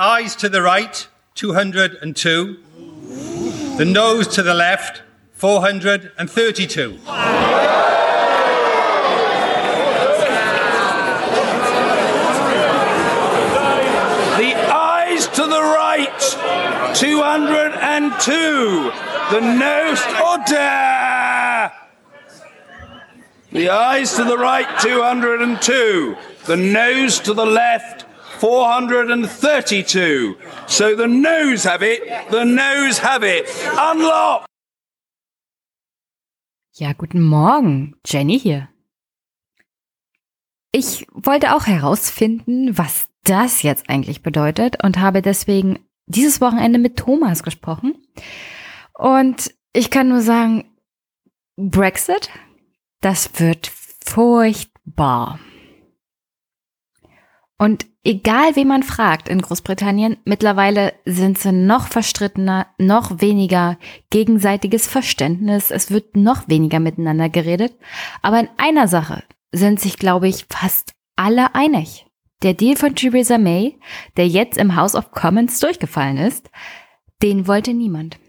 [0.00, 2.58] Eyes to the right, 202.
[3.78, 5.02] The nose to the left,
[5.32, 6.98] 432.
[6.98, 7.08] The
[14.70, 16.20] eyes to the right,
[16.94, 18.92] 202.
[19.32, 21.72] The nose, oh order!
[23.50, 26.16] The eyes to the right, 202.
[26.44, 28.04] The nose to the left,
[28.38, 30.36] 432.
[30.66, 33.46] So the nose have it, the nose have it.
[33.72, 34.44] Unlock!
[36.74, 38.68] Ja, guten Morgen, Jenny hier.
[40.70, 46.96] Ich wollte auch herausfinden, was das jetzt eigentlich bedeutet und habe deswegen dieses Wochenende mit
[46.96, 47.96] Thomas gesprochen.
[48.94, 50.64] Und ich kann nur sagen,
[51.56, 52.30] Brexit,
[53.00, 53.70] das wird
[54.04, 55.40] furchtbar.
[57.58, 63.78] Und egal, wen man fragt in Großbritannien, mittlerweile sind sie noch verstrittener, noch weniger
[64.10, 67.76] gegenseitiges Verständnis, es wird noch weniger miteinander geredet.
[68.22, 72.06] Aber in einer Sache sind sich, glaube ich, fast alle einig.
[72.44, 73.80] Der Deal von Theresa May,
[74.16, 76.50] der jetzt im House of Commons durchgefallen ist,
[77.20, 78.20] den wollte niemand.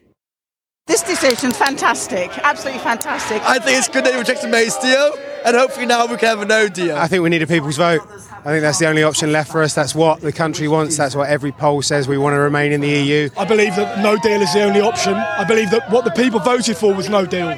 [0.90, 3.44] This decision's fantastic, absolutely fantastic.
[3.44, 5.14] I think it's good they rejected May's deal,
[5.46, 6.98] and hopefully now we can have a no deal.
[6.98, 8.02] I think we need a people's vote.
[8.44, 9.76] I think that's the only option left for us.
[9.76, 10.98] That's what the country wants.
[10.98, 12.08] That's what every poll says.
[12.08, 13.30] We want to remain in the EU.
[13.38, 15.14] I believe that no deal is the only option.
[15.14, 17.56] I believe that what the people voted for was no deal.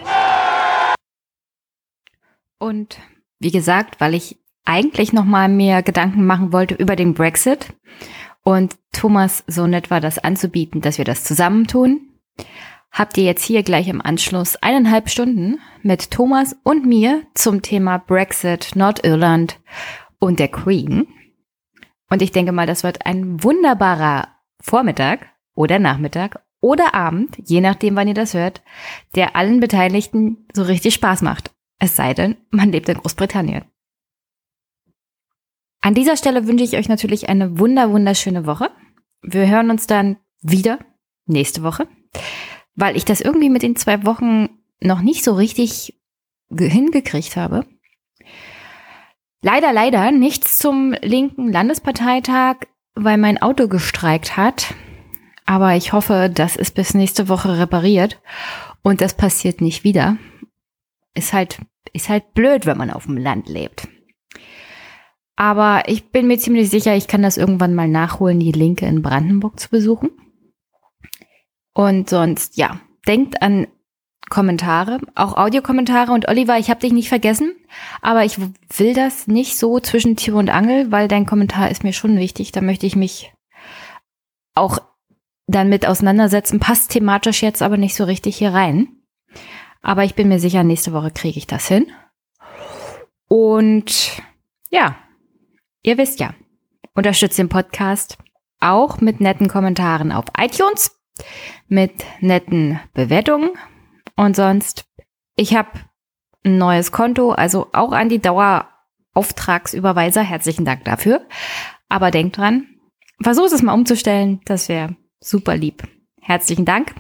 [2.60, 2.98] Und
[3.40, 7.68] wie gesagt, weil ich eigentlich noch mal mehr Gedanken machen wollte über den Brexit
[8.44, 12.10] und Thomas so nett war, das anzubieten, dass wir das zusammentun,
[12.92, 17.98] habt ihr jetzt hier gleich im Anschluss eineinhalb Stunden mit Thomas und mir zum Thema
[17.98, 19.60] Brexit, Nordirland
[20.20, 21.08] und der Queen.
[22.10, 24.28] Und ich denke mal, das wird ein wunderbarer
[24.62, 28.62] Vormittag oder Nachmittag oder Abend, je nachdem, wann ihr das hört,
[29.16, 31.52] der allen Beteiligten so richtig Spaß macht.
[31.80, 33.64] Es sei denn, man lebt in Großbritannien.
[35.82, 38.70] An dieser Stelle wünsche ich euch natürlich eine wunder, wunderschöne Woche.
[39.24, 40.78] Wir hören uns dann wieder
[41.26, 41.88] nächste Woche,
[42.76, 44.50] weil ich das irgendwie mit den zwei Wochen
[44.82, 46.00] noch nicht so richtig
[46.50, 47.66] hingekriegt habe.
[49.42, 52.58] Leider, leider nichts zum linken Landesparteitag,
[52.94, 54.76] weil mein Auto gestreikt hat.
[55.46, 58.22] Aber ich hoffe, das ist bis nächste Woche repariert
[58.84, 60.18] und das passiert nicht wieder.
[61.14, 61.60] Ist halt,
[61.94, 63.88] ist halt blöd, wenn man auf dem Land lebt.
[65.36, 69.02] Aber ich bin mir ziemlich sicher, ich kann das irgendwann mal nachholen, die Linke in
[69.02, 70.12] Brandenburg zu besuchen.
[71.74, 73.68] Und sonst, ja, denkt an
[74.30, 76.12] Kommentare, auch Audiokommentare.
[76.12, 77.54] Und Oliver, ich habe dich nicht vergessen,
[78.02, 81.94] aber ich will das nicht so zwischen Tür und Angel, weil dein Kommentar ist mir
[81.94, 82.52] schon wichtig.
[82.52, 83.34] Da möchte ich mich
[84.56, 84.80] auch
[85.48, 86.60] dann mit auseinandersetzen.
[86.60, 88.88] Passt thematisch jetzt aber nicht so richtig hier rein.
[89.82, 91.92] Aber ich bin mir sicher, nächste Woche kriege ich das hin.
[93.28, 94.22] Und
[94.70, 94.96] ja,
[95.84, 96.34] ihr wisst ja,
[96.94, 98.18] unterstützt den Podcast
[98.60, 101.01] auch mit netten Kommentaren auf iTunes,
[101.68, 103.52] mit netten Bewertungen
[104.16, 104.86] und sonst,
[105.36, 105.70] ich habe
[106.44, 110.22] ein neues Konto, also auch an die Dauerauftragsüberweiser.
[110.22, 111.26] Herzlichen Dank dafür.
[111.90, 112.68] Aber denkt dran,
[113.22, 114.42] versucht es mal umzustellen.
[114.46, 115.84] Das wäre super lieb.
[116.22, 116.96] Herzlichen Dank.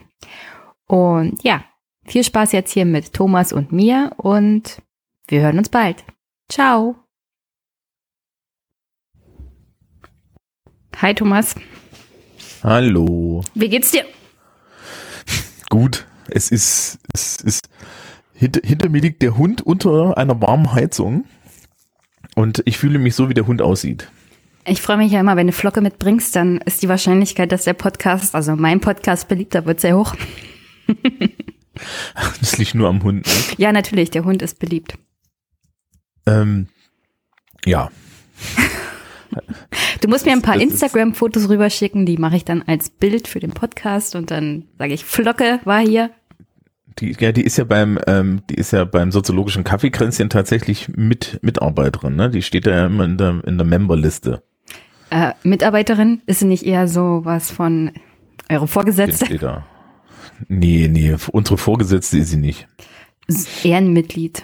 [0.88, 1.63] Und ja,
[2.05, 4.81] viel Spaß jetzt hier mit Thomas und mir und
[5.27, 6.03] wir hören uns bald.
[6.50, 6.95] Ciao.
[10.97, 11.55] Hi Thomas.
[12.63, 13.44] Hallo.
[13.55, 14.05] Wie geht's dir?
[15.69, 16.05] Gut.
[16.27, 17.69] Es ist, es ist,
[18.33, 21.25] hinter, hinter mir liegt der Hund unter einer warmen Heizung
[22.35, 24.09] und ich fühle mich so, wie der Hund aussieht.
[24.66, 27.74] Ich freue mich ja immer, wenn du Flocke mitbringst, dann ist die Wahrscheinlichkeit, dass der
[27.74, 30.15] Podcast, also mein Podcast beliebter wird, sehr hoch.
[32.41, 33.25] Das liegt nur am Hund.
[33.25, 33.33] Ne?
[33.57, 35.00] Ja, natürlich, der Hund ist beliebt.
[36.27, 36.68] Ähm,
[37.65, 37.89] ja.
[40.01, 43.51] Du musst mir ein paar Instagram-Fotos rüberschicken, die mache ich dann als Bild für den
[43.51, 46.10] Podcast und dann sage ich, Flocke war hier.
[47.00, 51.39] Die, ja, die ist ja beim, ähm, die ist ja beim soziologischen Kaffeekränzchen tatsächlich mit
[51.42, 52.30] Mitarbeiterin, ne?
[52.30, 54.44] Die steht ja immer in der, in der Memberliste.
[55.10, 57.92] Äh, Mitarbeiterin, ist sie nicht eher so was von
[58.50, 59.25] eure Vorgesetzte?
[59.25, 59.66] Steht da.
[60.48, 62.68] Nee, nee, unsere Vorgesetzte ist sie nicht.
[63.63, 64.44] Ehrenmitglied.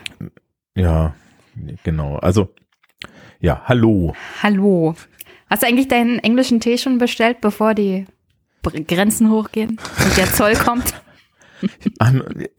[0.75, 1.15] Ja,
[1.83, 2.17] genau.
[2.17, 2.53] Also,
[3.39, 4.13] ja, hallo.
[4.43, 4.95] Hallo.
[5.49, 8.05] Hast du eigentlich deinen englischen Tee schon bestellt, bevor die
[8.87, 10.93] Grenzen hochgehen und der Zoll kommt?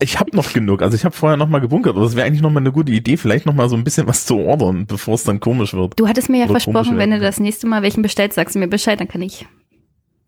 [0.01, 0.83] Ich habe noch genug.
[0.83, 1.95] Also ich habe vorher noch mal gebunkert.
[1.95, 4.07] Aber das wäre eigentlich noch mal eine gute Idee, vielleicht noch mal so ein bisschen
[4.07, 5.99] was zu ordern, bevor es dann komisch wird.
[6.01, 8.59] Du hattest mir ja Oder versprochen, wenn du das nächste Mal welchen bestellst, sagst du
[8.59, 9.47] mir Bescheid, dann kann ich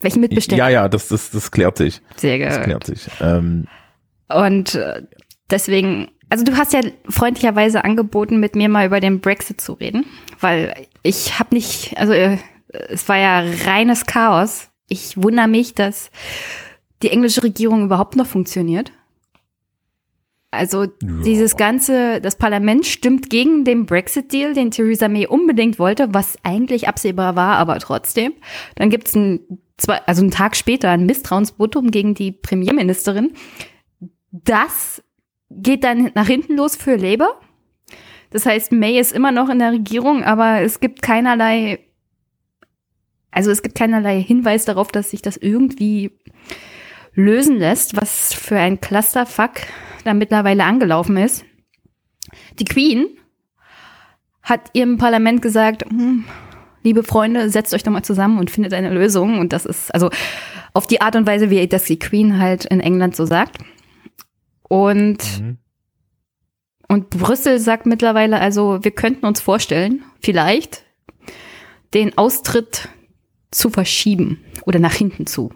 [0.01, 0.59] Welchen Mitbeständen?
[0.59, 2.01] Ja, ja, das, das, das klärt sich.
[2.17, 2.49] Sehr gut.
[2.49, 3.09] das klärt sich.
[3.21, 3.67] Ähm,
[4.29, 5.03] Und äh,
[5.51, 10.07] deswegen, also du hast ja freundlicherweise angeboten, mit mir mal über den Brexit zu reden,
[10.39, 12.39] weil ich habe nicht, also äh,
[12.69, 14.69] es war ja reines Chaos.
[14.89, 16.11] Ich wundere mich, dass
[17.03, 18.93] die englische Regierung überhaupt noch funktioniert.
[20.53, 26.39] Also dieses ganze, das Parlament stimmt gegen den Brexit-Deal, den Theresa May unbedingt wollte, was
[26.43, 28.33] eigentlich absehbar war, aber trotzdem.
[28.75, 29.41] Dann gibt's ein,
[30.07, 33.33] also einen Tag später ein Misstrauensvotum gegen die Premierministerin.
[34.33, 35.03] Das
[35.51, 37.41] geht dann nach hinten los für Labour.
[38.31, 41.81] Das heißt, May ist immer noch in der Regierung, aber es gibt keinerlei,
[43.33, 46.13] also es gibt keinerlei Hinweis darauf, dass sich das irgendwie
[47.15, 49.53] lösen lässt, was für ein Clusterfuck
[50.05, 51.45] da mittlerweile angelaufen ist.
[52.61, 53.07] Die Queen
[54.43, 56.25] hat ihrem Parlament gesagt, hm,
[56.83, 59.39] liebe Freunde, setzt euch doch mal zusammen und findet eine Lösung.
[59.39, 60.11] Und das ist also
[60.73, 63.59] auf die Art und Weise, wie das die Queen halt in England so sagt.
[64.71, 65.19] Und,
[66.87, 70.85] und Brüssel sagt mittlerweile also, wir könnten uns vorstellen, vielleicht
[71.93, 72.89] den Austritt
[73.51, 75.53] zu verschieben oder nach hinten zu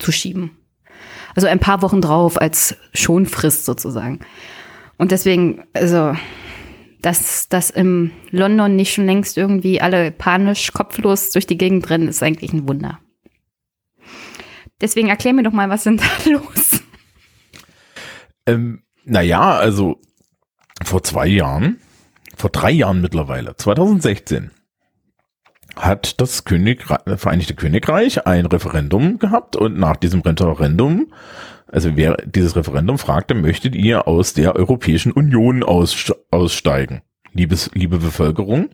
[0.00, 0.56] zu schieben.
[1.36, 4.20] Also ein paar Wochen drauf als Schonfrist sozusagen.
[4.96, 6.16] Und deswegen, also,
[7.00, 12.08] dass, dass im London nicht schon längst irgendwie alle panisch, kopflos durch die Gegend rennen,
[12.08, 12.98] ist eigentlich ein Wunder.
[14.80, 16.77] Deswegen erklär mir doch mal, was sind da los?
[18.48, 20.00] Ähm, naja, also
[20.82, 21.78] vor zwei Jahren,
[22.36, 24.50] vor drei Jahren mittlerweile, 2016,
[25.76, 31.12] hat das Königreich, Vereinigte Königreich ein Referendum gehabt und nach diesem Referendum,
[31.66, 37.02] also wer dieses Referendum fragte, möchtet ihr aus der Europäischen Union aus, aussteigen,
[37.32, 38.70] liebes, liebe Bevölkerung?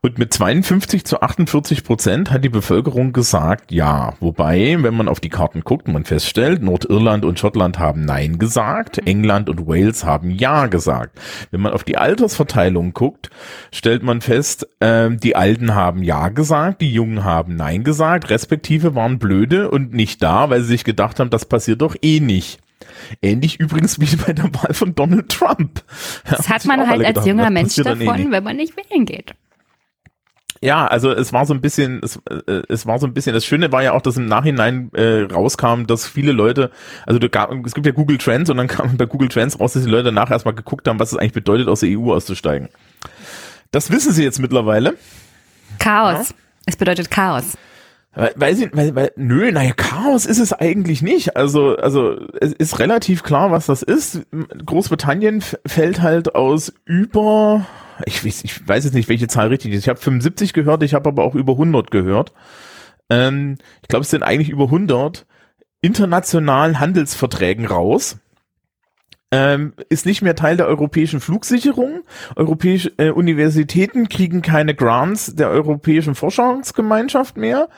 [0.00, 4.14] Und mit 52 zu 48 Prozent hat die Bevölkerung gesagt, ja.
[4.20, 8.98] Wobei, wenn man auf die Karten guckt, man feststellt, Nordirland und Schottland haben Nein gesagt,
[9.06, 11.18] England und Wales haben Ja gesagt.
[11.50, 13.30] Wenn man auf die Altersverteilung guckt,
[13.72, 18.94] stellt man fest, ähm, die Alten haben Ja gesagt, die Jungen haben Nein gesagt, respektive
[18.94, 22.60] waren blöde und nicht da, weil sie sich gedacht haben, das passiert doch eh nicht.
[23.22, 25.82] Ähnlich übrigens wie bei der Wahl von Donald Trump.
[26.28, 28.30] Das Ja, hat man halt als gedacht, junger Mensch eh davon, nicht.
[28.30, 29.34] wenn man nicht wählen geht.
[30.62, 33.44] Ja, also es war so ein bisschen, es, äh, es war so ein bisschen, das
[33.44, 36.70] Schöne war ja auch, dass im Nachhinein äh, rauskam, dass viele Leute,
[37.04, 39.74] also da gab, es gibt ja Google Trends und dann kam bei Google Trends raus,
[39.74, 42.68] dass die Leute nachher erstmal geguckt haben, was es eigentlich bedeutet, aus der EU auszusteigen.
[43.70, 44.94] Das wissen sie jetzt mittlerweile.
[45.78, 46.34] Chaos.
[46.64, 47.56] Es bedeutet Chaos.
[48.16, 51.36] Weil sie, weil, weil, nö, naja, Chaos ist es eigentlich nicht.
[51.36, 54.22] Also, also, es ist relativ klar, was das ist.
[54.64, 57.66] Großbritannien fällt halt aus über,
[58.06, 59.80] ich weiß, ich weiß jetzt nicht, welche Zahl richtig ist.
[59.80, 62.32] Ich habe 75 gehört, ich habe aber auch über 100 gehört.
[63.10, 65.26] Ähm, ich glaube, es sind eigentlich über 100
[65.82, 68.16] internationalen Handelsverträgen raus.
[69.32, 72.04] Ähm, ist nicht mehr Teil der europäischen Flugsicherung.
[72.36, 77.68] Europäische äh, Universitäten kriegen keine Grants der europäischen Forschungsgemeinschaft mehr,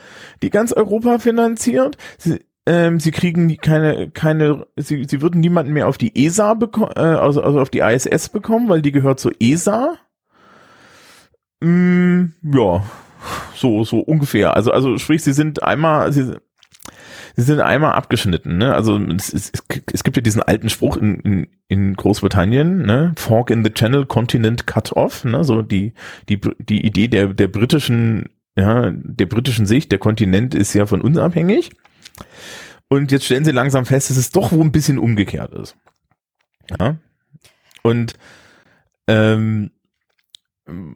[0.43, 1.97] die ganz Europa finanziert.
[2.19, 6.93] Sie, ähm, sie kriegen keine, keine, sie, sie würden niemanden mehr auf die ESA bekommen,
[6.97, 9.97] äh, also, also auf die ISS bekommen, weil die gehört zur ESA.
[11.61, 12.83] Mm, ja,
[13.55, 14.55] so, so ungefähr.
[14.55, 16.37] Also, also sprich, sie sind einmal, sie,
[17.38, 18.75] sie sind einmal abgeschnitten, ne?
[18.75, 19.52] Also es, es,
[19.92, 23.14] es gibt ja diesen alten Spruch in, in, in Großbritannien, ne?
[23.16, 25.45] Fork in the Channel, Continent cut off, ne?
[25.45, 25.92] So die,
[26.28, 31.00] die, die Idee der, der britischen, ja, der britischen Sicht, der Kontinent ist ja von
[31.00, 31.71] uns abhängig.
[32.88, 35.76] Und jetzt stellen sie langsam fest, dass es doch wohl ein bisschen umgekehrt ist.
[36.80, 36.97] Ja.
[37.85, 38.14] Und
[39.07, 39.71] ähm,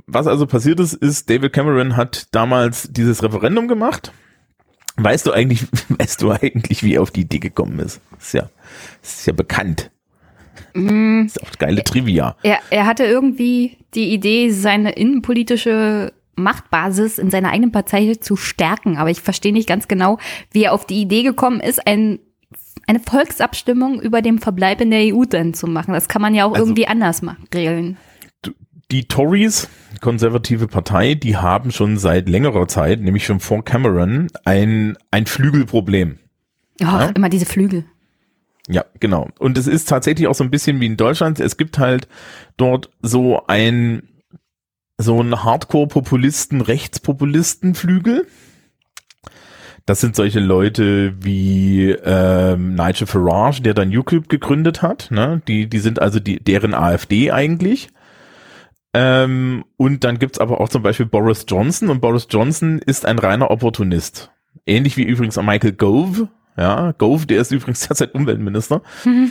[0.09, 4.13] was also passiert ist, ist, David Cameron hat damals dieses Referendum gemacht.
[4.97, 8.01] Weißt du eigentlich, weißt du eigentlich, wie er auf die Idee gekommen ist?
[8.19, 8.51] Ist ja,
[9.03, 9.91] ist ja bekannt.
[10.75, 12.37] Mm, Ist auch geile Trivia.
[12.43, 18.97] er, er hatte irgendwie die Idee, seine innenpolitische Machtbasis in seiner eigenen Partei zu stärken.
[18.97, 20.19] Aber ich verstehe nicht ganz genau,
[20.51, 22.19] wie er auf die Idee gekommen ist, ein,
[22.87, 25.93] eine Volksabstimmung über den Verbleib in der EU dann zu machen.
[25.95, 27.97] Das kann man ja auch Also- irgendwie anders machen, regeln.
[28.93, 29.69] Die Tories,
[30.03, 36.19] konservative Partei, die haben schon seit längerer Zeit, nämlich schon vor Cameron, ein, ein Flügelproblem.
[36.81, 37.07] Oh, Ja.
[37.07, 37.87] immer diese Flügel.
[38.69, 39.29] Ja, genau.
[39.39, 41.41] Und es ist tatsächlich auch so ein bisschen wie in Deutschland.
[41.41, 42.07] Es gibt halt
[42.59, 44.03] dort so ein,
[44.99, 48.27] so ein Hardcore-Populisten, Rechtspopulisten-Flügel.
[49.87, 55.11] Das sind solche Leute wie ähm, Nigel Farage, der dann UKIP gegründet hat.
[55.11, 55.41] Ne?
[55.49, 57.89] Die, die sind also die, deren AfD eigentlich.
[58.95, 63.19] Ähm, und dann gibt's aber auch zum Beispiel Boris Johnson und Boris Johnson ist ein
[63.19, 64.31] reiner Opportunist.
[64.67, 66.29] Ähnlich wie übrigens Michael Gove.
[66.57, 68.83] Ja, Gove, der ist übrigens derzeit Umweltminister.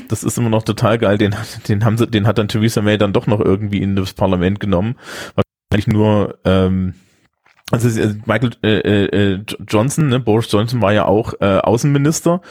[0.08, 1.18] Das ist immer noch total geil.
[1.18, 1.36] Den,
[1.68, 4.60] den haben sie, den hat dann Theresa May dann doch noch irgendwie in das Parlament
[4.60, 4.96] genommen.
[5.36, 6.96] Wahrscheinlich nur, ähm,
[7.70, 12.42] also äh, Michael äh, äh, Johnson, ne, Boris Johnson war ja auch äh, Außenminister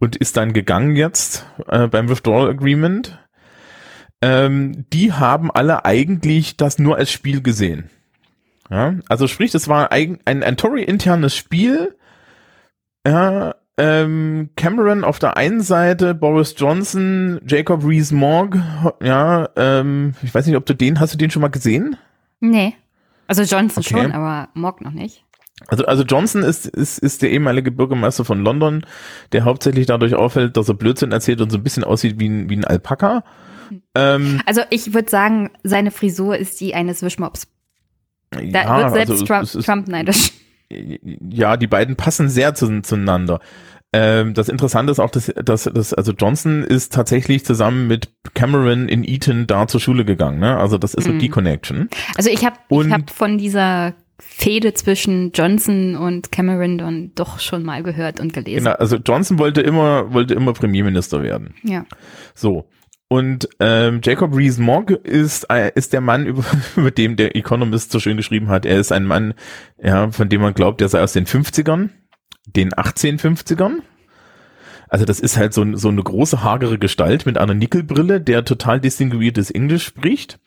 [0.00, 3.18] und ist dann gegangen jetzt äh, beim Withdrawal Agreement.
[4.24, 7.90] Ähm, die haben alle eigentlich das nur als Spiel gesehen.
[8.70, 11.94] Ja, also sprich, das war ein, ein, ein Tory-internes Spiel.
[13.06, 18.56] Ja, ähm, Cameron auf der einen Seite, Boris Johnson, Jacob Rees-Mogg,
[19.02, 21.96] ja, ähm, ich weiß nicht, ob du den, hast du den schon mal gesehen?
[22.40, 22.74] Nee.
[23.26, 24.04] Also Johnson Okay.
[24.04, 25.22] schon, aber Mock noch nicht.
[25.68, 28.86] Also, also Johnson ist, ist, ist der ehemalige Bürgermeister von London,
[29.32, 32.48] der hauptsächlich dadurch auffällt, dass er Blödsinn erzählt und so ein bisschen aussieht wie ein,
[32.48, 33.22] wie ein Alpaka.
[33.94, 37.46] Ähm, Also ich würde sagen, seine Frisur ist die eines Wischmops.
[38.30, 40.32] Da ja, wird selbst also Trump, ist- Trump neidisch.
[40.70, 43.40] ja, die beiden passen sehr zu, zueinander.
[43.92, 48.88] Ähm, das Interessante ist auch, dass, dass, dass also Johnson ist tatsächlich zusammen mit Cameron
[48.88, 50.40] in Eton da zur Schule gegangen.
[50.40, 50.56] Ne?
[50.56, 51.18] Also das ist so Mhm.
[51.20, 51.88] die Connection.
[52.16, 52.56] Also ich habe
[52.90, 58.64] hab von dieser Fehde zwischen Johnson und Cameron dann doch schon mal gehört und gelesen.
[58.64, 61.54] Genau, also Johnson wollte immer wollte immer Premierminister werden.
[61.62, 61.84] Ja.
[62.34, 62.66] So.
[63.14, 66.44] Und ähm, Jacob Rees-Mogg ist, äh, ist der Mann, über,
[66.76, 68.66] über dem der Economist so schön geschrieben hat.
[68.66, 69.34] Er ist ein Mann,
[69.80, 71.90] ja, von dem man glaubt, der sei aus den 50ern,
[72.46, 73.78] den 1850ern.
[74.88, 78.44] Also das ist halt so, ein- so eine große, hagere Gestalt mit einer Nickelbrille, der
[78.44, 80.38] total distinguiertes Englisch spricht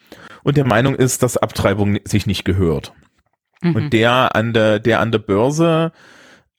[0.43, 2.93] und der Meinung ist, dass Abtreibung sich nicht gehört.
[3.63, 5.91] Und der an der, der an der Börse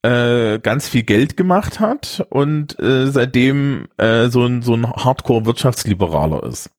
[0.09, 6.45] äh, ganz viel Geld gemacht hat und äh, seitdem äh, so ein so ein Hardcore-Wirtschaftsliberaler
[6.45, 6.71] ist.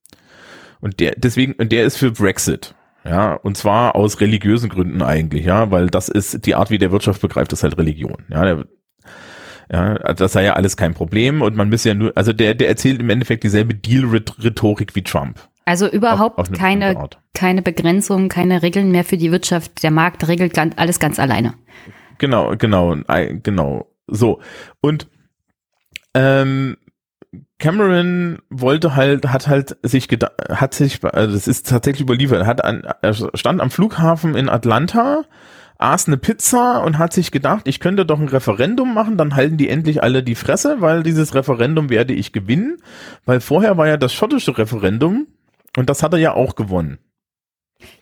[0.81, 2.75] Und der deswegen und der ist für Brexit.
[3.05, 6.91] Ja, und zwar aus religiösen Gründen eigentlich, ja, weil das ist die Art, wie der
[6.91, 8.25] Wirtschaft begreift, ist halt Religion.
[8.29, 8.65] Ja, der,
[9.71, 12.67] ja, das sei ja alles kein Problem und man müsse ja nur, also der, der
[12.67, 15.39] erzählt im Endeffekt dieselbe Deal-Rhetorik wie Trump.
[15.65, 19.81] Also überhaupt Auf- auf eine keine, keine Begrenzung, keine Regeln mehr für die Wirtschaft.
[19.83, 21.53] Der Markt regelt alles ganz alleine.
[22.20, 22.96] Genau, genau,
[23.42, 23.88] genau.
[24.08, 24.40] So.
[24.82, 25.08] Und
[26.14, 26.78] ähm,
[27.60, 32.64] Cameron wollte halt, hat halt sich gedacht, hat sich, also das ist tatsächlich überliefert, hat
[32.64, 35.26] an, er stand am Flughafen in Atlanta,
[35.78, 39.58] aß eine Pizza und hat sich gedacht, ich könnte doch ein Referendum machen, dann halten
[39.58, 42.78] die endlich alle die Fresse, weil dieses Referendum werde ich gewinnen,
[43.26, 45.28] weil vorher war ja das schottische Referendum
[45.78, 46.98] und das hat er ja auch gewonnen.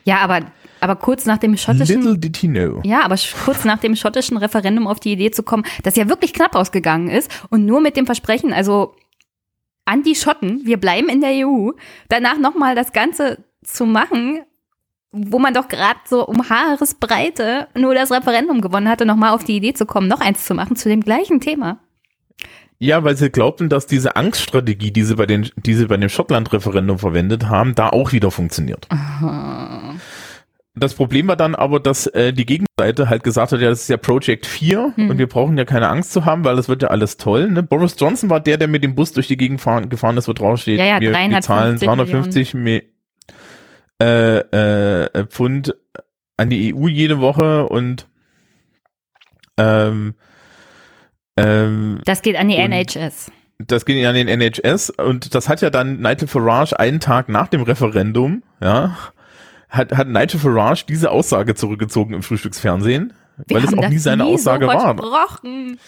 [0.04, 0.40] Ja, aber,
[0.80, 2.02] aber kurz nach dem schottischen.
[2.02, 2.82] Little did he know.
[2.84, 3.16] Ja, aber
[3.46, 7.10] kurz nach dem schottischen Referendum auf die Idee zu kommen, das ja wirklich knapp ausgegangen
[7.10, 8.96] ist und nur mit dem Versprechen, also
[9.86, 11.72] an die Schotten, wir bleiben in der EU,
[12.10, 14.42] danach nochmal das Ganze zu machen,
[15.12, 19.56] wo man doch gerade so um Haaresbreite nur das Referendum gewonnen hatte, nochmal auf die
[19.56, 21.80] Idee zu kommen, noch eins zu machen zu dem gleichen Thema.
[22.80, 26.10] Ja, weil sie glaubten, dass diese Angststrategie, die sie bei den, die sie bei dem
[26.10, 28.88] Schottland-Referendum verwendet haben, da auch wieder funktioniert.
[30.80, 33.90] Das Problem war dann aber, dass äh, die Gegenseite halt gesagt hat, ja, das ist
[33.90, 35.10] ja Project 4 Hm.
[35.10, 37.50] und wir brauchen ja keine Angst zu haben, weil das wird ja alles toll.
[37.50, 37.64] Ne?
[37.64, 40.34] Boris Johnson war der, der mit dem Bus durch die Gegend fahren, gefahren ist, wo
[40.34, 42.84] draufsteht, Ja, ja, wir, wir 350 zahlen 350 Mi
[44.02, 44.38] äh,
[45.06, 45.76] äh, Pfund
[46.38, 48.08] an die EU jede Woche und
[49.58, 50.14] ähm,
[51.38, 53.32] ähm, Das geht an die NHS.
[53.60, 57.48] das ging an den NHS und das hat ja dann Nigel Farage einen Tag nach
[57.48, 58.96] dem Referendum, ja,
[59.70, 63.14] hat, hat Nigel Farage diese Aussage zurückgezogen im Frühstücksfernsehen,
[63.50, 64.96] weil es auch nie seine nie Aussage so war.
[64.96, 65.80] versprochen.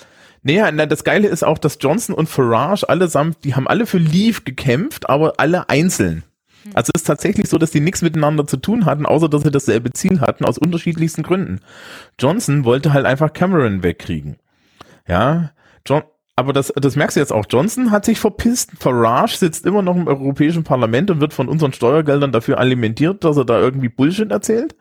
[0.41, 3.97] Naja, na, das Geile ist auch, dass Johnson und Farage allesamt, die haben alle für
[3.97, 6.23] Leave gekämpft, aber alle einzeln.
[6.73, 9.51] Also es ist tatsächlich so, dass die nichts miteinander zu tun hatten, außer dass sie
[9.51, 11.61] dasselbe Ziel hatten, aus unterschiedlichsten Gründen.
[12.19, 14.37] Johnson wollte halt einfach Cameron wegkriegen.
[15.07, 15.51] Ja,
[15.85, 16.03] John,
[16.39, 17.45] aber das, das merkst du jetzt auch.
[17.49, 18.71] Johnson hat sich verpisst.
[18.79, 23.37] Farage sitzt immer noch im Europäischen Parlament und wird von unseren Steuergeldern dafür alimentiert, dass
[23.37, 24.75] er da irgendwie Bullshit erzählt.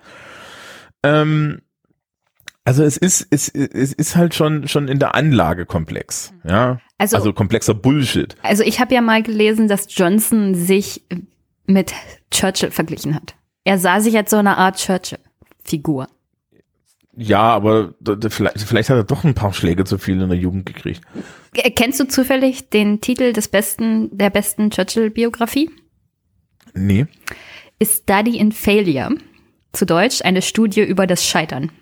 [1.03, 1.61] Ähm,
[2.65, 6.33] also es ist, es, es ist halt schon, schon in der Anlage komplex.
[6.45, 8.37] Ja, Also, also komplexer Bullshit.
[8.43, 11.05] Also ich habe ja mal gelesen, dass Johnson sich
[11.67, 11.93] mit
[12.31, 13.35] Churchill verglichen hat.
[13.65, 16.09] Er sah sich als so eine Art Churchill-Figur.
[17.21, 17.95] Ja, aber
[18.31, 21.01] vielleicht, vielleicht hat er doch ein paar Schläge zu viel in der Jugend gekriegt.
[21.53, 25.69] K- Kennst du zufällig den Titel des besten, der besten Churchill-Biografie?
[26.75, 27.07] Nee.
[27.83, 29.11] A Study in Failure.
[29.73, 31.73] Zu Deutsch eine Studie über das Scheitern.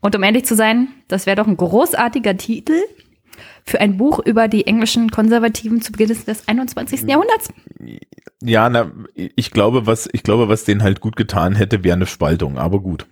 [0.00, 2.74] Und um ehrlich zu sein, das wäre doch ein großartiger Titel
[3.64, 7.02] für ein Buch über die englischen Konservativen zu Beginn des 21.
[7.02, 7.48] Jahrhunderts.
[8.42, 12.06] Ja, na, ich glaube, was, ich glaube, was denen halt gut getan hätte, wäre eine
[12.06, 13.06] Spaltung, aber gut.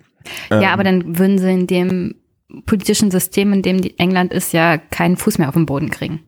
[0.51, 2.15] Ähm, Ja, aber dann würden sie in dem
[2.67, 6.21] politischen System, in dem die England ist, ja keinen Fuß mehr auf den Boden kriegen.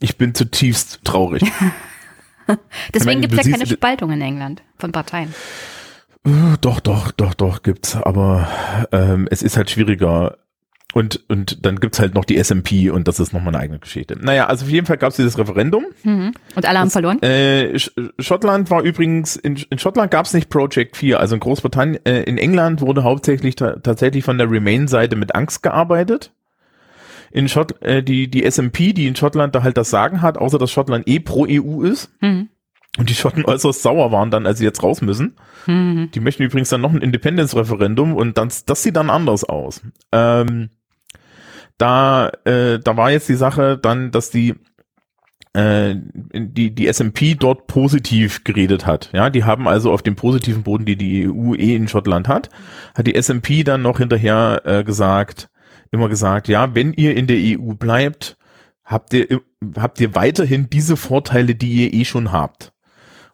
[0.00, 1.42] Ich bin zutiefst traurig.
[2.94, 5.34] Deswegen gibt es ja keine Spaltung in England von Parteien.
[6.60, 7.96] Doch, doch, doch, doch, gibt's.
[7.96, 8.48] Aber
[8.92, 10.38] ähm, es ist halt schwieriger.
[10.94, 14.16] Und, und dann gibt's halt noch die SMP und das ist nochmal eine eigene Geschichte.
[14.18, 15.84] Naja, also auf jeden Fall gab's dieses Referendum.
[16.02, 16.32] Mhm.
[16.54, 17.22] Und alle haben verloren?
[17.22, 22.04] Äh, Sch Schottland war übrigens, in, in Schottland gab's nicht Project 4, also in Großbritannien,
[22.06, 26.32] äh, in England wurde hauptsächlich ta tatsächlich von der Remain-Seite mit Angst gearbeitet.
[27.30, 30.58] In Schott, äh, die, die SMP, die in Schottland da halt das Sagen hat, außer
[30.58, 32.10] dass Schottland eh pro EU ist.
[32.22, 32.48] Mhm.
[32.96, 35.36] Und die Schotten äußerst sauer waren dann, als sie jetzt raus müssen.
[35.66, 36.10] Mhm.
[36.14, 39.82] Die möchten übrigens dann noch ein Independence-Referendum und dann, das sieht dann anders aus.
[40.12, 40.70] Ähm,
[41.78, 44.54] da, äh, da war jetzt die Sache dann, dass die,
[45.54, 49.10] äh, die, die SMP dort positiv geredet hat.
[49.12, 52.50] Ja, die haben also auf dem positiven Boden, die die EU eh in Schottland hat,
[52.94, 55.48] hat die SMP dann noch hinterher äh, gesagt,
[55.90, 58.36] immer gesagt, ja, wenn ihr in der EU bleibt,
[58.84, 59.40] habt ihr,
[59.76, 62.72] habt ihr weiterhin diese Vorteile, die ihr eh schon habt.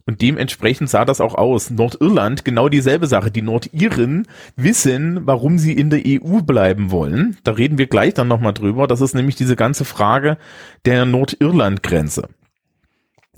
[0.07, 1.71] Und dementsprechend sah das auch aus.
[1.71, 3.31] Nordirland genau dieselbe Sache.
[3.31, 7.39] Die Nordiren wissen, warum sie in der EU bleiben wollen.
[7.43, 8.87] Da reden wir gleich dann nochmal drüber.
[8.87, 10.37] Das ist nämlich diese ganze Frage
[10.85, 12.29] der Nordirland-Grenze.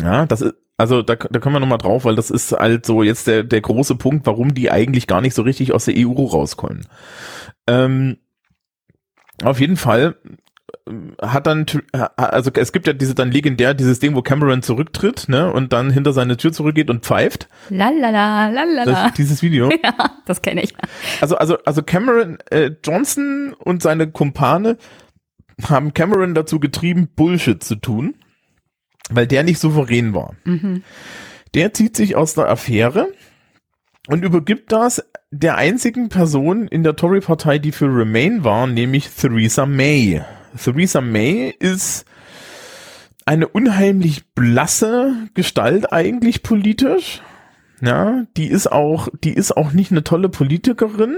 [0.00, 3.02] Ja, das ist, also da, da können wir nochmal drauf, weil das ist halt so
[3.02, 6.24] jetzt der, der große Punkt, warum die eigentlich gar nicht so richtig aus der EU
[6.24, 6.86] rauskommen.
[7.66, 8.18] Ähm,
[9.42, 10.16] auf jeden Fall
[11.20, 11.66] hat dann,
[12.16, 15.90] also es gibt ja diese dann legendär dieses Ding, wo Cameron zurücktritt, ne, und dann
[15.90, 17.48] hinter seine Tür zurückgeht und pfeift.
[17.70, 18.84] Lalala, lalala.
[18.84, 19.68] Das, dieses Video.
[19.82, 19.92] ja,
[20.26, 20.74] das kenne ich.
[21.20, 24.76] Also, also, also Cameron äh, Johnson und seine Kumpane
[25.68, 28.14] haben Cameron dazu getrieben, Bullshit zu tun,
[29.10, 30.34] weil der nicht souverän war.
[30.44, 30.82] Mhm.
[31.54, 33.08] Der zieht sich aus der Affäre
[34.06, 39.66] und übergibt das der einzigen Person in der Tory-Partei, die für Remain war, nämlich Theresa
[39.66, 40.22] May.
[40.56, 42.04] Theresa May ist
[43.24, 47.22] eine unheimlich blasse Gestalt eigentlich politisch.
[47.80, 51.16] Ja, die ist auch, die ist auch nicht eine tolle Politikerin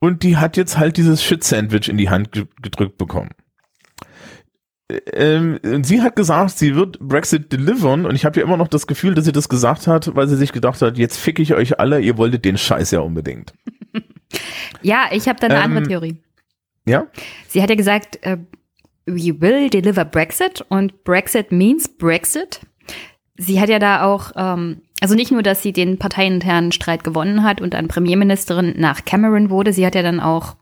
[0.00, 3.30] und die hat jetzt halt dieses Shit-Sandwich in die Hand ge gedrückt bekommen.
[5.12, 8.86] Ähm, sie hat gesagt, sie wird Brexit delivern und ich habe ja immer noch das
[8.86, 11.78] Gefühl, dass sie das gesagt hat, weil sie sich gedacht hat, jetzt fick ich euch
[11.78, 13.54] alle, ihr wolltet den Scheiß ja unbedingt.
[14.82, 16.22] Ja, ich habe da eine Ähm, andere Theorie.
[16.84, 17.06] Ja?
[17.48, 18.36] Sie hat ja gesagt, äh,
[19.08, 22.60] we will deliver Brexit und Brexit means Brexit.
[23.36, 27.42] Sie hat ja da auch, ähm, also nicht nur, dass sie den parteiinternen Streit gewonnen
[27.42, 30.56] hat und dann Premierministerin nach Cameron wurde, sie hat ja dann auch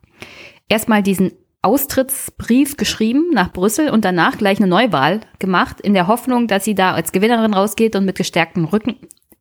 [0.68, 1.32] erstmal diesen
[1.62, 6.74] Austrittsbrief geschrieben nach Brüssel und danach gleich eine Neuwahl gemacht, in der Hoffnung, dass sie
[6.74, 8.96] da als Gewinnerin rausgeht und mit gestärktem Rücken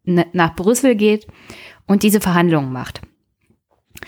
[0.06, 1.28] nach Brüssel geht
[1.86, 3.02] und diese Verhandlungen macht.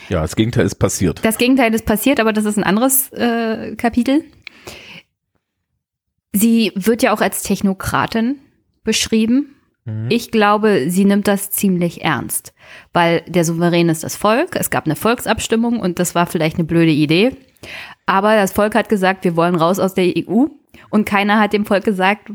[0.09, 1.23] Ja, das Gegenteil ist passiert.
[1.23, 4.23] Das Gegenteil ist passiert, aber das ist ein anderes äh, Kapitel.
[6.39, 8.39] Sie wird ja auch als Technokratin
[8.83, 9.55] beschrieben.
[10.09, 12.53] Ich glaube, sie nimmt das ziemlich ernst,
[12.91, 14.57] weil der Souverän ist das Volk.
[14.57, 17.37] Es gab eine Volksabstimmung und das war vielleicht eine blöde Idee.
[18.05, 20.47] Aber das Volk hat gesagt, wir wollen raus aus der EU
[20.89, 22.29] und keiner hat dem Volk gesagt,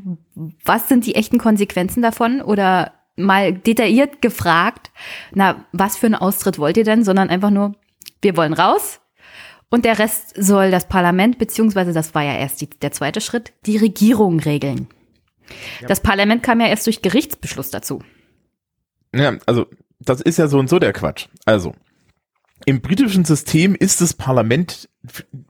[0.65, 4.91] was sind die echten Konsequenzen davon oder mal detailliert gefragt,
[5.35, 7.75] na, was für einen Austritt wollt ihr denn, sondern einfach nur,
[8.23, 9.02] wir wollen raus
[9.73, 13.55] und der Rest soll das Parlament, beziehungsweise das war ja erst die, der zweite Schritt,
[13.65, 14.87] die Regierung regeln.
[15.89, 18.03] Das Parlament kam ja erst durch Gerichtsbeschluss dazu.
[19.15, 19.67] Ja, also
[19.99, 21.29] das ist ja so und so der Quatsch.
[21.47, 21.75] Also
[22.67, 24.91] im britischen System ist das Parlament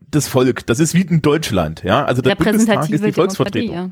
[0.08, 0.66] das Volk.
[0.66, 2.04] Das ist wie in Deutschland, ja.
[2.04, 3.74] Also der Bundestag ist die Volksvertretung.
[3.74, 3.90] Ja.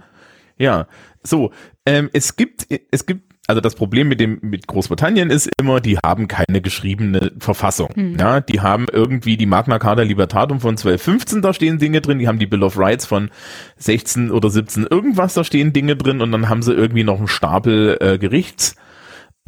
[0.59, 0.87] Ja,
[1.25, 1.51] so.
[1.85, 5.99] Ähm, es gibt, es gibt, also das Problem mit dem mit Großbritannien ist immer, die
[5.99, 7.91] haben keine geschriebene Verfassung.
[7.95, 8.17] Hm.
[8.17, 12.21] Ja, die haben irgendwie die Magna Carta Libertatum von 1215, da stehen Dinge drin.
[12.21, 13.31] Die haben die Bill of Rights von
[13.77, 16.21] 16 oder 17 irgendwas, da stehen Dinge drin.
[16.21, 18.77] Und dann haben sie irgendwie noch einen Stapel äh, Gerichts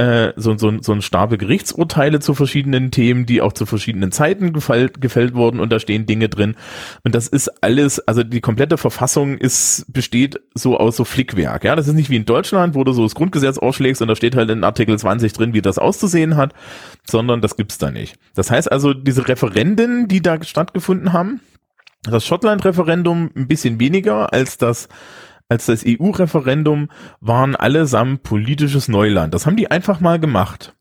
[0.03, 4.53] äh, so, so, so ein Stapel Gerichtsurteile zu verschiedenen Themen, die auch zu verschiedenen Zeiten
[4.53, 6.57] gefällt, gefällt wurden und da stehen Dinge drin.
[7.05, 11.63] Und das ist alles, also die komplette Verfassung ist, besteht so aus so Flickwerk.
[11.63, 14.17] Ja, das ist nicht wie in Deutschland, wo du so das Grundgesetz ausschlägst und da
[14.17, 16.53] steht halt in Artikel 20 drin, wie das auszusehen hat,
[17.09, 18.17] sondern das gibt's da nicht.
[18.35, 21.41] Das heißt also, diese Referenden, die da stattgefunden haben,
[22.03, 24.89] das Schottland-Referendum ein bisschen weniger als das
[25.53, 26.89] als das EU-Referendum
[27.21, 29.35] waren allesamt politisches Neuland.
[29.35, 30.75] Das haben die einfach mal gemacht.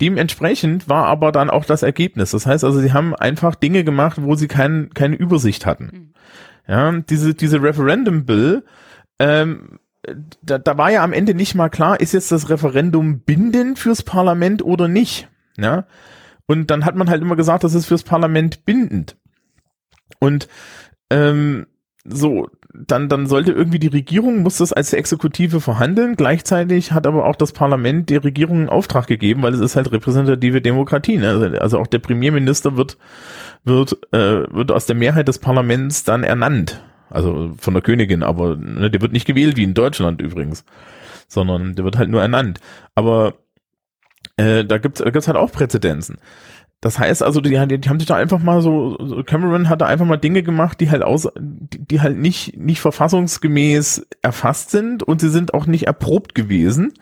[0.00, 2.32] Dementsprechend war aber dann auch das Ergebnis.
[2.32, 6.14] Das heißt also, sie haben einfach Dinge gemacht, wo sie kein, keine Übersicht hatten.
[6.66, 8.64] Ja, diese, diese Referendum Bill,
[9.20, 9.78] ähm,
[10.42, 14.02] da, da war ja am Ende nicht mal klar, ist jetzt das Referendum bindend fürs
[14.02, 15.28] Parlament oder nicht.
[15.56, 15.86] Ja.
[16.46, 19.16] Und dann hat man halt immer gesagt, das ist fürs Parlament bindend.
[20.18, 20.48] Und
[21.08, 21.66] ähm,
[22.04, 26.16] so, dann, dann sollte irgendwie die Regierung, muss das als Exekutive verhandeln.
[26.16, 29.92] Gleichzeitig hat aber auch das Parlament der Regierung einen Auftrag gegeben, weil es ist halt
[29.92, 31.18] repräsentative Demokratie.
[31.18, 31.28] Ne?
[31.28, 32.96] Also, also auch der Premierminister wird,
[33.64, 36.82] wird, äh, wird aus der Mehrheit des Parlaments dann ernannt.
[37.10, 40.64] Also von der Königin, aber ne, der wird nicht gewählt wie in Deutschland übrigens,
[41.28, 42.58] sondern der wird halt nur ernannt.
[42.94, 43.34] Aber
[44.38, 46.16] äh, da gibt's da gibt's halt auch Präzedenzen.
[46.82, 49.86] Das heißt also, die, die, haben sich da einfach mal so, so, Cameron hat da
[49.86, 55.04] einfach mal Dinge gemacht, die halt aus, die, die halt nicht, nicht verfassungsgemäß erfasst sind
[55.04, 56.92] und sie sind auch nicht erprobt gewesen.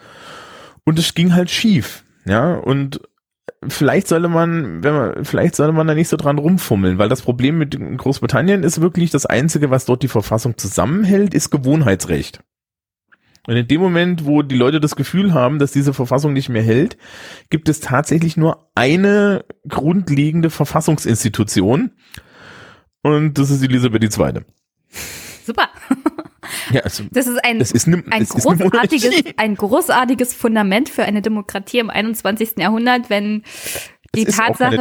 [0.85, 2.05] Und es ging halt schief.
[2.27, 3.01] Ja, und
[3.69, 7.23] vielleicht sollte man, wenn man, vielleicht sollte man da nicht so dran rumfummeln, weil das
[7.23, 12.41] Problem mit Großbritannien ist wirklich, das Einzige, was dort die Verfassung zusammenhält, ist Gewohnheitsrecht.
[13.47, 16.63] Und in dem Moment, wo die Leute das Gefühl haben, dass diese Verfassung nicht mehr
[16.63, 16.97] hält,
[17.49, 21.93] gibt es tatsächlich nur eine grundlegende Verfassungsinstitution.
[23.03, 24.41] Und das ist Elisabeth II.
[25.45, 25.69] Super.
[26.73, 29.35] Ja, also, Das ist ein, das ist ne, ein, ist großartiges, Monarchie.
[29.37, 32.53] ein großartiges Fundament für eine Demokratie im 21.
[32.59, 33.43] Jahrhundert, wenn
[34.15, 34.77] die Das ist Tatsache.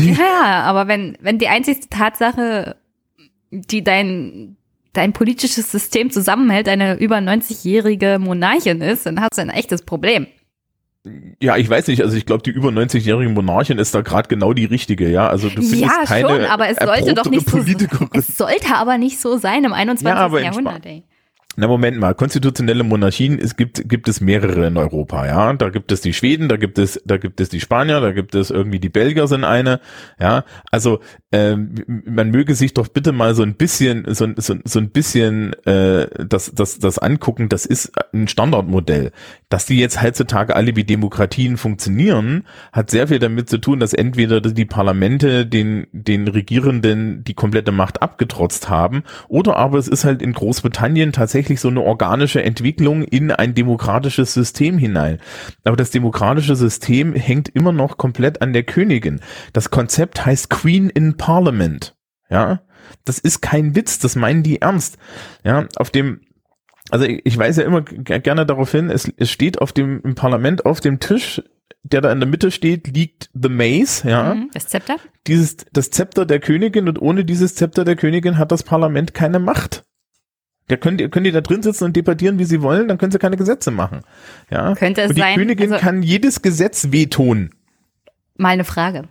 [0.00, 2.76] Ja, aber wenn, wenn die einzigste Tatsache,
[3.50, 4.56] die dein,
[4.92, 10.26] dein politisches System zusammenhält, eine über 90-jährige Monarchin ist, dann hast du ein echtes Problem.
[11.40, 14.52] Ja, ich weiß nicht, also ich glaube, die über 90-jährige Monarchin ist da gerade genau
[14.52, 15.28] die richtige, ja.
[15.28, 17.58] Also du findest Ja, keine schon, aber es sollte doch nicht so,
[18.12, 20.06] es sollte aber nicht so sein im 21.
[20.06, 21.02] Ja, aber Jahrhundert, ey.
[21.56, 25.52] Na Moment mal, konstitutionelle Monarchien, es gibt gibt es mehrere in Europa, ja.
[25.52, 28.34] Da gibt es die Schweden, da gibt es da gibt es die Spanier, da gibt
[28.34, 29.80] es irgendwie die Belgier sind eine,
[30.20, 30.44] ja.
[30.70, 31.00] Also
[31.32, 35.54] ähm, man möge sich doch bitte mal so ein bisschen so, so, so ein bisschen
[35.64, 37.48] äh, das das das angucken.
[37.48, 39.12] Das ist ein Standardmodell,
[39.48, 43.94] dass die jetzt heutzutage alle wie Demokratien funktionieren, hat sehr viel damit zu tun, dass
[43.94, 50.04] entweder die Parlamente den den Regierenden die komplette Macht abgetrotzt haben, oder aber es ist
[50.04, 55.18] halt in Großbritannien tatsächlich so eine organische Entwicklung in ein demokratisches System hinein.
[55.64, 59.20] Aber das demokratische System hängt immer noch komplett an der Königin.
[59.54, 61.94] Das Konzept heißt Queen in Parliament.
[62.30, 62.62] Ja,
[63.04, 64.98] das ist kein Witz, das meinen die ernst.
[65.44, 66.20] Ja, auf dem
[66.90, 70.66] also ich weise ja immer gerne darauf hin, es, es steht auf dem im Parlament
[70.66, 71.40] auf dem Tisch,
[71.84, 74.96] der da in der Mitte steht, liegt the Mace, ja, Mhm, Das Zepter?
[75.28, 79.38] dieses das Zepter der Königin und ohne dieses Zepter der Königin hat das Parlament keine
[79.38, 79.84] Macht.
[80.68, 83.12] Da können die, können die da drin sitzen und debattieren, wie sie wollen, dann können
[83.12, 84.00] sie keine Gesetze machen.
[84.50, 84.74] Ja.
[84.74, 87.50] Könnte es und die sein, Königin also- kann jedes Gesetz vetoen.
[88.36, 89.04] Mal eine Frage.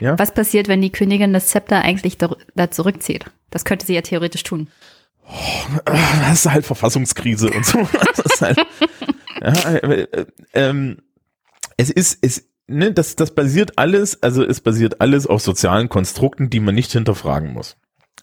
[0.00, 0.18] Ja.
[0.18, 3.26] Was passiert, wenn die Königin das Zepter eigentlich da, da zurückzieht?
[3.50, 4.68] Das könnte sie ja theoretisch tun.
[5.84, 7.88] Das ist halt Verfassungskrise und so.
[7.92, 8.58] Das ist halt,
[9.40, 10.98] ja, äh, äh, ähm,
[11.76, 16.50] es ist, es, ne, das, das basiert alles, also es basiert alles auf sozialen Konstrukten,
[16.50, 17.76] die man nicht hinterfragen muss.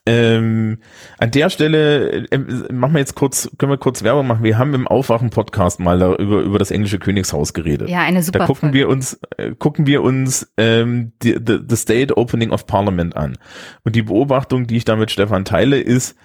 [0.08, 0.80] Ähm,
[1.20, 2.38] an der Stelle äh,
[2.74, 4.44] machen wir jetzt kurz, können wir kurz Werbung machen.
[4.44, 7.88] Wir haben im Aufwachen-Podcast mal da über, über das englische Königshaus geredet.
[7.88, 8.78] Ja, eine super Da gucken Folge.
[8.80, 13.38] wir uns, äh, gucken wir uns ähm, die, the, the State Opening of Parliament an.
[13.84, 16.16] Und die Beobachtung, die ich da mit Stefan teile, ist,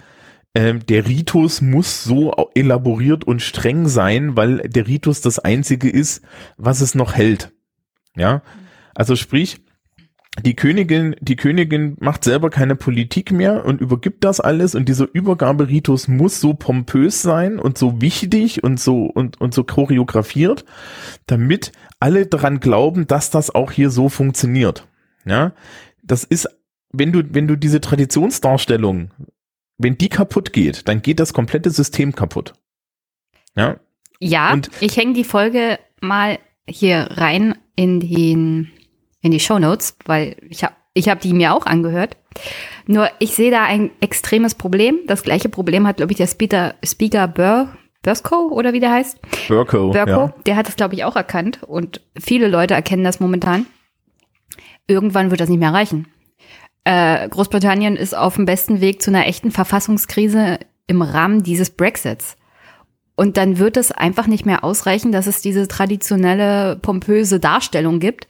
[0.54, 6.22] ähm, der Ritus muss so elaboriert und streng sein, weil der Ritus das einzige ist,
[6.56, 7.52] was es noch hält.
[8.16, 8.40] Ja,
[8.94, 9.58] also sprich,
[10.44, 15.08] die Königin, die Königin macht selber keine Politik mehr und übergibt das alles und dieser
[15.12, 20.64] Übergaberitus muss so pompös sein und so wichtig und so und, und so choreografiert,
[21.26, 24.86] damit alle dran glauben, dass das auch hier so funktioniert.
[25.24, 25.52] Ja,
[26.02, 26.48] das ist,
[26.92, 29.10] wenn du, wenn du diese Traditionsdarstellung,
[29.78, 32.54] wenn die kaputt geht, dann geht das komplette System kaputt.
[33.56, 33.76] Ja,
[34.20, 38.70] Ja, Und- ich hänge die Folge mal hier rein in den
[39.26, 42.16] in die Shownotes, weil ich habe ich hab die mir auch angehört.
[42.86, 44.98] Nur ich sehe da ein extremes Problem.
[45.06, 47.68] Das gleiche Problem hat, glaube ich, der Speaker, Speaker Bur,
[48.02, 49.18] Bursko oder wie der heißt.
[49.48, 50.34] Burko, Burko, ja.
[50.46, 53.66] der hat es, glaube ich, auch erkannt und viele Leute erkennen das momentan.
[54.86, 56.06] Irgendwann wird das nicht mehr reichen.
[56.84, 62.36] Äh, Großbritannien ist auf dem besten Weg zu einer echten Verfassungskrise im Rahmen dieses Brexits.
[63.16, 68.28] Und dann wird es einfach nicht mehr ausreichen, dass es diese traditionelle pompöse Darstellung gibt.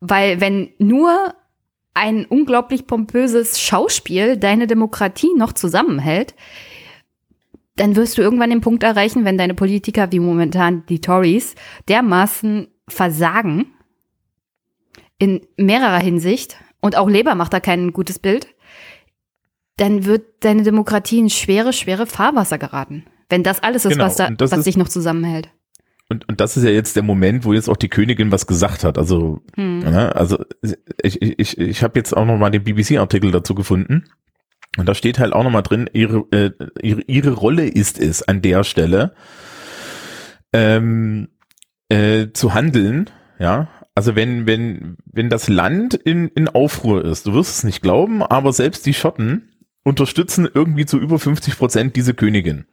[0.00, 1.34] Weil wenn nur
[1.94, 6.34] ein unglaublich pompöses Schauspiel deine Demokratie noch zusammenhält,
[7.76, 11.54] dann wirst du irgendwann den Punkt erreichen, wenn deine Politiker wie momentan die Tories
[11.88, 13.66] dermaßen versagen
[15.18, 18.48] in mehrerer Hinsicht und auch Labour macht da kein gutes Bild,
[19.76, 23.04] dann wird deine Demokratie in schwere, schwere Fahrwasser geraten.
[23.28, 25.48] Wenn das alles ist, Genau, was, da, was ist- dich noch zusammenhält.
[26.08, 28.84] Und, und das ist ja jetzt der Moment, wo jetzt auch die Königin was gesagt
[28.84, 28.98] hat.
[28.98, 29.80] Also, Hm.
[29.80, 30.44] ne, also
[31.02, 34.04] ich, ich, ich, ich habe jetzt auch noch mal den BBC-Artikel dazu gefunden.
[34.76, 36.50] Und da steht halt auch noch mal drin, ihre, äh,
[36.82, 39.14] ihre, ihre Rolle ist es an der Stelle,
[40.52, 41.28] ähm,
[41.88, 43.68] äh, zu handeln, ja.
[43.94, 48.24] Also wenn, wenn, wenn das Land in, in Aufruhr ist, du wirst es nicht glauben,
[48.24, 49.52] aber selbst die Schotten
[49.84, 52.64] unterstützen irgendwie zu über 50 Prozent diese Königin.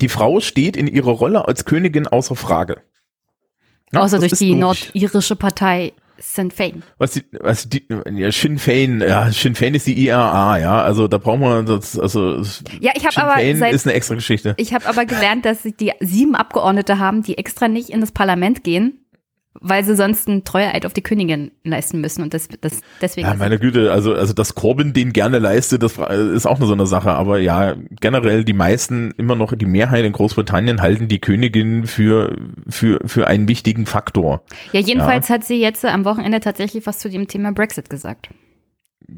[0.00, 2.82] Die Frau steht in ihrer Rolle als Königin außer Frage.
[3.92, 4.86] Ja, Außer durch die logisch.
[4.94, 6.82] nordirische Partei Sinn Fein.
[6.98, 11.08] Was die, was die, ja, Sinn Fein, ja, Sinn Fein ist die IRA, ja, also
[11.08, 12.42] da brauchen wir das, also
[12.78, 14.54] Ja, ich habe aber seit, ist eine extra Geschichte.
[14.58, 18.12] ich habe aber gelernt, dass sie die sieben Abgeordnete haben, die extra nicht in das
[18.12, 18.99] Parlament gehen,
[19.54, 23.26] weil sie sonst einen Treueeid auf die Königin leisten müssen und das, das deswegen.
[23.26, 26.74] Ja, meine Güte, also, also dass Corbyn den gerne leistet, das ist auch nur so
[26.74, 27.10] eine Sache.
[27.10, 32.36] Aber ja, generell die meisten, immer noch die Mehrheit in Großbritannien halten die Königin für,
[32.68, 34.42] für, für einen wichtigen Faktor.
[34.72, 38.30] ja, jedenfalls hat sie jetzt am Wochenende tatsächlich was zu dem Thema Brexit gesagt.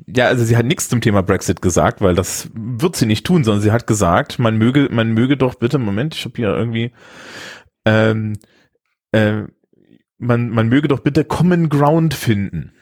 [0.06, 3.44] Ja, also sie hat nichts zum Thema Brexit gesagt, weil das wird sie nicht tun,
[3.44, 6.92] sondern sie hat gesagt, man möge, man möge doch bitte, Moment, ich habe hier irgendwie,
[7.84, 8.38] ähm,
[9.10, 9.42] äh,
[10.22, 12.72] man, man möge doch bitte Common Ground finden.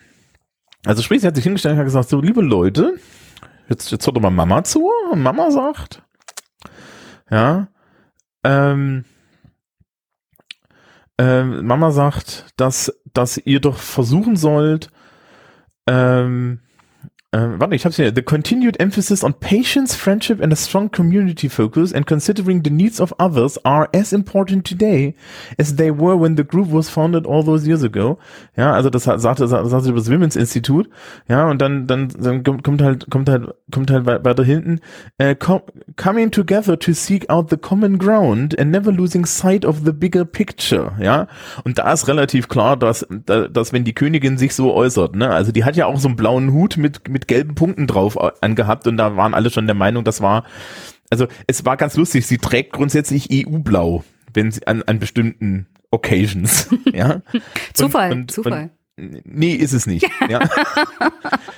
[0.84, 2.94] Also sprich, sie hat sich hingestellt und hat gesagt, so, liebe Leute,
[3.68, 6.02] jetzt, jetzt hört doch mal Mama zu, und Mama sagt,
[7.30, 7.68] ja,
[8.44, 9.04] ähm,
[11.18, 14.90] ähm, Mama sagt, dass, dass ihr doch versuchen sollt,
[15.86, 16.60] ähm,
[17.32, 18.12] ähm, warte, ich hab's hier.
[18.12, 23.00] The continued emphasis on patience, friendship and a strong community focus and considering the needs
[23.00, 25.14] of others are as important today
[25.56, 28.18] as they were when the group was founded all those years ago.
[28.56, 30.90] Ja, also das sagte, sagte das Women's Institute.
[31.28, 34.80] Ja, und dann, dann, dann kommt halt, kommt halt, kommt halt wei- weiter hinten.
[35.18, 35.60] Äh, com
[35.96, 40.24] coming together to seek out the common ground and never losing sight of the bigger
[40.24, 40.92] picture.
[41.00, 41.28] Ja,
[41.62, 45.30] und da ist relativ klar, dass, da- dass wenn die Königin sich so äußert, ne,
[45.30, 48.86] also die hat ja auch so einen blauen Hut mit, mit gelben Punkten drauf angehabt
[48.86, 50.44] und da waren alle schon der Meinung, das war,
[51.10, 54.04] also es war ganz lustig, sie trägt grundsätzlich EU-Blau,
[54.34, 57.22] wenn sie an, an bestimmten Occasions, ja.
[57.74, 58.70] Zufall, und, Zufall.
[58.96, 60.06] Und, nee, ist es nicht.
[60.28, 60.40] Ja.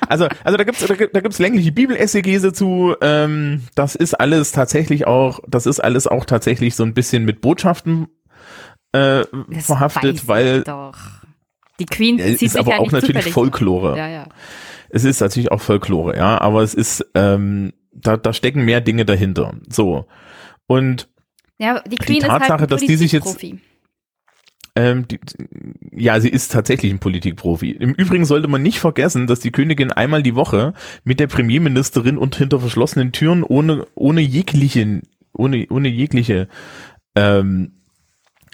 [0.08, 2.94] Also, also da gibt's da, gibt- da gibt's längliche Bibel-Essegese zu.
[3.00, 7.40] Ähm, das ist alles tatsächlich auch, das ist alles auch tatsächlich so ein bisschen mit
[7.40, 8.08] Botschaften
[8.92, 10.96] äh, Das verhaftet, weil doch.
[11.80, 13.30] Die Queen zieht es sich ist aber ja auch natürlich.
[13.32, 13.96] Folklore.
[13.96, 14.26] Ja, ja.
[14.92, 19.04] Es ist natürlich auch Folklore, ja, aber es ist, ähm, da, da stecken mehr Dinge
[19.04, 19.54] dahinter.
[19.68, 20.06] So.
[20.66, 21.08] Und
[21.58, 23.42] Ja, die Queen ist Tatsache, halt dass die sich jetzt-
[24.74, 25.18] ähm, die,
[25.92, 27.72] ja, sie ist tatsächlich ein Politikprofi.
[27.72, 30.72] Im Übrigen sollte man nicht vergessen, dass die Königin einmal die Woche
[31.04, 35.02] mit der Premierministerin und hinter verschlossenen Türen ohne, ohne jeglichen,
[35.34, 36.48] ohne, ohne jegliche
[37.14, 37.82] ähm,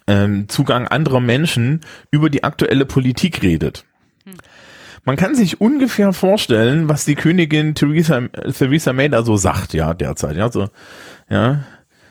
[0.09, 3.85] ähm, Zugang anderer Menschen über die aktuelle Politik redet.
[5.09, 8.21] Man kann sich ungefähr vorstellen, was die Königin Theresa,
[8.53, 10.69] Theresa May da so sagt, ja, derzeit, ja, so,
[11.31, 11.65] ja.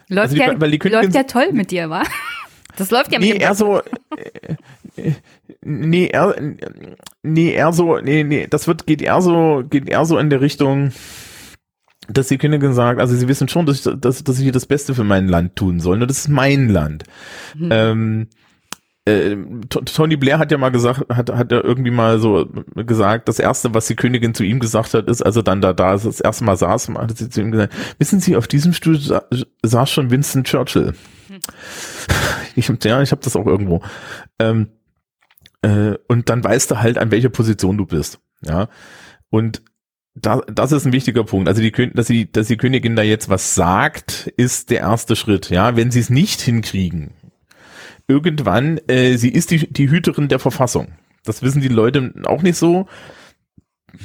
[0.10, 2.02] Läuft, Also die- ja, Königin- läuft ja toll mit dir, wa?
[2.76, 3.82] Das läuft ja mit Nee, eher so,
[4.96, 5.12] äh,
[5.62, 6.36] nee, eher,
[7.22, 10.42] nee, eher so, nee, nee, das wird, geht eher so, geht eher so in der
[10.42, 10.92] Richtung,
[12.10, 14.66] dass die Königin sagt, also sie wissen schon, dass ich, dass, dass ich hier das
[14.66, 17.04] Beste für mein Land tun soll, nur das ist mein Land.
[17.62, 18.28] Ähm,
[19.08, 19.38] äh,
[19.70, 23.74] Tony Blair hat ja mal gesagt, hat, hat ja irgendwie mal so gesagt, das erste,
[23.74, 26.44] was die Königin zu ihm gesagt hat, ist, als er dann da, da das erste
[26.44, 29.24] Mal saß, hat sie zu ihm gesagt, wissen Sie, auf diesem Stuhl sa
[29.64, 30.94] saß schon Winston Churchill.
[32.56, 33.82] Ich hab, ja, ich habe das auch irgendwo.
[34.40, 34.70] Ähm,
[35.62, 38.20] äh, und dann weißt du halt, an welcher Position du bist.
[38.44, 38.68] Ja.
[39.30, 39.62] Und
[40.16, 41.48] da, das ist ein wichtiger Punkt.
[41.48, 45.50] Also die, dass die, dass die Königin da jetzt was sagt, ist der erste Schritt.
[45.50, 47.12] Ja, wenn sie es nicht hinkriegen,
[48.08, 50.94] irgendwann, äh, sie ist die, die Hüterin der Verfassung.
[51.24, 52.88] Das wissen die Leute auch nicht so.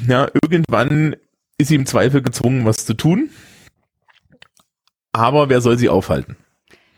[0.09, 1.17] Ja, irgendwann
[1.59, 3.31] ist sie im Zweifel gezwungen, was zu tun.
[5.13, 6.37] Aber wer soll sie aufhalten?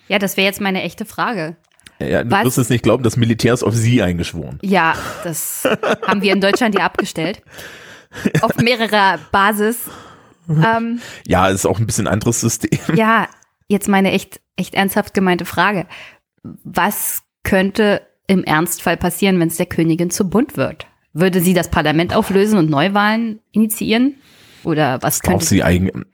[0.08, 1.56] Ja, das wäre jetzt meine echte Frage.
[1.98, 2.44] Ja, du Was?
[2.44, 4.58] wirst es nicht glauben, das Militär ist auf sie eingeschworen.
[4.62, 5.64] Ja, das
[6.06, 7.42] haben wir in Deutschland ja abgestellt.
[8.42, 9.78] Auf mehrerer Basis.
[10.48, 12.78] Ähm, Ja, ist auch ein bisschen anderes System.
[12.94, 13.28] ja,
[13.68, 15.86] jetzt meine echt, echt ernsthaft gemeinte Frage.
[16.64, 20.86] Was könnte im Ernstfall passieren, wenn es der Königin zu bunt wird?
[21.12, 24.16] Würde sie das Parlament auflösen und Neuwahlen initiieren?
[24.64, 26.04] Oder was Darf könnte sie eigentlich,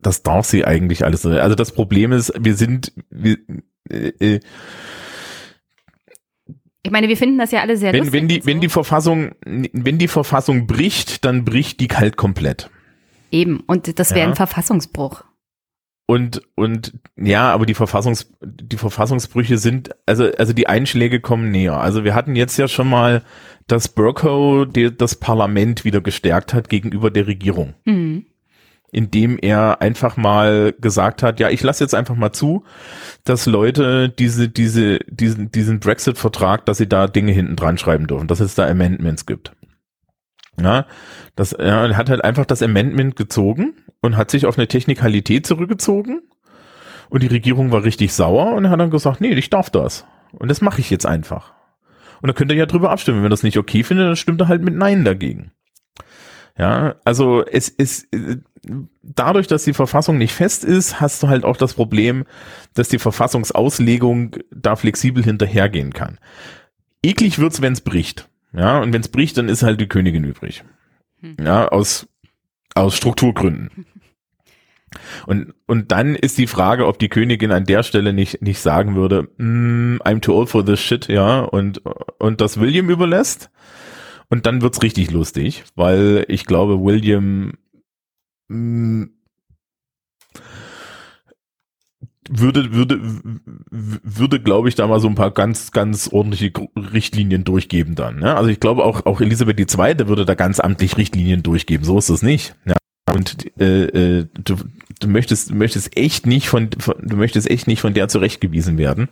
[0.00, 1.24] das darf sie eigentlich alles.
[1.24, 3.38] Also das Problem ist, wir sind, wir,
[3.90, 4.40] äh, äh,
[6.82, 8.20] Ich meine, wir finden das ja alle sehr wenn, lustig.
[8.20, 8.46] wenn die, so.
[8.46, 12.70] wenn die Verfassung, wenn die Verfassung bricht, dann bricht die kalt komplett.
[13.30, 13.60] Eben.
[13.66, 14.26] Und das wäre Ja.
[14.28, 15.24] ein Verfassungsbruch.
[16.10, 21.78] Und, und ja, aber die Verfassungs, die Verfassungsbrüche sind, also, also die Einschläge kommen näher.
[21.78, 23.22] Also wir hatten jetzt ja schon mal,
[23.66, 28.24] dass Burko das Parlament wieder gestärkt hat gegenüber der Regierung, Hm.
[28.90, 32.64] indem er einfach mal gesagt hat, ja, ich lasse jetzt einfach mal zu,
[33.24, 38.28] dass Leute diese, diese, diesen, diesen Brexit-Vertrag, dass sie da Dinge hinten dran schreiben dürfen,
[38.28, 39.52] dass es da Amendments gibt.
[40.60, 40.86] Ja,
[41.36, 46.22] das, er hat halt einfach das Amendment gezogen und hat sich auf eine Technikalität zurückgezogen.
[47.10, 50.04] Und die Regierung war richtig sauer und hat dann gesagt, nee, ich darf das.
[50.32, 51.54] Und das mache ich jetzt einfach.
[52.20, 53.18] Und dann könnt ihr ja drüber abstimmen.
[53.18, 55.52] Wenn ihr das nicht okay findet, dann stimmt er halt mit Nein dagegen.
[56.58, 58.38] Ja, also es ist äh,
[59.02, 62.24] dadurch, dass die Verfassung nicht fest ist, hast du halt auch das Problem,
[62.74, 66.18] dass die Verfassungsauslegung da flexibel hinterhergehen kann.
[67.02, 68.28] Eklig wird's, wenn's bricht.
[68.52, 70.64] Ja, und wenn's bricht, dann ist halt die Königin übrig.
[71.40, 72.08] Ja, aus,
[72.74, 73.86] aus Strukturgründen.
[75.26, 78.96] Und, und dann ist die Frage, ob die Königin an der Stelle nicht, nicht sagen
[78.96, 81.82] würde, mm, I'm too old for this shit, ja, und,
[82.18, 83.50] und das William überlässt.
[84.30, 87.52] Und dann wird's richtig lustig, weil ich glaube, William
[88.48, 89.04] mm,
[92.28, 93.00] würde, würde,
[93.70, 98.18] würde, glaube ich, da mal so ein paar ganz, ganz ordentliche Richtlinien durchgeben dann.
[98.18, 98.36] Ne?
[98.36, 100.08] Also ich glaube auch, auch Elisabeth II.
[100.08, 101.84] würde da ganz amtlich Richtlinien durchgeben.
[101.84, 102.54] So ist es nicht.
[102.64, 102.76] Ja?
[103.12, 104.56] Und äh, äh, du,
[105.00, 109.08] du möchtest, möchtest echt nicht von, von, du möchtest echt nicht von der zurechtgewiesen werden.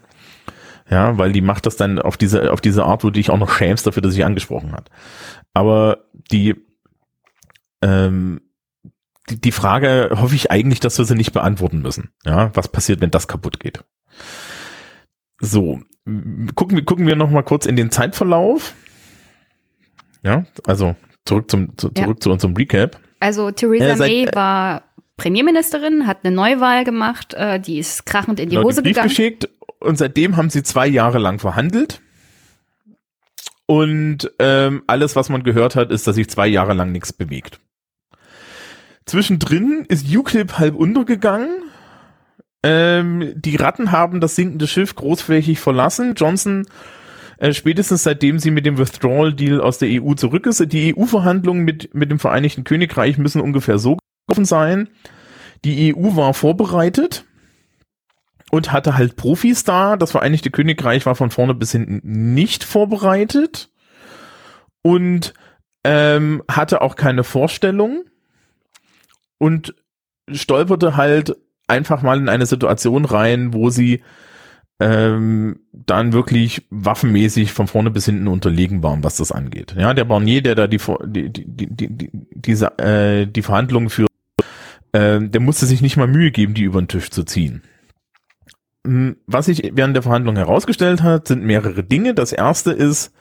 [0.89, 3.39] Ja, weil die macht das dann auf diese, auf diese Art, wo du dich auch
[3.39, 4.91] noch schämst dafür, dass sie angesprochen hat.
[5.53, 6.55] Aber die,
[7.83, 8.41] ähm,
[9.31, 12.11] die, die Frage hoffe ich eigentlich, dass wir sie nicht beantworten müssen.
[12.25, 13.83] Ja, was passiert, wenn das kaputt geht?
[15.41, 15.81] So,
[16.55, 18.75] gucken wir, gucken wir noch mal kurz in den Zeitverlauf.
[20.23, 22.05] Ja, also zurück zum, zu, Ja.
[22.05, 22.99] zurück zu unserem Recap.
[23.21, 24.83] Also Theresa Äh, seit- May war
[25.17, 29.09] Premierministerin, hat eine Neuwahl gemacht, äh, die ist krachend in die Genau, Hose Brief gegangen.
[29.09, 29.49] geschickt
[29.81, 32.01] und seitdem haben sie zwei Jahre lang verhandelt.
[33.67, 37.59] Und ähm, alles, was man gehört hat, ist, dass sich zwei Jahre lang nichts bewegt.
[39.07, 41.63] Zwischendrin ist UKIP halb untergegangen.
[42.65, 46.15] Ähm, die Ratten haben das sinkende Schiff großflächig verlassen.
[46.17, 46.67] Johnson,
[47.39, 51.95] äh, spätestens seitdem sie mit dem Withdrawal-Deal aus der EU zurück ist, die EU-Verhandlungen mit,
[51.95, 54.89] mit dem Vereinigten Königreich müssen ungefähr so gelaufen sein.
[55.65, 57.25] Die EU war vorbereitet
[58.51, 59.97] und hatte halt Profis da.
[59.97, 62.01] Das Vereinigte Königreich war von vorne bis hinten
[62.35, 63.71] nicht vorbereitet
[64.83, 65.33] und
[65.85, 68.05] ähm, hatte auch keine Vorstellung
[69.39, 69.75] und
[70.31, 71.37] stolperte halt
[71.69, 74.03] einfach mal in eine Situation rein, wo sie
[74.79, 79.75] ähm, dann wirklich waffenmäßig von vorne bis hinten unterlegen waren, was das angeht.
[79.79, 83.89] Ja, der Barnier, der da die die die die, die, die diese äh, die Verhandlungen
[83.89, 84.11] führt,
[84.93, 87.63] äh, der musste sich nicht mal Mühe geben, die über den Tisch zu ziehen.
[88.85, 92.13] Mm, Was sich während der Verhandlung herausgestellt hat, sind mehrere Dinge.
[92.13, 93.13] Das erste ist,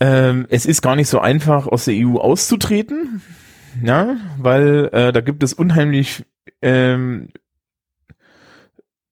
[0.00, 3.22] ähm, es ist gar nicht so einfach, aus der EU auszutreten,
[3.82, 6.24] ja, weil äh, da gibt es unheimlich,
[6.62, 7.30] ähm,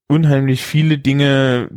[0.08, 1.68] unheimlich viele Dinge,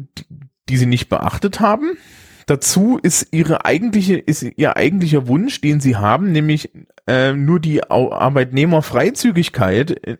[0.69, 1.97] die, sie nicht beachtet haben.
[2.45, 6.69] Dazu ist ihre eigentliche, ist ihr eigentlicher Wunsch, den sie haben, nämlich
[7.07, 10.17] äh, nur die Arbeitnehmerfreizügigkeit äh,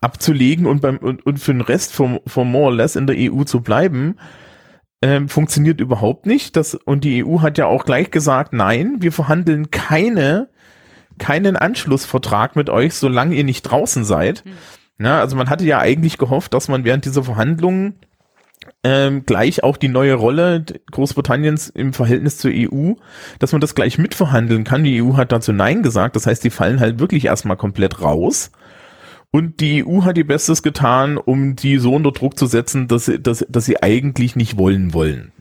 [0.00, 3.14] abzulegen und beim und, und für den Rest vom, vom more or less in der
[3.18, 4.16] EU zu bleiben,
[5.04, 6.56] ähm, funktioniert überhaupt nicht.
[6.56, 10.48] Das, und die EU hat ja auch gleich gesagt, nein, wir verhandeln keine,
[11.18, 14.44] keinen Anschlussvertrag mit euch, solange ihr nicht draußen seid.
[14.98, 17.96] Na, also man hatte ja eigentlich gehofft, dass man während dieser Verhandlungen
[18.82, 22.94] ähm, gleich auch die neue Rolle Großbritanniens im Verhältnis zur EU,
[23.38, 24.84] dass man das gleich mitverhandeln kann.
[24.84, 26.16] Die EU hat dazu Nein gesagt.
[26.16, 28.52] Das heißt, die fallen halt wirklich erstmal komplett raus.
[29.30, 33.06] Und die EU hat ihr Bestes getan, um die so unter Druck zu setzen, dass
[33.06, 35.32] sie, dass, dass sie eigentlich nicht wollen wollen.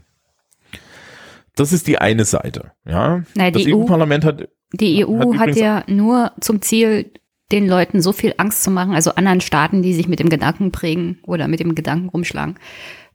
[1.56, 2.72] Das ist die eine Seite.
[2.86, 7.12] Ja, Naja, das die EU EU-Parlament hat Die EU Hat hat, ja nur zum Ziel,
[7.52, 10.72] den Leuten so viel Angst zu machen, also anderen Staaten, die sich mit dem Gedanken
[10.72, 12.56] prägen oder mit dem Gedanken rumschlagen,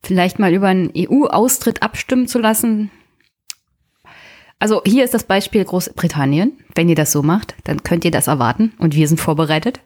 [0.03, 2.91] vielleicht mal über einen EU-Austritt abstimmen zu lassen.
[4.61, 6.53] Also hier ist das Beispiel Großbritannien.
[6.75, 9.81] Wenn ihr das so macht, dann könnt ihr das erwarten und wir sind vorbereitet.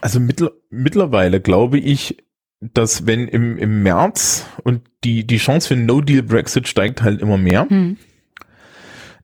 [0.00, 2.18] Also mittler, mittlerweile glaube ich,
[2.60, 7.66] dass wenn im, im März und die, die Chance für No-Deal-Brexit steigt halt immer mehr.
[7.68, 7.96] Hm.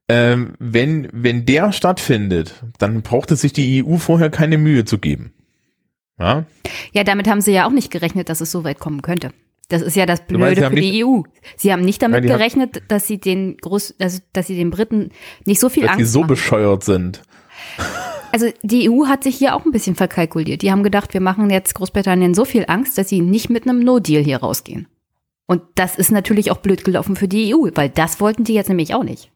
[0.08, 4.98] Ähm, wenn, wenn der stattfindet, dann braucht es sich die EU vorher keine Mühe zu
[4.98, 5.32] geben.
[6.18, 6.44] Ja,
[6.92, 9.32] Ja, damit haben sie ja auch nicht gerechnet, dass es so weit kommen könnte.
[9.68, 11.22] Das ist ja das meinst, Blöde sie haben für die EU.
[11.56, 15.10] Sie haben nicht damit Ja, gerechnet, dass sie den Groß, also, dass sie den Briten
[15.44, 16.28] nicht so viel dass die Angst so machen.
[16.28, 17.22] bescheuert sind.
[18.32, 20.62] Also die EU hat sich hier auch ein bisschen verkalkuliert.
[20.62, 23.80] Die haben gedacht, wir machen jetzt Großbritannien so viel Angst, dass sie nicht mit einem
[23.80, 24.86] No-Deal hier rausgehen.
[25.46, 28.68] Und das ist natürlich auch blöd gelaufen für die EU, weil das wollten die jetzt
[28.68, 29.30] nämlich auch nicht.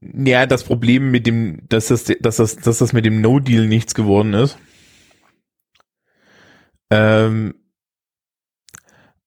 [0.00, 3.94] Ja, das Problem mit dem, dass das, dass das, dass das mit dem No-Deal nichts
[3.94, 4.58] geworden ist.
[6.90, 7.54] Ähm,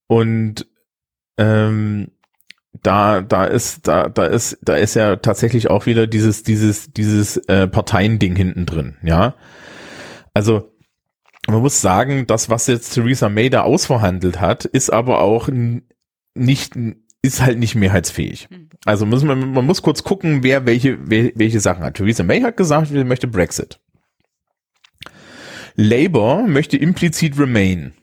[0.08, 0.68] und
[1.38, 2.12] ähm,
[2.82, 7.38] da, da ist, da, da ist, da ist ja tatsächlich auch wieder dieses, dieses, dieses
[7.38, 9.36] äh, Parteiending hinten drin, ja.
[10.34, 10.74] Also
[11.48, 15.50] man muss sagen, das, was jetzt Theresa May da ausverhandelt hat, ist aber auch
[16.36, 16.78] nicht,
[17.24, 18.48] ist halt nicht mehrheitsfähig.
[18.86, 21.96] Also muss man, man muss kurz gucken, wer welche, wel- welche Sachen hat.
[21.96, 23.80] Theresa May hat gesagt, sie möchte Brexit.
[25.76, 27.94] Labour möchte implizit Remain.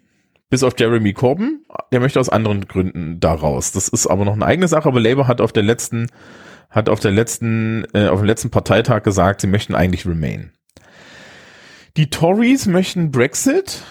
[0.48, 3.70] Bis auf Jeremy Corbyn, der möchte aus anderen Gründen da raus.
[3.70, 6.08] Das ist aber noch eine eigene Sache, aber Labour hat auf der letzten,
[6.70, 10.50] hat auf der letzten, äh, auf dem letzten Parteitag gesagt, sie möchten eigentlich Remain.
[11.96, 13.82] Die Tories möchten Brexit.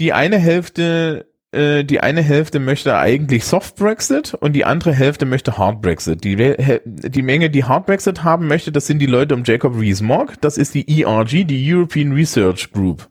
[0.00, 5.26] Die eine Hälfte, äh, die eine Hälfte möchte eigentlich Soft Brexit und die andere Hälfte
[5.26, 6.22] möchte Hard Brexit.
[6.24, 6.36] Die,
[6.84, 10.40] die Menge, die Hard Brexit haben möchte, das sind die Leute um Jacob Rees-Mogg.
[10.40, 13.08] Das ist die ERG, die European Research Group.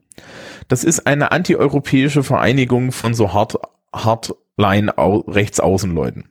[0.68, 3.56] Das ist eine antieuropäische Vereinigung von so hart,
[3.94, 6.30] hardline au, rechtsaußenleuten.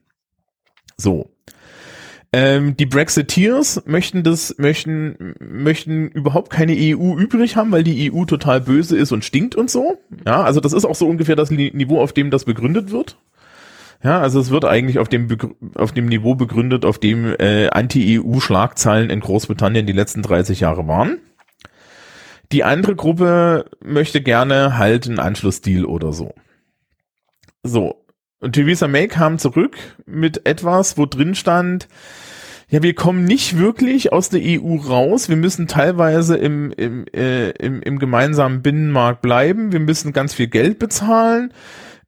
[0.96, 1.30] So.
[2.32, 8.24] Ähm, die Brexiteers möchten das, möchten, möchten überhaupt keine EU übrig haben, weil die EU
[8.26, 9.98] total böse ist und stinkt und so.
[10.26, 13.16] Ja, also das ist auch so ungefähr das Ni- Niveau, auf dem das begründet wird.
[14.02, 17.68] Ja, also es wird eigentlich auf dem, Begr- auf dem Niveau begründet, auf dem äh,
[17.68, 21.18] Anti-EU-Schlagzeilen in Großbritannien die letzten 30 Jahre waren.
[22.52, 26.34] Die andere Gruppe möchte gerne halt einen Anschlussdeal oder so.
[27.62, 28.04] So.
[28.40, 29.76] Und Theresa May kam zurück
[30.06, 31.88] mit etwas, wo drin stand,
[32.70, 35.30] ja, wir kommen nicht wirklich aus der EU raus.
[35.30, 39.72] Wir müssen teilweise im, im, äh, im, im gemeinsamen Binnenmarkt bleiben.
[39.72, 41.54] Wir müssen ganz viel Geld bezahlen.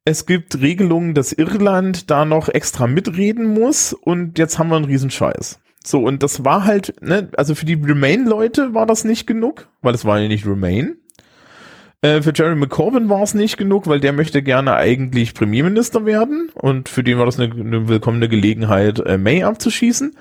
[0.05, 3.93] Es gibt Regelungen, dass Irland da noch extra mitreden muss.
[3.93, 5.59] Und jetzt haben wir einen Riesenscheiß.
[5.83, 9.95] So, und das war halt, ne, also für die Remain-Leute war das nicht genug, weil
[9.95, 10.97] es war ja nicht Remain.
[12.01, 16.49] Äh, für Jeremy Corbyn war es nicht genug, weil der möchte gerne eigentlich Premierminister werden
[16.55, 20.15] und für den war das eine, eine willkommene Gelegenheit, äh, May abzuschießen.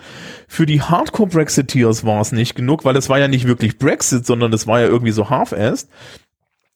[0.46, 4.52] Für die Hardcore-Brexiteers war es nicht genug, weil es war ja nicht wirklich Brexit, sondern
[4.52, 5.88] es war ja irgendwie so half-assed.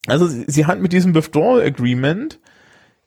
[0.07, 2.39] Also sie, sie hat mit diesem Withdrawal Agreement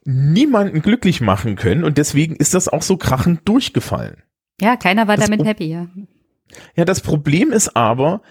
[0.05, 4.23] niemanden glücklich machen können und deswegen ist das auch so krachend durchgefallen.
[4.61, 5.89] Ja, keiner war Das damit happy, ja.
[6.77, 8.23] Ja, das Problem ist aber,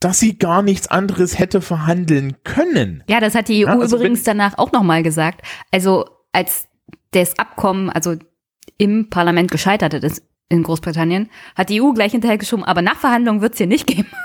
[0.00, 3.04] dass sie gar nichts anderes hätte verhandeln können.
[3.08, 5.42] Ja, das hat die EU Ja, also übrigens danach auch nochmal gesagt.
[5.70, 6.66] Also als
[7.12, 8.16] das Abkommen, also
[8.78, 13.52] im Parlament gescheitert ist in Großbritannien, hat die EU gleich hinterher geschoben, aber Nachverhandlungen wird
[13.52, 14.08] es hier nicht geben.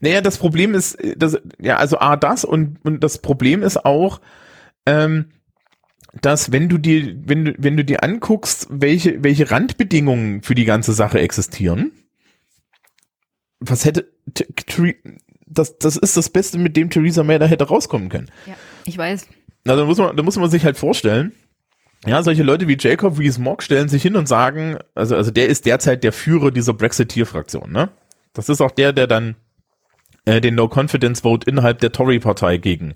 [0.00, 3.84] Naja, das Problem ist, äh, das, ja, also A, das und, und das Problem ist
[3.84, 4.22] auch,
[4.86, 5.26] ähm,
[6.22, 10.64] dass wenn du dir, wenn du, wenn du dir anguckst, welche, welche Randbedingungen für die
[10.64, 11.92] ganze Sache existieren,
[13.60, 14.10] was hätte,
[15.46, 18.30] das, das ist das Beste, mit dem Theresa May da hätte rauskommen können.
[18.46, 18.54] Ja,
[18.84, 19.26] ich weiß.
[19.64, 21.32] Na, da muss man, da muss man sich halt vorstellen,
[22.06, 25.66] ja, solche Leute wie Jacob Rees-Mogg stellen sich hin und sagen, also, also der ist
[25.66, 27.88] derzeit der Führer dieser Brexiteer-Fraktion, ne?
[28.34, 29.34] Das ist auch der, der dann
[30.24, 32.94] äh, den No-Confidence-Vote innerhalb der Tory-Partei gegen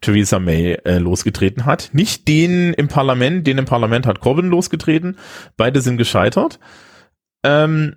[0.00, 1.90] Theresa May äh, losgetreten hat.
[1.92, 5.16] Nicht den im Parlament, den im Parlament hat Corbyn losgetreten.
[5.56, 6.58] Beide sind gescheitert.
[7.42, 7.96] Ähm,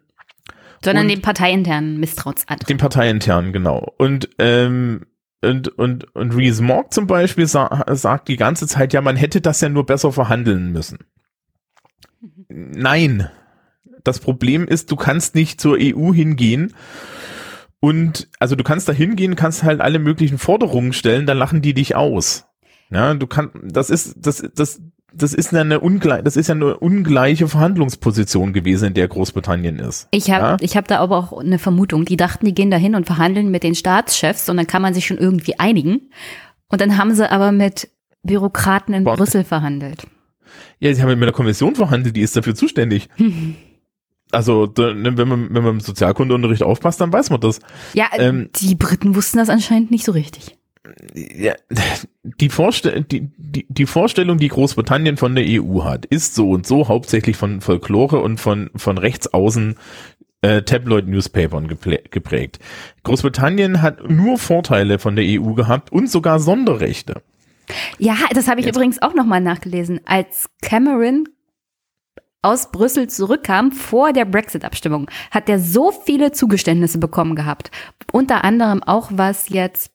[0.83, 2.67] Sondern den parteiinternen Misstrauensantrag.
[2.67, 3.93] den parteiinternen, genau.
[3.97, 5.05] Und, ähm,
[5.41, 9.41] und, und, und Rees Mogg zum Beispiel sa sagt die ganze Zeit, ja, man hätte
[9.41, 10.99] das ja nur besser verhandeln müssen.
[12.49, 13.29] Nein.
[14.03, 16.73] Das Problem ist, du kannst nicht zur EU hingehen
[17.79, 21.73] und, also du kannst da hingehen, kannst halt alle möglichen Forderungen stellen, dann lachen die
[21.73, 22.47] dich aus.
[22.91, 24.81] Ja, du kannst, das ist, das, das,
[25.13, 30.07] das ist eine ungleich, das ist ja eine ungleiche Verhandlungsposition gewesen, in der Großbritannien ist.
[30.11, 30.57] Ich habe Ja?
[30.61, 32.05] ich hab da aber auch eine Vermutung.
[32.05, 34.93] Die dachten, die gehen da hin und verhandeln mit den Staatschefs und dann kann man
[34.93, 36.09] sich schon irgendwie einigen.
[36.69, 37.89] Und dann haben sie aber mit
[38.23, 39.17] Bürokraten in Bonn.
[39.17, 40.03] Brüssel verhandelt.
[40.79, 43.09] Ja, sie haben mit der Kommission verhandelt, die ist dafür zuständig.
[44.33, 47.59] Also, ne, wenn man, wenn man im Sozialkundeunterricht aufpasst, dann weiß man das.
[47.93, 50.57] Ja, Ähm, die Briten wussten das anscheinend nicht so richtig.
[51.13, 51.53] Ja,
[52.23, 56.65] die, Vorstell die, die, die Vorstellung, die Großbritannien von der EU hat, ist so und
[56.65, 59.75] so hauptsächlich von Folklore und von, von rechtsaußen
[60.41, 62.59] äh, Tabloid-Newspapern geprägt.
[63.03, 67.21] Großbritannien hat nur Vorteile von der EU gehabt und sogar Sonderrechte.
[67.99, 70.01] Ja, das habe ich Jetzt- übrigens auch nochmal nachgelesen.
[70.05, 71.29] Als Cameron
[72.41, 77.69] aus Brüssel zurückkam vor der Brexit-Abstimmung, hat er so viele Zugeständnisse bekommen gehabt.
[78.11, 79.91] Unter anderem auch was jetzt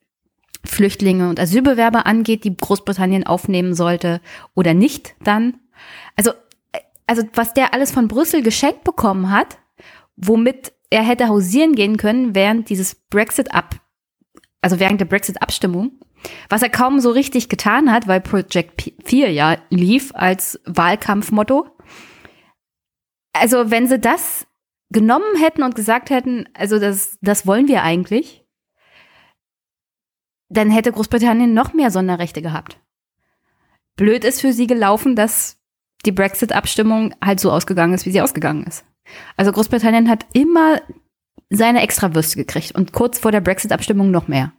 [0.67, 4.21] Flüchtlinge und Asylbewerber angeht, die Großbritannien aufnehmen sollte
[4.53, 5.57] oder nicht dann.
[6.15, 6.31] Also,
[7.05, 9.57] also was der alles von Brüssel geschenkt bekommen hat,
[10.15, 13.75] womit er hätte hausieren gehen können während dieses Brexit ab,
[14.61, 15.91] also während der Brexit-Abstimmung,
[16.49, 21.67] was er kaum so richtig getan hat, weil Project 4 ja lief als Wahlkampfmotto.
[23.33, 24.47] Also wenn sie das
[24.89, 28.45] genommen hätten und gesagt hätten, also das, das wollen wir eigentlich,
[30.49, 32.79] dann hätte Großbritannien noch mehr Sonderrechte gehabt.
[33.95, 35.57] Blöd ist für sie gelaufen, dass
[36.05, 38.85] die Brexit-Abstimmung halt so ausgegangen ist, wie sie ausgegangen ist.
[39.35, 40.81] Also Großbritannien hat immer
[41.49, 44.53] seine Extrawürste gekriegt und kurz vor der Brexit-Abstimmung noch mehr.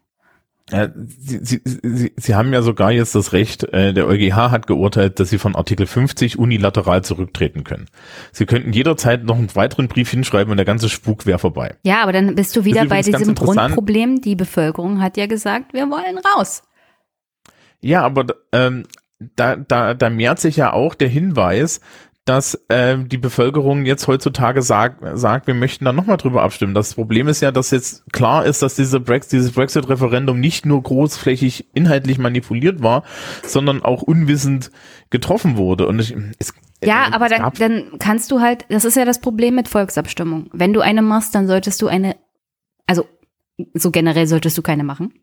[0.70, 4.66] Ja, sie, sie, sie, sie haben ja sogar jetzt das Recht, äh, der EuGH hat
[4.66, 7.86] geurteilt, dass sie von Artikel 50 unilateral zurücktreten können.
[8.32, 11.76] Sie könnten jederzeit noch einen weiteren Brief hinschreiben und der ganze Spuk wäre vorbei.
[11.84, 13.34] Ja, aber dann bist du wieder bei diesem.
[13.34, 14.20] Grundproblem.
[14.20, 16.62] Die Bevölkerung hat ja gesagt, wir wollen raus.
[17.80, 18.84] Ja, aber ähm,
[19.18, 21.80] da, da, da mehrt sich ja auch der Hinweis,
[22.28, 26.74] dass ähm, die Bevölkerung jetzt heutzutage sagt, sagt, wir möchten da nochmal drüber abstimmen.
[26.74, 30.82] Das Problem ist ja, dass jetzt klar ist, dass diese Brex dieses Brexit-Referendum nicht nur
[30.82, 33.04] großflächig inhaltlich manipuliert war,
[33.42, 34.70] sondern auch unwissend
[35.10, 35.86] getroffen wurde.
[35.86, 36.52] Und ich, es,
[36.82, 40.50] Ja, äh, aber dann, dann kannst du halt, das ist ja das Problem mit Volksabstimmung.
[40.52, 42.16] Wenn du eine machst, dann solltest du eine,
[42.86, 43.06] also
[43.74, 45.14] so generell solltest du keine machen.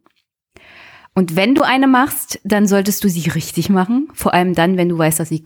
[1.13, 4.09] Und wenn du eine machst, dann solltest du sie richtig machen.
[4.13, 5.43] Vor allem dann, wenn du weißt, dass, sie,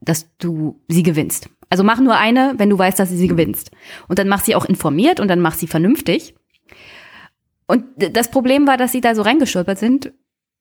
[0.00, 1.50] dass du sie gewinnst.
[1.70, 3.70] Also mach nur eine, wenn du weißt, dass du sie gewinnst.
[4.08, 6.34] Und dann mach sie auch informiert und dann mach sie vernünftig.
[7.66, 10.12] Und das Problem war, dass sie da so reingestolpert sind.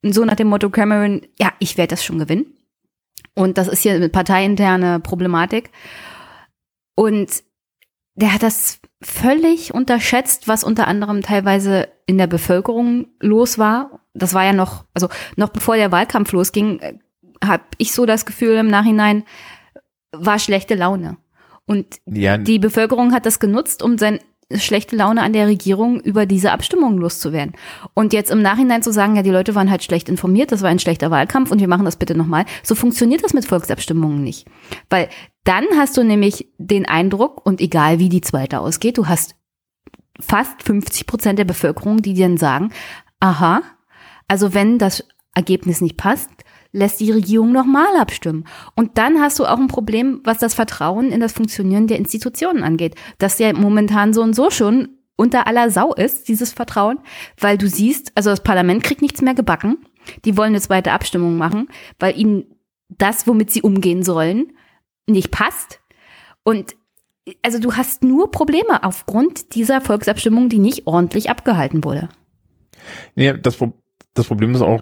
[0.03, 2.45] So nach dem Motto Cameron, ja, ich werde das schon gewinnen.
[3.33, 5.71] Und das ist hier eine parteiinterne Problematik.
[6.95, 7.43] Und
[8.15, 13.99] der hat das völlig unterschätzt, was unter anderem teilweise in der Bevölkerung los war.
[14.13, 16.99] Das war ja noch, also noch bevor der Wahlkampf losging,
[17.43, 19.23] habe ich so das Gefühl im Nachhinein,
[20.11, 21.17] war schlechte Laune.
[21.65, 24.19] Und ja, die Bevölkerung hat das genutzt, um seine
[24.55, 27.53] schlechte Laune an der Regierung über diese Abstimmung loszuwerden.
[27.93, 30.69] Und jetzt im Nachhinein zu sagen, ja, die Leute waren halt schlecht informiert, das war
[30.69, 32.45] ein schlechter Wahlkampf und wir machen das bitte nochmal.
[32.63, 34.47] So funktioniert das mit Volksabstimmungen nicht.
[34.89, 35.09] Weil
[35.43, 39.35] dann hast du nämlich den Eindruck, und egal wie die zweite ausgeht, du hast
[40.19, 42.71] fast 50 Prozent der Bevölkerung, die dir dann sagen,
[43.19, 43.61] aha,
[44.29, 46.29] also wenn das Ergebnis nicht passt,
[46.77, 48.45] lässt die Regierung nochmal abstimmen.
[48.75, 52.63] Und dann hast du auch ein Problem, was das Vertrauen in das Funktionieren der Institutionen
[52.63, 52.95] angeht.
[53.17, 56.99] Das ja momentan so und so schon unter aller Sau ist, dieses Vertrauen,
[57.39, 59.77] weil du siehst, also das Parlament kriegt nichts mehr gebacken.
[60.23, 61.67] Die wollen eine zweite Abstimmung machen,
[61.99, 62.45] weil ihnen
[62.89, 64.53] das, womit sie umgehen sollen,
[65.07, 65.81] nicht passt.
[66.43, 66.75] Und
[67.41, 72.09] also du hast nur Probleme aufgrund dieser Volksabstimmung, die nicht ordentlich abgehalten wurde.
[73.15, 73.57] Ja, das,
[74.13, 74.81] das Problem ist auch,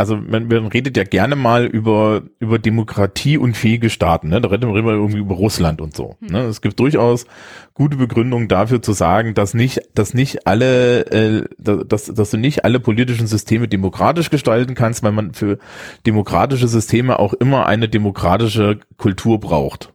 [0.00, 4.40] also man, man redet ja gerne mal über, über demokratieunfähige Staaten, ne?
[4.40, 6.16] Da reden wir immer irgendwie über Russland und so.
[6.20, 6.40] Ne?
[6.44, 7.26] Es gibt durchaus
[7.74, 12.64] gute Begründungen dafür zu sagen, dass nicht, dass nicht alle, äh, dass, dass du nicht
[12.64, 15.58] alle politischen Systeme demokratisch gestalten kannst, weil man für
[16.06, 19.92] demokratische Systeme auch immer eine demokratische Kultur braucht.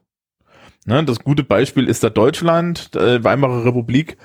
[0.85, 1.03] Ne?
[1.03, 4.17] Das gute Beispiel ist da Deutschland, äh, Weimarer Republik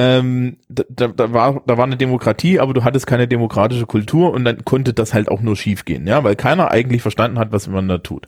[0.00, 4.32] ähm, da, da, da war da war eine Demokratie, aber du hattest keine demokratische Kultur
[4.32, 7.52] und dann konnte das halt auch nur schief gehen, ja, weil keiner eigentlich verstanden hat,
[7.52, 8.26] was man da tut.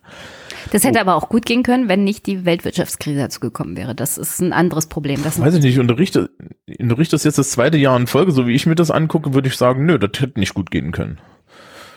[0.70, 3.94] Das hätte aber auch gut gehen können, wenn nicht die Weltwirtschaftskrise dazu gekommen wäre.
[3.94, 5.22] Das ist ein anderes Problem.
[5.24, 6.30] Das Weiß ich nicht, unterrichte,
[6.78, 9.56] unterrichtest jetzt das zweite Jahr in Folge, so wie ich mir das angucke, würde ich
[9.56, 11.18] sagen, nö, das hätte nicht gut gehen können.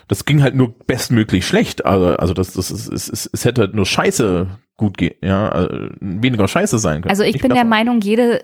[0.08, 3.62] Das ging halt nur bestmöglich schlecht, also, also das, das ist, es, es, es hätte
[3.62, 4.46] halt nur scheiße
[4.76, 5.68] gut gehen, ja, also
[6.00, 7.10] weniger scheiße sein können.
[7.10, 7.68] also ich bin der besser.
[7.68, 8.42] Meinung, jede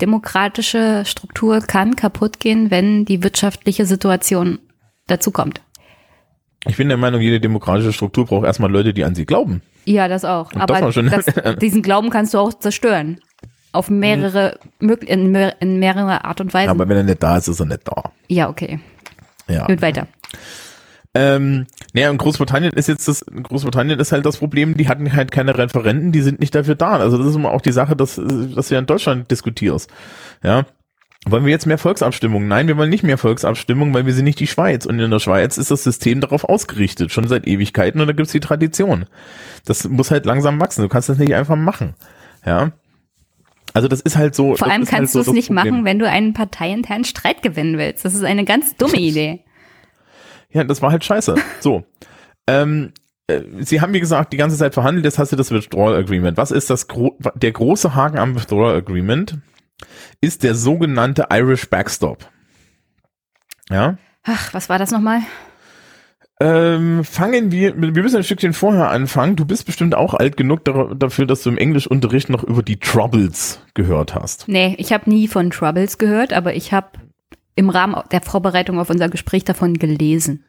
[0.00, 4.58] demokratische Struktur kann kaputt gehen, wenn die wirtschaftliche Situation
[5.06, 5.60] dazu kommt.
[6.66, 9.62] Ich bin der Meinung, jede demokratische Struktur braucht erstmal Leute, die an sie glauben.
[9.84, 10.52] Ja, das auch.
[10.52, 13.20] Und Aber das das, diesen Glauben kannst du auch zerstören.
[13.72, 16.70] Auf mehrere, in, mehr- in mehrere Art und Weise.
[16.70, 18.12] Aber wenn er nicht da ist, ist er nicht da.
[18.28, 18.78] ja, okay.
[19.48, 19.66] Ja.
[19.66, 20.06] Gut weiter.
[21.14, 25.30] Ähm, naja, und Großbritannien ist jetzt das, Großbritannien ist halt das Problem, die hatten halt
[25.30, 26.92] keine Referenten, die sind nicht dafür da.
[26.92, 29.90] Also das ist immer auch die Sache, dass, dass du ja in Deutschland diskutierst.
[30.42, 30.64] Ja.
[31.26, 32.48] Wollen wir jetzt mehr Volksabstimmungen?
[32.48, 34.86] Nein, wir wollen nicht mehr Volksabstimmungen, weil wir sind nicht die Schweiz.
[34.86, 38.32] Und in der Schweiz ist das System darauf ausgerichtet, schon seit Ewigkeiten und da gibt's
[38.32, 39.06] die Tradition.
[39.64, 40.82] Das muss halt langsam wachsen.
[40.82, 41.94] Du kannst das nicht einfach machen.
[42.44, 42.72] Ja.
[43.74, 44.56] Also das ist halt so.
[44.56, 45.74] Vor allem halt kannst so du es nicht Problem.
[45.74, 48.04] machen, wenn du einen parteiinternen Streit gewinnen willst.
[48.04, 49.44] Das ist eine ganz dumme Idee.
[50.52, 51.34] Ja, das war halt scheiße.
[51.60, 51.84] So.
[52.46, 52.92] Ähm,
[53.26, 56.36] äh, Sie haben, wie gesagt, die ganze Zeit verhandelt, jetzt hast du das Withdrawal Agreement.
[56.36, 59.38] Was ist das gro der große Haken am Withdrawal Agreement?
[60.20, 62.28] Ist der sogenannte Irish Backstop.
[63.70, 63.96] Ja.
[64.24, 65.20] Ach, was war das nochmal?
[66.40, 69.36] Ähm, fangen wir, wir müssen ein Stückchen vorher anfangen.
[69.36, 73.60] Du bist bestimmt auch alt genug dafür, dass du im Englischunterricht noch über die Troubles
[73.74, 74.48] gehört hast.
[74.48, 76.88] Nee, ich habe nie von Troubles gehört, aber ich habe
[77.54, 80.44] im Rahmen der Vorbereitung auf unser Gespräch davon gelesen.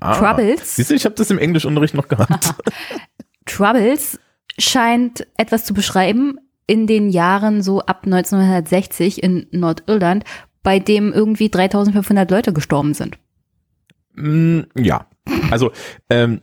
[0.00, 0.76] Ah, Troubles?
[0.76, 2.54] Siehst du, ich habe das im Englischunterricht noch gehabt.
[3.46, 4.18] Troubles
[4.58, 10.24] scheint etwas zu beschreiben in den Jahren so ab 1960 in Nordirland,
[10.62, 13.18] bei dem irgendwie 3500 Leute gestorben sind.
[14.14, 15.06] Mm, ja,
[15.50, 15.72] also
[16.08, 16.40] ähm,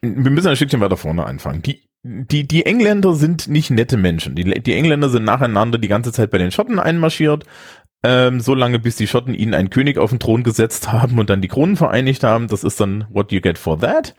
[0.00, 1.62] wir müssen ein Stückchen weiter vorne anfangen.
[1.62, 4.34] Die, die, die Engländer sind nicht nette Menschen.
[4.34, 7.44] Die, die Engländer sind nacheinander die ganze Zeit bei den Schotten einmarschiert,
[8.04, 11.30] ähm, so lange bis die Schotten ihnen einen König auf den Thron gesetzt haben und
[11.30, 12.46] dann die Kronen vereinigt haben.
[12.46, 14.14] Das ist dann what you get for that.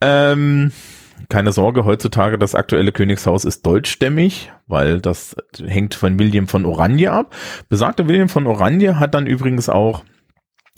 [0.00, 0.72] Ähm,
[1.28, 7.12] keine Sorge, heutzutage das aktuelle Königshaus ist deutschstämmig, weil das hängt von William von Oranje
[7.12, 7.34] ab.
[7.68, 10.04] Besagter William von Oranje hat dann übrigens auch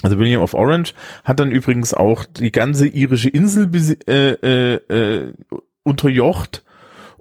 [0.02, 3.70] also William of Orange hat dann übrigens auch die ganze irische Insel
[4.08, 5.32] äh, äh, äh,
[5.84, 6.64] unterjocht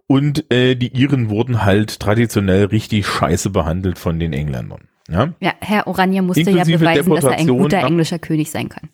[0.07, 4.87] und äh, die Iren wurden halt traditionell richtig scheiße behandelt von den Engländern.
[5.11, 8.49] Ja, Ja, Herr Oranje musste ja Inklusive beweisen, dass er ein guter nach- englischer König
[8.51, 8.89] sein kann.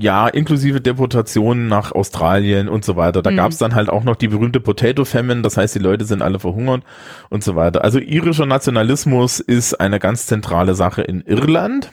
[0.00, 3.22] ja inklusive Deportationen nach Australien und so weiter.
[3.22, 3.36] Da Mhm.
[3.36, 6.40] gab's dann halt auch noch die berühmte Potato Famine, das heißt, die Leute sind alle
[6.40, 6.82] verhungert
[7.28, 7.84] und so weiter.
[7.84, 11.92] Also irischer Nationalismus ist eine ganz zentrale Sache in Irland.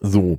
[0.00, 0.38] So,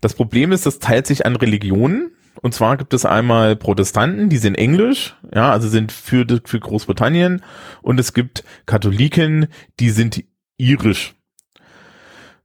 [0.00, 2.12] das Problem ist, das teilt sich an Religionen.
[2.40, 7.42] Und zwar gibt es einmal Protestanten, die sind englisch, ja, also sind für, für Großbritannien.
[7.82, 9.48] Und es gibt Katholiken,
[9.80, 10.22] die sind
[10.60, 11.14] irisch.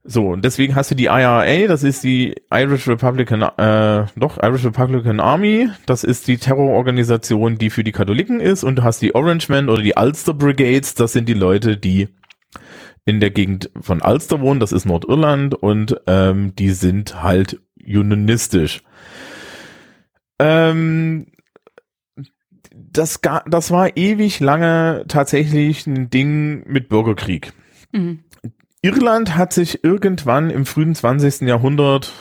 [0.08, 4.64] So, und deswegen hast du die IRA, das ist die Irish Republican, äh, doch, Irish
[4.64, 9.16] Republican Army, das ist die Terrororganisation, die für die Katholiken ist, und du hast die
[9.16, 12.08] Orangemen oder die Ulster Brigades, das sind die Leute, die
[13.04, 18.82] in der Gegend von Ulster wohnen, das ist Nordirland, und ähm, die sind halt unionistisch.
[20.38, 21.26] Ähm,
[22.72, 27.52] das, das war ewig lange tatsächlich ein Ding mit Bürgerkrieg.
[27.96, 28.20] Mhm.
[28.82, 31.42] Irland hat sich irgendwann im frühen 20.
[31.48, 32.12] Jahrhundert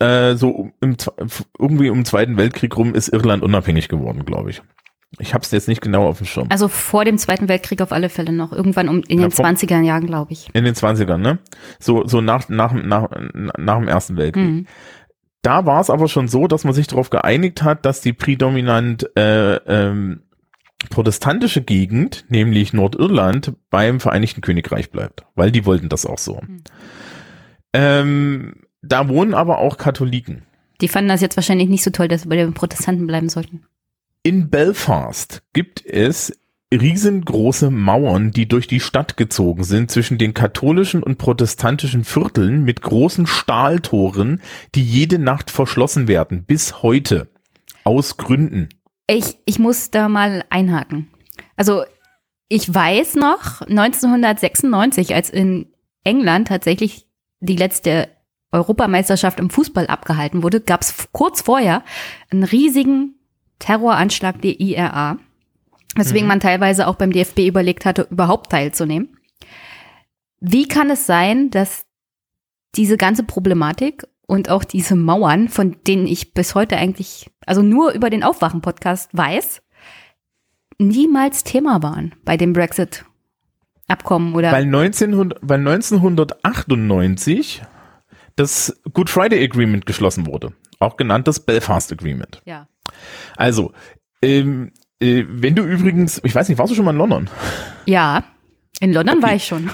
[0.00, 0.96] äh, so im,
[1.58, 4.62] irgendwie um den Zweiten Weltkrieg rum ist Irland unabhängig geworden, glaube ich.
[5.20, 6.48] Ich habe es jetzt nicht genau auf dem Schirm.
[6.50, 8.52] Also vor dem Zweiten Weltkrieg auf alle Fälle noch.
[8.52, 10.50] Irgendwann um, in Ja, den vom- 20er Jahren, glaube ich.
[10.52, 11.38] In den 20ern, ne?
[11.78, 13.08] So, so nach, nach, nach,
[13.56, 14.44] nach dem Ersten Weltkrieg.
[14.44, 14.66] Mhm.
[15.42, 19.08] Da war es aber schon so, dass man sich darauf geeinigt hat, dass die prädominant
[19.16, 20.24] äh, ähm,
[20.90, 26.40] protestantische Gegend, nämlich Nordirland, beim Vereinigten Königreich bleibt, weil die wollten das auch so.
[27.72, 30.42] Ähm, da wohnen aber auch Katholiken.
[30.80, 33.64] Die fanden das jetzt wahrscheinlich nicht so toll, dass wir bei den Protestanten bleiben sollten.
[34.22, 36.32] In Belfast gibt es
[36.72, 42.82] riesengroße Mauern, die durch die Stadt gezogen sind zwischen den katholischen und protestantischen Vierteln mit
[42.82, 44.42] großen Stahltoren,
[44.74, 47.28] die jede Nacht verschlossen werden, bis heute.
[47.84, 48.68] Aus Gründen.
[49.08, 51.08] Ich, ich muss da mal einhaken.
[51.56, 51.84] Also
[52.48, 55.66] ich weiß noch, 1996, als in
[56.04, 57.06] England tatsächlich
[57.40, 58.08] die letzte
[58.52, 61.82] Europameisterschaft im Fußball abgehalten wurde, gab es kurz vorher
[62.30, 63.14] einen riesigen
[63.58, 65.18] Terroranschlag der IRA,
[65.96, 69.18] weswegen man teilweise auch beim DFB überlegt hatte, überhaupt teilzunehmen.
[70.40, 71.84] Wie kann es sein, dass
[72.76, 77.92] diese ganze Problematik und auch diese Mauern, von denen ich bis heute eigentlich, also nur
[77.92, 79.62] über den Aufwachen-Podcast weiß,
[80.78, 87.62] niemals Thema waren bei dem Brexit-Abkommen oder Weil, 1900, weil 1998
[88.36, 90.52] das Good Friday Agreement geschlossen wurde.
[90.78, 92.40] Auch genannt das Belfast Agreement.
[92.44, 92.68] ja.
[93.36, 93.72] Also,
[94.22, 97.30] ähm, äh, wenn du übrigens, ich weiß nicht, warst du schon mal in London?
[97.86, 98.24] Ja,
[98.80, 99.70] in London war ich schon.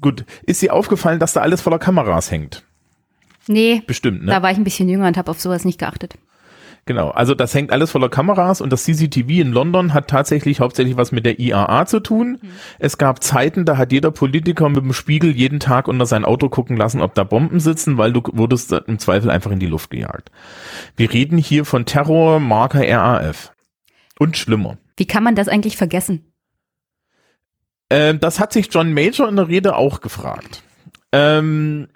[0.00, 2.64] Gut, ist dir aufgefallen, dass da alles voller Kameras hängt?
[3.46, 4.30] Nee, Bestimmt, ne?
[4.30, 6.14] da war ich ein bisschen jünger und habe auf sowas nicht geachtet.
[6.86, 10.98] Genau, also das hängt alles voller Kameras und das CCTV in London hat tatsächlich hauptsächlich
[10.98, 12.38] was mit der IAA zu tun.
[12.78, 16.50] Es gab Zeiten, da hat jeder Politiker mit dem Spiegel jeden Tag unter sein Auto
[16.50, 19.90] gucken lassen, ob da Bomben sitzen, weil du wurdest im Zweifel einfach in die Luft
[19.90, 20.30] gejagt.
[20.94, 23.52] Wir reden hier von Terror Marker RAF.
[24.18, 24.76] Und schlimmer.
[24.96, 26.32] Wie kann man das eigentlich vergessen?
[27.90, 30.62] Ähm, das hat sich John Major in der Rede auch gefragt.
[31.12, 31.88] Ähm,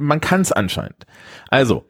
[0.00, 1.06] man kann es anscheinend.
[1.48, 1.86] Also,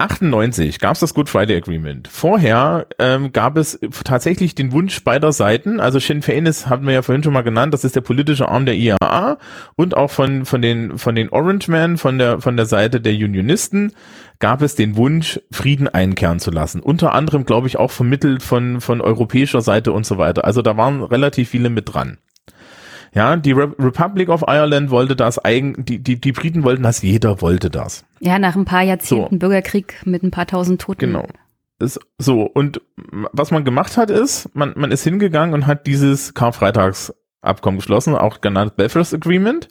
[0.00, 2.06] 98 gab es das Good Friday Agreement.
[2.06, 6.94] Vorher ähm, gab es tatsächlich den Wunsch beider Seiten, also Sinn Fein ist, hatten wir
[6.94, 9.38] ja vorhin schon mal genannt, das ist der politische Arm der IAA
[9.74, 13.12] und auch von von den von den Orange Men, von der von der Seite der
[13.12, 13.92] Unionisten
[14.38, 16.80] gab es den Wunsch Frieden einkehren zu lassen.
[16.80, 20.44] Unter anderem, glaube ich, auch vermittelt von von europäischer Seite und so weiter.
[20.44, 22.18] Also da waren relativ viele mit dran.
[23.14, 27.02] Ja, die Re Republic of Ireland wollte das eigen, die, die, die Briten wollten das,
[27.02, 28.04] jeder wollte das.
[28.20, 29.38] Ja, nach ein paar Jahrzehnten So.
[29.38, 31.00] Bürgerkrieg mit ein paar tausend Toten.
[31.00, 31.26] Genau.
[31.80, 32.80] Ist so, und
[33.32, 38.40] was man gemacht hat, ist, man, man ist hingegangen und hat dieses Karfreitagsabkommen geschlossen, auch
[38.40, 39.68] genannt Belfast Agreement.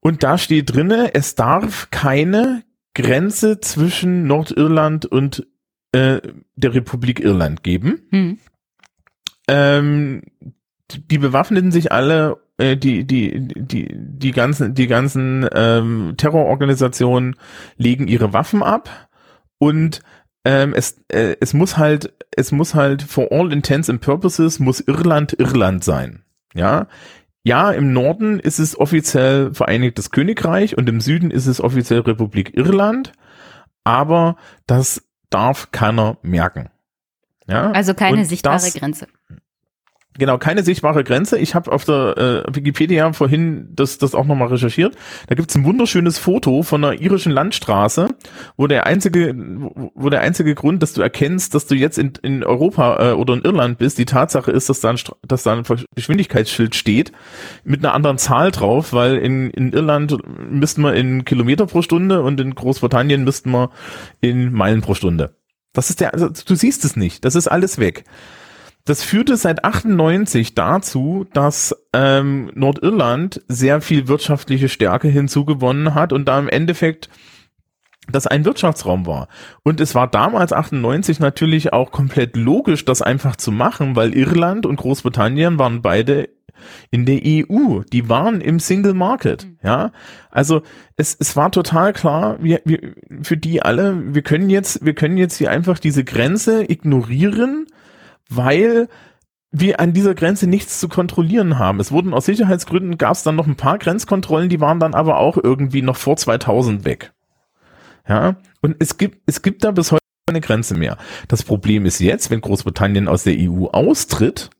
[0.00, 2.62] Und da steht drinne, es darf keine
[2.94, 5.46] Grenze zwischen Nordirland und
[5.92, 6.20] äh,
[6.56, 8.02] der Republik Irland geben.
[8.10, 8.38] Hm.
[9.48, 10.22] Ähm,
[10.90, 17.36] die- bewaffneten sich alle, äh, die, die, die, die ganzen, die ganzen ähm, Terrororganisationen
[17.76, 19.08] legen ihre Waffen ab
[19.58, 20.00] und
[20.44, 24.80] ähm, es, äh, es muss halt, es muss halt for all intents and purposes muss
[24.80, 26.22] Irland Irland sein.
[26.54, 26.86] Ja.
[27.46, 32.56] Ja, im Norden ist es offiziell Vereinigtes Königreich und im Süden ist es offiziell Republik
[32.56, 33.12] Irland,
[33.84, 36.70] aber das darf keiner merken.
[37.46, 37.70] Ja.
[37.72, 39.08] Also keine Und sichtbare das- Grenze.
[40.16, 41.38] Genau, keine sichtbare Grenze.
[41.38, 44.94] Ich habe auf der äh, Wikipedia vorhin das, das auch nochmal recherchiert.
[45.26, 48.08] Da gibt's ein wunderschönes Foto von einer irischen Landstraße,
[48.56, 52.44] wo der einzige, wo der einzige Grund, dass du erkennst, dass du jetzt in, in
[52.44, 55.64] Europa äh, oder in Irland bist, die Tatsache ist, dass da ein, dass da ein
[55.96, 57.10] Geschwindigkeitsschild steht
[57.64, 60.16] mit einer anderen Zahl drauf, weil in, in Irland
[60.48, 63.70] müssten wir in Kilometer pro Stunde und in Großbritannien müssten wir
[64.20, 65.34] in Meilen pro Stunde.
[65.72, 67.24] Das ist der, also du siehst es nicht.
[67.24, 68.04] Das ist alles weg.
[68.86, 76.26] Das führte seit 98 dazu, dass ähm, Nordirland sehr viel wirtschaftliche Stärke hinzugewonnen hat und
[76.26, 77.08] da im Endeffekt
[78.12, 79.28] das ein Wirtschaftsraum war.
[79.62, 84.66] Und es war damals 98 natürlich auch komplett logisch, das einfach zu machen, weil Irland
[84.66, 86.28] und Großbritannien waren beide
[86.90, 87.80] in der EU.
[87.90, 89.46] Die waren im Single Market.
[89.62, 89.92] Ja,
[90.30, 90.62] also
[90.98, 95.16] es, es war total klar, wir, wir, für die alle, wir können jetzt, wir können
[95.16, 97.66] jetzt hier einfach diese Grenze ignorieren,
[98.28, 98.88] weil
[99.50, 101.78] wir an dieser Grenze nichts zu kontrollieren haben.
[101.78, 105.18] Es wurden aus Sicherheitsgründen gab es dann noch ein paar Grenzkontrollen, die waren dann aber
[105.18, 107.12] auch irgendwie noch vor 2000 weg.
[108.08, 110.96] Ja, und es gibt es gibt da bis heute keine Grenze mehr.
[111.28, 114.50] Das Problem ist jetzt, wenn Großbritannien aus der EU austritt,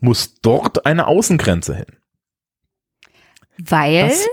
[0.00, 1.86] muss dort eine Außengrenze hin.
[3.58, 4.26] Weil Das-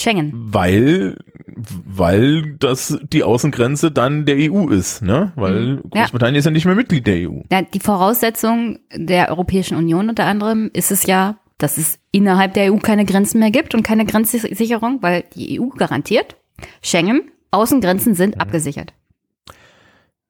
[0.00, 0.32] Schengen.
[0.34, 1.16] Weil,
[1.56, 5.32] weil das die Außengrenze dann der EU ist, ne?
[5.36, 5.82] Weil Mhm.
[5.94, 6.02] Ja.
[6.02, 7.40] Großbritannien ist ja nicht mehr Mitglied der EU.
[7.50, 12.72] Ja, die Voraussetzung der Europäischen Union unter anderem ist es ja, dass es innerhalb der
[12.72, 16.36] EU keine Grenzen mehr gibt und keine Grenzsicherung, weil die EU garantiert,
[16.82, 18.40] Schengen, Außengrenzen sind Mhm.
[18.40, 18.92] abgesichert.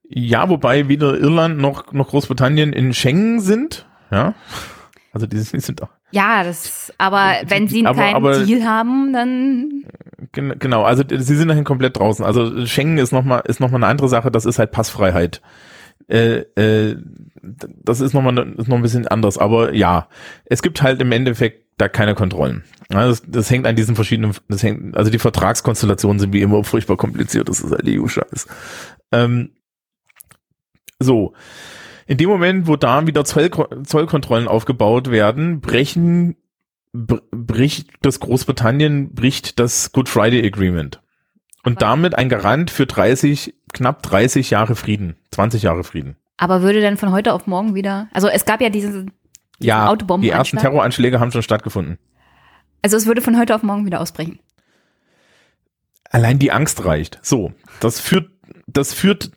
[0.09, 4.35] Ja, wobei weder Irland noch, noch Großbritannien in Schengen sind, ja.
[5.13, 9.13] Also die sind, die auch, Ja, das, aber wenn sie Aber- keinen aber- Deal haben,
[9.13, 9.85] dann
[10.33, 12.25] gen- genau, also sie sind dahin komplett draußen.
[12.25, 15.41] Also Schengen ist nochmal, ist noch mal eine andere Sache, das ist halt Passfreiheit.
[16.09, 16.97] Äh, äh,
[17.43, 20.09] das ist nochmal ist noch ein bisschen anders, aber ja,
[20.45, 22.65] es gibt halt im Endeffekt da keine Kontrollen.
[22.93, 26.63] Ja, das, das hängt an diesen verschiedenen, das hängt, also die Vertragskonstellationen sind wie immer
[26.65, 28.47] furchtbar kompliziert, das ist halt EU-Scheiß.
[29.13, 29.51] Ähm,
[30.99, 31.33] so.
[32.11, 33.51] In dem Moment, wo da wieder Zoll,
[33.85, 36.35] Zollkontrollen aufgebaut werden, brechen,
[36.93, 41.01] br bricht das Großbritannien, bricht das Good Friday Agreement.
[41.63, 46.17] Und damit ein Garant für 30, knapp 30 Jahre Frieden, 20 Jahre Frieden.
[46.37, 49.07] aber würde dann von heute auf morgen wieder, also es gab ja diese,
[49.61, 50.39] Ja, die Autobombenanschlag.
[50.41, 51.97] ersten Terroranschläge haben schon stattgefunden.
[52.83, 54.41] also es würde von heute auf morgen wieder ausbrechen.
[56.11, 57.21] Allein die Angst reicht.
[57.23, 58.33] So, das führt,
[58.67, 59.31] das führt.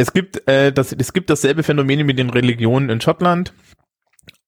[0.00, 3.52] Es gibt, äh, das, es gibt dasselbe Phänomen mit den Religionen in Schottland.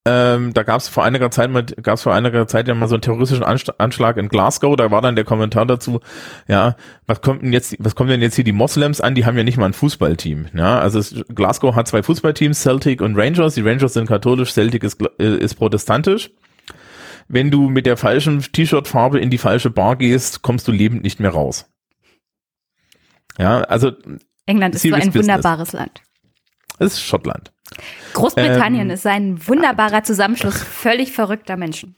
[0.04, 2.94] Ähm, da gab es vor einiger Zeit mal, gab vor einiger Zeit ja mal so
[2.94, 4.74] einen terroristischen Anschlag in Glasgow.
[4.76, 6.00] Da war dann der Kommentar dazu,
[6.48, 6.74] ja,
[7.06, 9.14] was kommt denn jetzt, was kommen denn jetzt hier die Moslems an?
[9.14, 10.46] Die haben ja nicht mal ein Fußballteam.
[10.54, 13.54] Ja, also es, Glasgow hat zwei Fußballteams, Celtic und Rangers.
[13.54, 16.30] Die Rangers sind katholisch, Celtic ist, äh, ist protestantisch.
[17.28, 21.20] Wenn du mit der falschen T-Shirt-Farbe in die falsche Bar gehst, kommst du lebend nicht
[21.20, 21.66] mehr raus.
[23.38, 23.92] Ja, also
[24.46, 25.28] England ist so Serious ein business.
[25.36, 26.02] wunderbares Land.
[26.78, 27.52] es ist Schottland.
[28.14, 31.96] Großbritannien Ähm, ist ein wunderbarer Zusammenschluss völlig verrückter Menschen.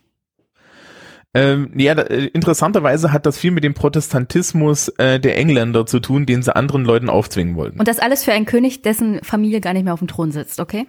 [1.36, 5.98] Ähm, ja, da, äh, interessanterweise hat das viel mit dem Protestantismus äh, der Engländer zu
[5.98, 7.80] tun, den sie anderen Leuten aufzwingen wollten.
[7.80, 10.60] Und das alles für einen König, dessen Familie gar nicht mehr auf dem Thron sitzt,
[10.60, 10.86] okay?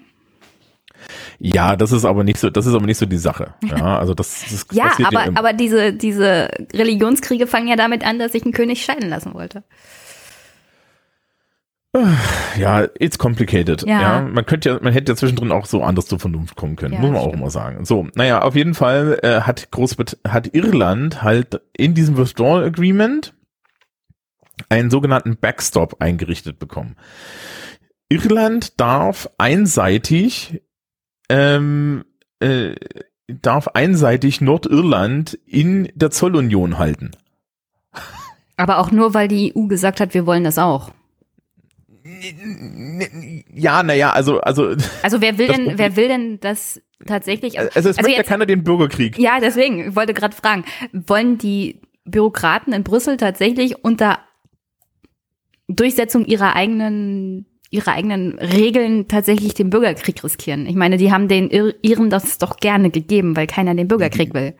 [1.39, 3.55] Ja, das ist aber nicht so, das ist aber nicht so die Sache.
[3.65, 5.39] Ja, also das, das Ja, aber, immer.
[5.39, 9.63] aber diese, diese Religionskriege fangen ja damit an, dass sich ein König scheiden lassen wollte.
[12.57, 13.83] Ja, it's complicated.
[13.87, 14.01] Ja.
[14.01, 14.21] Ja.
[14.21, 16.99] man könnte ja, man hätte ja zwischendrin auch so anders zur Vernunft kommen können, Ja,
[16.99, 17.41] muss man auch stimmt.
[17.41, 17.85] immer sagen.
[17.85, 23.33] So, naja, auf jeden Fall äh, hat Großbrit hat Irland halt in diesem Withdrawal Agreement
[24.69, 26.95] einen sogenannten Backstop eingerichtet bekommen.
[28.09, 30.61] Irland darf einseitig
[31.29, 32.05] ähm,
[32.39, 32.75] äh,
[33.27, 37.11] darf einseitig Nordirland in der Zollunion halten.
[38.57, 40.91] Aber auch nur, weil die EU gesagt hat, wir wollen das auch.
[43.53, 47.57] Ja, naja, also also Also wer will denn, wer will denn das tatsächlich?
[47.57, 49.17] also es also möchte ja jetzt, keiner den Bürgerkrieg.
[49.17, 54.19] ja, deswegen, ich wollte gerade fragen, wollen die Bürokraten in Brüssel tatsächlich unter
[55.67, 60.67] Durchsetzung ihrer eigenen ihrer eigenen Regeln tatsächlich den Bürgerkrieg riskieren?
[60.67, 64.33] Ich meine, die haben den Ir Iren das doch gerne gegeben, weil keiner den Bürgerkrieg
[64.33, 64.53] will.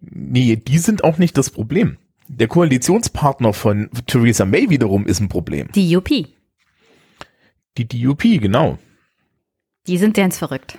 [0.00, 1.98] Nee, die sind auch nicht das Problem.
[2.26, 5.68] Der Koalitionspartner von Theresa May wiederum ist ein Problem.
[5.74, 6.08] Die UP,
[7.78, 8.78] Die DUP, genau.
[9.86, 10.78] die sind ganz verrückt.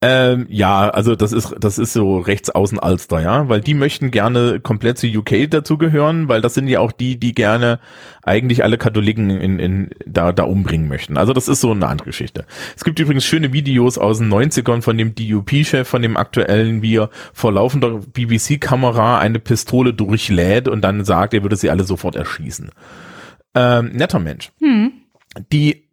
[0.00, 4.12] Ähm, ja, also das ist das ist so rechts außen Alster, ja, weil die möchten
[4.12, 7.80] gerne komplett zu UK dazugehören, weil das sind ja auch die, die gerne
[8.22, 11.16] eigentlich alle Katholiken in, in da da umbringen möchten.
[11.16, 12.46] Also das ist so eine andere Geschichte.
[12.76, 16.98] Es gibt übrigens schöne Videos aus den 90ern von dem DUP-Chef, von dem aktuellen, wie
[16.98, 22.14] er vor laufender BBC-Kamera eine Pistole durchlädt und dann sagt, er würde sie alle sofort
[22.14, 22.70] erschießen.
[23.56, 24.52] Ähm, netter Mensch.
[25.52, 25.87] Die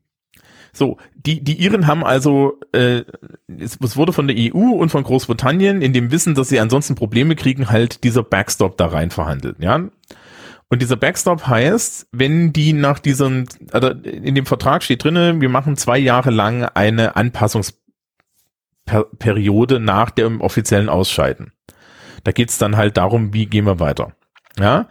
[0.76, 3.06] so, die, die Iren haben also, äh,
[3.48, 6.96] es, es wurde von der EU und von Großbritannien in dem Wissen, dass sie ansonsten
[6.96, 9.86] Probleme kriegen, halt dieser Backstop da rein verhandelt, ja.
[10.68, 15.48] Und dieser Backstop heißt, wenn die nach diesem, also in dem Vertrag steht drinne, wir
[15.48, 21.54] machen zwei Jahre lang eine Anpassungsperiode nach dem offiziellen Ausscheiden.
[22.26, 24.12] Da geht's dann halt darum, wie gehen wir weiter.
[24.60, 24.90] Ja.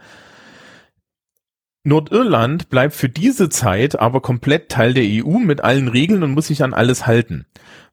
[1.85, 6.47] Nordirland bleibt für diese Zeit aber komplett Teil der EU mit allen Regeln und muss
[6.47, 7.45] sich an alles halten.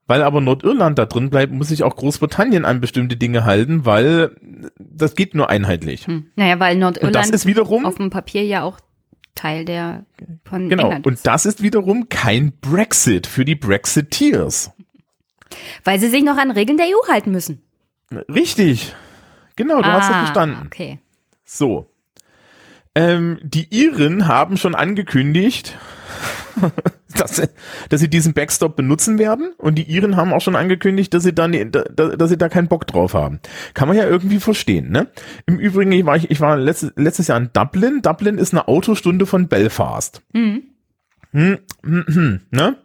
[0.06, 4.34] Weil aber Nordirland da drin bleibt, muss sich auch Großbritannien an bestimmte Dinge halten, weil
[4.78, 6.06] das geht nur einheitlich.
[6.06, 6.26] Hm.
[6.36, 8.80] Naja, weil Und Nordirland das ist wiederum, auf dem Papier ja auch
[9.34, 10.04] Teil der
[10.44, 11.26] von genau, England und ist.
[11.26, 14.72] das ist wiederum kein Brexit für die Brexiteers.
[15.84, 17.62] Weil sie sich noch an Regeln der EU halten müssen.
[18.28, 18.94] Richtig.
[19.56, 20.66] Genau, du hast es Ah, verstanden.
[20.66, 20.98] Okay.
[21.44, 21.91] So.
[22.94, 25.78] Ähm, die Iren haben schon angekündigt,
[27.16, 27.48] dass, sie-
[27.88, 29.52] dass sie diesen Backstop benutzen werden.
[29.58, 32.48] Und die Iren haben auch schon angekündigt, dass sie dann, da, da- dass sie da
[32.50, 33.40] keinen Bock drauf haben.
[33.74, 35.08] Kann man ja irgendwie verstehen, ne?
[35.46, 38.02] Im Übrigen, ich war, ich war letztes, letztes Jahr in Dublin.
[38.02, 40.22] Dublin ist eine Autostunde von Belfast.
[40.32, 40.62] Mhm.
[41.32, 42.76] Hm, hm, hm, ne?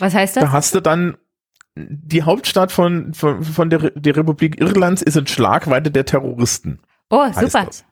[0.00, 0.42] Was heißt das?
[0.44, 1.16] Da hast du dann
[1.76, 6.80] die Hauptstadt von, von, von der, der Republik Irlands ist in Schlagweite der Terroristen.
[7.08, 7.66] Oh, super.
[7.66, 7.84] das.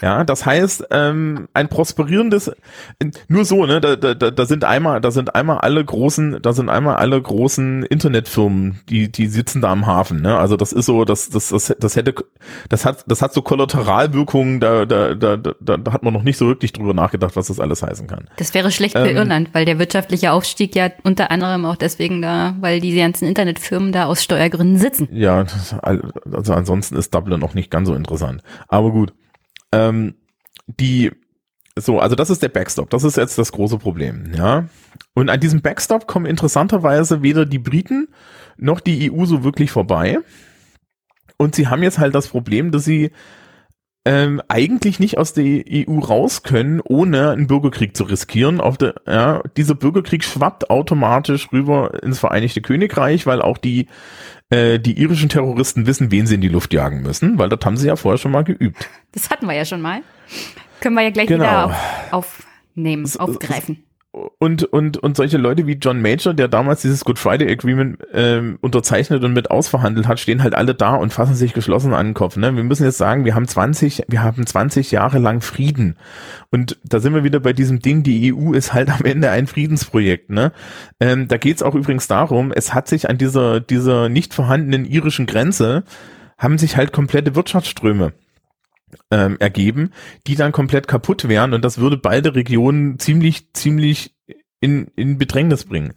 [0.00, 2.50] Ja, das heißt, ähm, ein prosperierendes,
[3.28, 6.68] nur so, ne, da, da, da sind einmal, da sind einmal alle großen, da sind
[6.68, 11.04] einmal alle großen Internetfirmen, die, die sitzen da am Hafen, ne, also das ist so,
[11.04, 12.14] das, das, das, das hätte,
[12.68, 16.36] das hat, das hat so Kollateralwirkungen, da, da, da, da, da hat man noch nicht
[16.36, 18.28] so wirklich drüber nachgedacht, was das alles heißen kann.
[18.38, 22.20] Das wäre schlecht für Ähm, Irland, weil der wirtschaftliche Aufstieg ja unter anderem auch deswegen
[22.22, 25.08] da, weil die ganzen Internetfirmen da aus Steuergründen sitzen.
[25.12, 25.44] Ja,
[25.82, 28.42] also ansonsten ist Dublin noch nicht ganz so interessant.
[28.66, 29.12] Aber gut.
[29.72, 30.14] Ähm,
[30.66, 31.10] die,
[31.76, 32.90] so, also das ist der Backstop.
[32.90, 34.68] Das ist jetzt das große Problem, ja.
[35.14, 38.08] Und an diesem Backstop kommen interessanterweise weder die Briten
[38.56, 40.18] noch die EU so wirklich vorbei.
[41.36, 43.10] Und sie haben jetzt halt das Problem, dass sie
[44.04, 48.60] ähm, eigentlich nicht aus der EU raus können, ohne einen Bürgerkrieg zu riskieren.
[48.60, 53.86] Auf der, ja, dieser Bürgerkrieg schwappt automatisch rüber ins Vereinigte Königreich, weil auch die
[54.52, 57.76] äh, die irischen Terroristen wissen, wen sie in die Luft jagen müssen, weil das haben
[57.76, 58.88] sie ja vorher schon mal geübt.
[59.12, 60.02] Das hatten wir ja schon mal.
[60.80, 61.44] Können wir ja gleich Genau.
[61.44, 61.64] wieder
[62.12, 62.44] auf,
[62.74, 63.82] aufnehmen, aufgreifen.
[64.12, 68.58] Und, und, und solche Leute wie John Major, der damals dieses Good Friday Agreement ähm,
[68.60, 72.14] unterzeichnet und mit ausverhandelt hat, stehen halt alle da und fassen sich geschlossen an den
[72.14, 72.36] Kopf.
[72.36, 72.54] Ne?
[72.54, 75.96] Wir müssen jetzt sagen, wir haben 20, wir haben 20 Jahre lang Frieden.
[76.50, 79.46] Und da sind wir wieder bei diesem Ding, die EU ist halt am Ende ein
[79.46, 80.28] Friedensprojekt.
[80.28, 80.52] Ne?
[81.00, 85.24] Ähm, da geht's auch übrigens darum, es hat sich an dieser, dieser nicht vorhandenen irischen
[85.24, 85.84] Grenze,
[86.36, 88.12] haben sich halt komplette Wirtschaftsströme
[89.10, 89.92] ähm, ergeben,
[90.26, 94.14] die dann komplett kaputt wären und das würde beide Regionen ziemlich, ziemlich
[94.60, 95.94] in, in Bedrängnis bringen.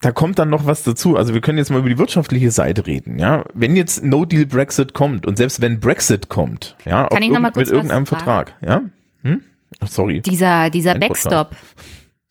[0.00, 1.16] Da kommt dann noch was dazu.
[1.16, 3.18] Also wir können jetzt mal über die wirtschaftliche Seite reden.
[3.18, 7.30] Ja, wenn jetzt No Deal Brexit kommt und selbst wenn Brexit kommt, ja, Kann ich
[7.30, 8.24] noch mal kurz mit irgendeinem fragen?
[8.24, 8.82] Vertrag, ja,
[9.22, 9.42] hm?
[9.80, 10.20] Ach, sorry.
[10.20, 11.56] Dieser, dieser Ein Backstop,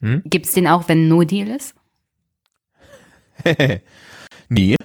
[0.02, 0.22] Hm?
[0.26, 1.74] gibt's den auch, wenn No Deal ist?
[4.50, 4.76] nee,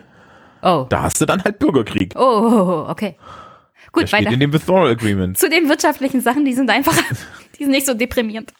[0.62, 0.86] Oh.
[0.88, 2.14] da hast du dann halt Bürgerkrieg.
[2.16, 3.16] Oh, okay.
[3.88, 4.32] Das Gut, steht weiter.
[4.32, 5.38] in dem Withdrawal Agreement.
[5.38, 6.96] Zu den wirtschaftlichen Sachen, die sind einfach,
[7.58, 8.52] die sind nicht so deprimierend.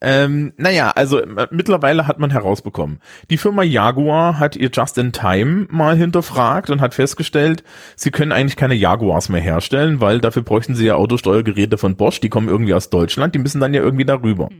[0.00, 3.00] Ähm, naja, also äh, mittlerweile hat man herausbekommen.
[3.30, 7.64] Die Firma Jaguar hat ihr Just-in-Time mal hinterfragt und hat festgestellt,
[7.96, 12.20] sie können eigentlich keine Jaguars mehr herstellen, weil dafür bräuchten sie ja Autosteuergeräte von Bosch,
[12.20, 14.50] die kommen irgendwie aus Deutschland, die müssen dann ja irgendwie darüber.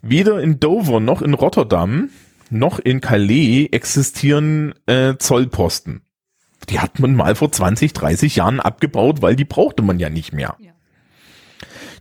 [0.00, 2.08] Weder in Dover noch in Rotterdam
[2.48, 6.00] noch in Calais existieren äh, Zollposten.
[6.68, 10.32] Die hat man mal vor 20, 30 Jahren abgebaut, weil die brauchte man ja nicht
[10.32, 10.56] mehr.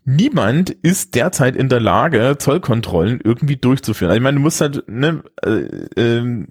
[0.05, 4.09] Niemand ist derzeit in der Lage, Zollkontrollen irgendwie durchzuführen.
[4.09, 5.65] Also ich meine, du musst halt, ne, äh,
[5.97, 6.47] ähm,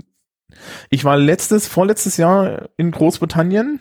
[0.91, 3.81] ich war letztes, vorletztes Jahr in Großbritannien.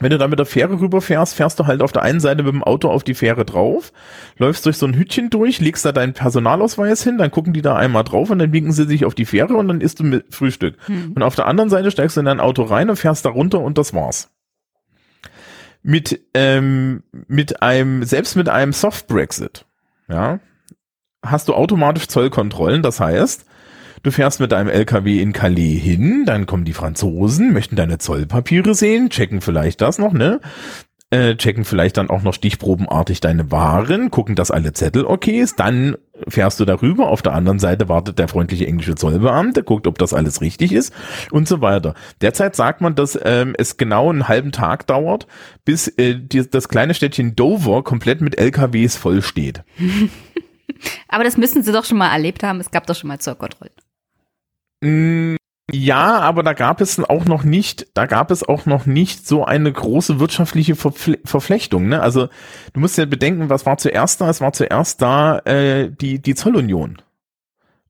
[0.00, 2.54] Wenn du da mit der Fähre rüberfährst, fährst du halt auf der einen Seite mit
[2.54, 3.92] dem Auto auf die Fähre drauf,
[4.38, 7.76] läufst durch so ein Hütchen durch, legst da deinen Personalausweis hin, dann gucken die da
[7.76, 10.34] einmal drauf und dann winken sie sich auf die Fähre und dann isst du mit
[10.34, 10.76] Frühstück.
[11.14, 13.60] Und auf der anderen Seite steigst du in dein Auto rein und fährst da runter
[13.60, 14.30] und das war's.
[15.82, 19.66] Mit, ähm, mit einem, selbst mit einem Soft Brexit,
[20.08, 20.40] ja,
[21.22, 23.44] hast du automatisch Zollkontrollen, das heißt,
[24.02, 28.74] Du fährst mit deinem LKW in Calais hin, dann kommen die Franzosen, möchten deine Zollpapiere
[28.74, 30.40] sehen, checken vielleicht das noch, ne?
[31.10, 35.58] Äh, checken vielleicht dann auch noch stichprobenartig deine Waren, gucken, dass alle Zettel okay ist,
[35.60, 35.96] dann
[36.28, 40.14] fährst du darüber, auf der anderen Seite wartet der freundliche englische Zollbeamte, guckt, ob das
[40.14, 40.94] alles richtig ist
[41.30, 41.94] und so weiter.
[42.22, 45.26] Derzeit sagt man, dass ähm, es genau einen halben Tag dauert,
[45.64, 49.62] bis äh, die, das kleine Städtchen Dover komplett mit LKWs voll steht.
[51.08, 52.60] Aber das müssen sie doch schon mal erlebt haben.
[52.60, 53.74] Es gab doch schon mal Zollkontrollen.
[54.80, 55.36] Mm,
[55.72, 59.44] Ja, aber da gab es auch noch nicht, da gab es auch noch nicht so
[59.44, 61.88] eine große wirtschaftliche Verfle Verflechtung.
[61.88, 62.02] Ne?
[62.02, 62.28] Also
[62.72, 64.28] du musst ja bedenken, was war zuerst da?
[64.28, 67.00] Es war zuerst da äh, die die Zollunion.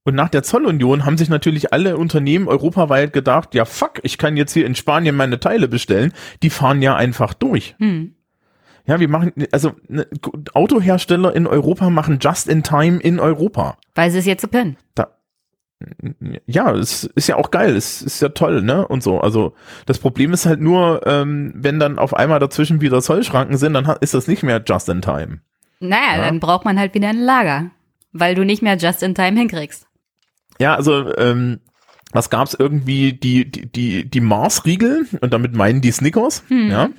[0.04, 4.36] Und nach der Zollunion haben sich natürlich alle Unternehmen europaweit gedacht, ja fuck, ich kann
[4.36, 6.12] jetzt hier in Spanien meine Teile bestellen.
[6.42, 7.76] Die fahren ja einfach durch.
[7.78, 8.14] Hm.
[8.86, 10.06] Ja, wir machen, also ne,
[10.52, 13.76] Autohersteller in Europa machen just in time in Europa.
[13.94, 14.76] Weil sie es jetzt so können.
[14.94, 15.08] Da,
[16.46, 18.86] ja, es ist ja auch geil, es ist ja toll, ne?
[18.86, 19.20] Und so.
[19.20, 19.54] Also
[19.86, 23.86] das Problem ist halt nur, ähm, wenn dann auf einmal dazwischen wieder Zollschranken sind, dann
[24.00, 25.40] ist das nicht mehr just in time.
[25.80, 26.24] Naja, Ja.
[26.26, 27.70] dann braucht man halt wieder ein Lager.
[28.12, 29.86] Weil du nicht mehr just in time hinkriegst.
[30.58, 31.60] Ja, also ähm,
[32.12, 36.90] was gab's irgendwie die die die die Mars-Riegel und damit meinen die Snickers, ja.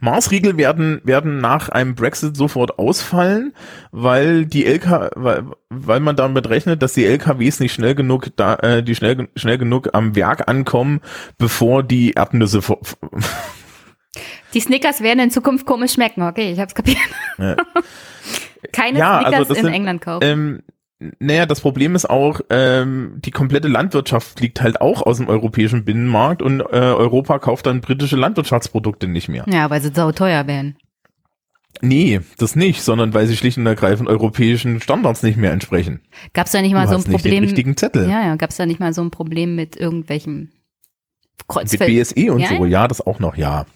[0.00, 3.52] Mars-Riegel werden werden nach einem Brexit sofort ausfallen,
[3.90, 8.54] weil die LK weil, weil man damit rechnet, dass die LKWs nicht schnell genug da
[8.56, 11.00] äh, die schnell schnell genug am Werk ankommen,
[11.38, 12.80] bevor die Erdnüsse vor,
[14.54, 16.22] Die Snickers werden in Zukunft komisch schmecken.
[16.22, 16.96] Okay, ich hab's kapiert.
[17.38, 17.56] Ja.
[18.72, 20.24] Keine Ja, also Snickers das in sind, England kaufen.
[20.24, 20.62] Ähm,
[21.18, 25.84] naja, das Problem ist auch, ähm, die komplette Landwirtschaft fliegt halt auch aus dem europäischen
[25.84, 29.44] Binnenmarkt und äh, Europa kauft dann britische Landwirtschaftsprodukte nicht mehr.
[29.48, 30.76] ja, weil sie sau teuer werden.
[31.82, 36.00] Nee, das nicht, sondern weil sie schlicht und ergreifend europäischen Standards nicht mehr entsprechen.
[36.32, 37.44] Gab's da nicht mal du so ein hast nicht den Problem?
[37.44, 38.08] richtigen Zettel.
[38.08, 40.38] Ja, ja, gab's da nicht mal so ein Problem mit irgendwelchen
[41.38, 41.90] Mit Kreuzfeld?
[41.90, 43.66] BSE und Ja, so, ja, das auch noch, ja.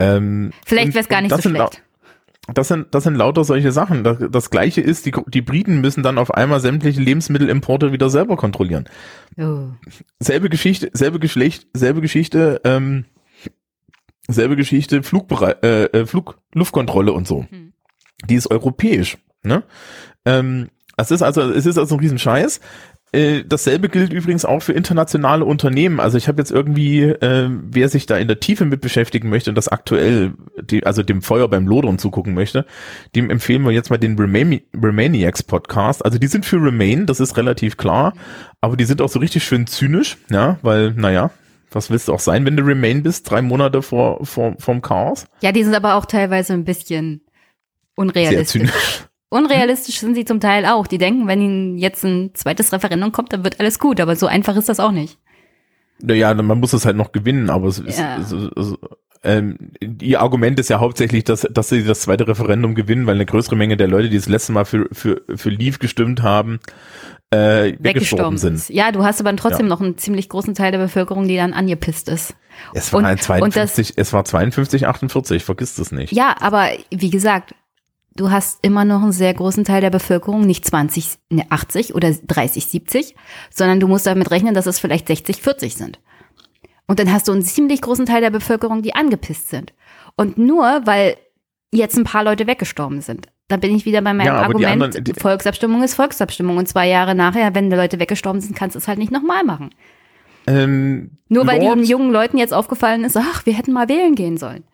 [0.00, 1.82] Ähm, Vielleicht und- wär's gar nicht so schlecht.
[2.52, 4.04] Das sind, das sind lauter solche Sachen.
[4.04, 8.36] Das, das gleiche ist, die, die Briten müssen dann auf einmal sämtliche Lebensmittelimporte wieder selber
[8.36, 8.88] kontrollieren.
[9.38, 9.68] Oh.
[10.20, 13.06] selbe Geschichte, selbe Geschlecht, selbe Geschichte, ähm,
[14.28, 17.46] selbe Geschichte, Flugbere äh, äh, Flug, Luftkontrolle und so.
[17.48, 17.72] Hm.
[18.28, 19.16] Die ist europäisch.
[19.42, 19.64] Ne?
[20.26, 22.60] Ähm, es ist also, es ist also ein Riesenscheiß.
[23.14, 26.00] Äh, dasselbe gilt übrigens auch für internationale Unternehmen.
[26.00, 29.50] Also ich habe jetzt irgendwie, äh, wer sich da in der Tiefe mit beschäftigen möchte
[29.50, 32.66] und das aktuell, die, also dem Feuer beim Lodern zugucken möchte,
[33.14, 36.04] dem empfehlen wir jetzt mal den Remani Remaniacs Podcast.
[36.04, 38.14] Also die sind für Remain, das ist relativ klar,
[38.60, 41.30] aber die sind auch so richtig schön zynisch, ja, weil, naja,
[41.70, 45.26] was willst du auch sein, wenn du Remain bist, drei Monate vor, vor vom Chaos?
[45.40, 48.72] Ja, die sind aber auch teilweise ein bisschen Sehr unrealistisch.
[49.34, 50.86] Unrealistisch sind sie zum Teil auch.
[50.86, 54.00] Die denken, wenn ihnen jetzt ein zweites Referendum kommt, dann wird alles gut.
[54.00, 55.18] Aber so einfach ist das auch nicht.
[56.00, 58.16] Naja, man muss es halt noch gewinnen, aber es ist, Ja.
[58.18, 58.74] es ist, es
[59.26, 59.56] ähm,
[60.02, 63.56] ihr Argument ist ja hauptsächlich, dass, dass sie das zweite Referendum gewinnen, weil eine größere
[63.56, 66.60] Menge der Leute, die das letzte Mal für, für, für Leave gestimmt haben,
[67.30, 68.68] äh, weggestorben sind.
[68.68, 72.08] Ja, du hast aber trotzdem noch einen ziemlich großen Teil der Bevölkerung, die dann angepisst
[72.10, 72.34] ist.
[72.74, 76.12] Es war Und- halt und das- 52, es war 52, 48, vergiss das nicht.
[76.12, 77.54] Ja, aber wie gesagt,
[78.16, 82.10] du hast immer noch einen sehr großen Teil der Bevölkerung, nicht 20, ne, 80 oder
[82.12, 83.14] 30, 70,
[83.50, 86.00] sondern du musst damit rechnen, dass es vielleicht 60, 40 sind.
[86.86, 89.72] Und dann hast du einen ziemlich großen Teil der Bevölkerung, die angepisst sind.
[90.16, 91.16] Und nur weil
[91.72, 95.04] jetzt ein paar Leute weggestorben sind, Da bin ich wieder bei meinem Ja, Argument, anderen-
[95.04, 96.56] die- Volksabstimmung ist Volksabstimmung.
[96.56, 99.44] Und zwei Jahre nachher, wenn die Leute weggestorben sind, kannst du es halt nicht nochmal
[99.44, 99.68] machen.
[100.46, 104.14] Ähm, Nur weil Lord- den jungen Leuten jetzt aufgefallen ist, ach, wir hätten mal wählen
[104.14, 104.64] gehen sollen.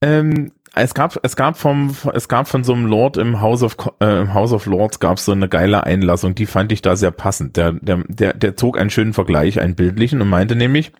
[0.00, 3.76] Ähm, es gab, es gab vom, es gab von so einem Lord im House of,
[4.00, 6.96] äh, im House of Lords gab es so eine geile Einlassung, die fand ich da
[6.96, 7.56] sehr passend.
[7.56, 10.92] Der, der, der, der zog einen schönen Vergleich, einen bildlichen und meinte nämlich,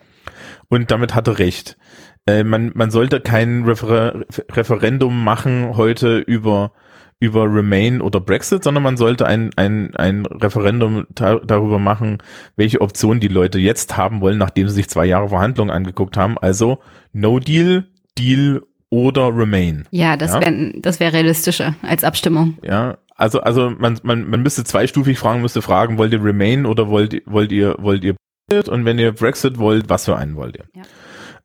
[0.69, 1.79] und damit hatte recht,
[2.27, 6.73] äh, man, man sollte kein Refer Referendum machen heute über,
[7.19, 12.19] über Remain oder Brexit, sondern man sollte ein, ein, ein Referendum da, darüber machen,
[12.57, 16.37] welche Option die Leute jetzt haben wollen, nachdem sie sich zwei Jahre Verhandlungen angeguckt haben.
[16.39, 16.79] Also
[17.13, 17.87] No Deal,
[18.19, 18.63] Deal
[18.93, 19.87] oder Remain.
[19.91, 20.41] Ja, das Ja.
[20.43, 22.59] wäre das wär realistischer als Abstimmung.
[22.63, 26.89] Ja, also also man man man müsste zweistufig fragen, müsste fragen, wollt ihr Remain oder
[26.91, 28.15] wollt ihr wollt ihr wollt ihr
[28.51, 30.65] Brexit und wenn ihr Brexit wollt, was für einen wollt ihr?
[30.77, 30.83] Ja.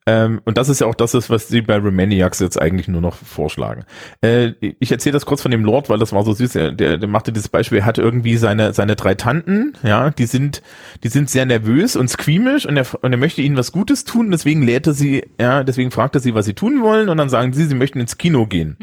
[0.07, 3.01] Ähm, und das ist ja auch das, ist, was sie bei Remaniacs jetzt eigentlich nur
[3.01, 3.83] noch vorschlagen.
[4.21, 6.53] Äh, ich erzähle das kurz von dem Lord, weil das war so süß.
[6.53, 7.79] Der, der, machte dieses Beispiel.
[7.79, 10.61] Er hatte irgendwie seine seine drei Tanten, ja, die sind
[11.03, 14.31] die sind sehr nervös und squeamish und er und er möchte ihnen was Gutes tun.
[14.31, 17.51] Deswegen er sie, ja, deswegen fragt er sie, was sie tun wollen und dann sagen
[17.51, 18.77] sie, sie möchten ins Kino gehen.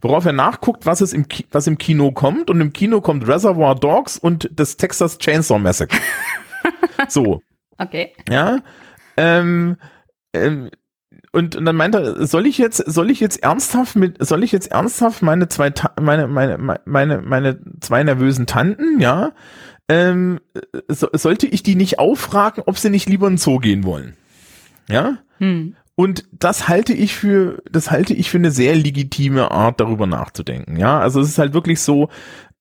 [0.00, 3.74] Worauf er nachguckt, was es im was im Kino kommt und im Kino kommt Reservoir
[3.74, 5.98] Dogs und das Texas Chainsaw Massacre.
[7.08, 7.42] so,
[7.78, 8.12] Okay.
[8.28, 8.58] ja.
[9.16, 9.76] Ähm,
[10.38, 10.70] ähm,
[11.32, 14.52] und, und dann meint er, soll ich jetzt, soll ich jetzt ernsthaft mit, soll ich
[14.52, 19.32] jetzt ernsthaft meine zwei, Ta meine, meine, meine, meine zwei nervösen Tanten, ja,
[19.88, 20.40] ähm,
[20.88, 24.16] so, sollte ich die nicht auffragen, ob sie nicht lieber in den Zoo gehen wollen?
[24.88, 25.18] Ja?
[25.38, 25.76] Hm.
[25.94, 30.76] Und das halte ich für, das halte ich für eine sehr legitime Art, darüber nachzudenken.
[30.76, 32.08] Ja, also es ist halt wirklich so,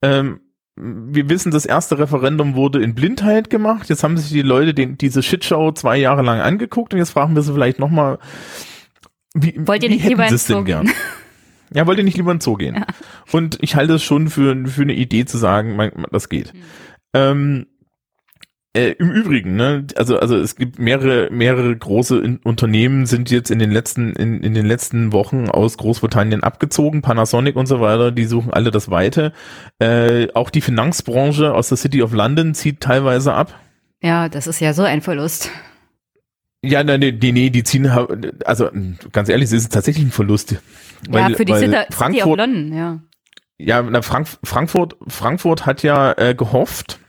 [0.02, 0.40] ähm,
[0.78, 3.90] wir wissen, das erste Referendum wurde in Blindheit gemacht.
[3.90, 7.36] Jetzt haben sich die Leute den, diese Shitshow zwei Jahre lang angeguckt und jetzt fragen
[7.36, 8.20] wir sie vielleicht nochmal,
[9.34, 10.90] wie, Wollt ihr wie nicht hätten lieber sie es denn gern?
[11.74, 12.86] Ja, wollt ihr nicht lieber ins Zoo gehen?
[13.32, 16.54] Und ich halte es schon für, für eine Idee zu sagen, man, das geht.
[16.54, 16.62] Hm.
[17.14, 17.68] Ähm,
[18.74, 23.50] äh, Im Übrigen, ne, also also es gibt mehrere mehrere große in Unternehmen sind jetzt
[23.50, 28.12] in den letzten in, in den letzten Wochen aus Großbritannien abgezogen, Panasonic und so weiter,
[28.12, 29.34] die suchen alle das Weite.
[29.80, 33.60] Äh, auch die Finanzbranche aus der City of London zieht teilweise ab.
[34.02, 35.50] Ja, das ist ja so ein Verlust.
[36.64, 37.88] Ja, nein, nee, nee, die ziehen,
[38.46, 38.70] also
[39.12, 40.56] ganz ehrlich, es ist tatsächlich ein Verlust.
[41.10, 43.00] ja, für die weil City, City of Frankfurt, London, ja.
[43.58, 47.00] ja, na, Frank Frankfurt, Frankfurt hat ja äh, gehofft,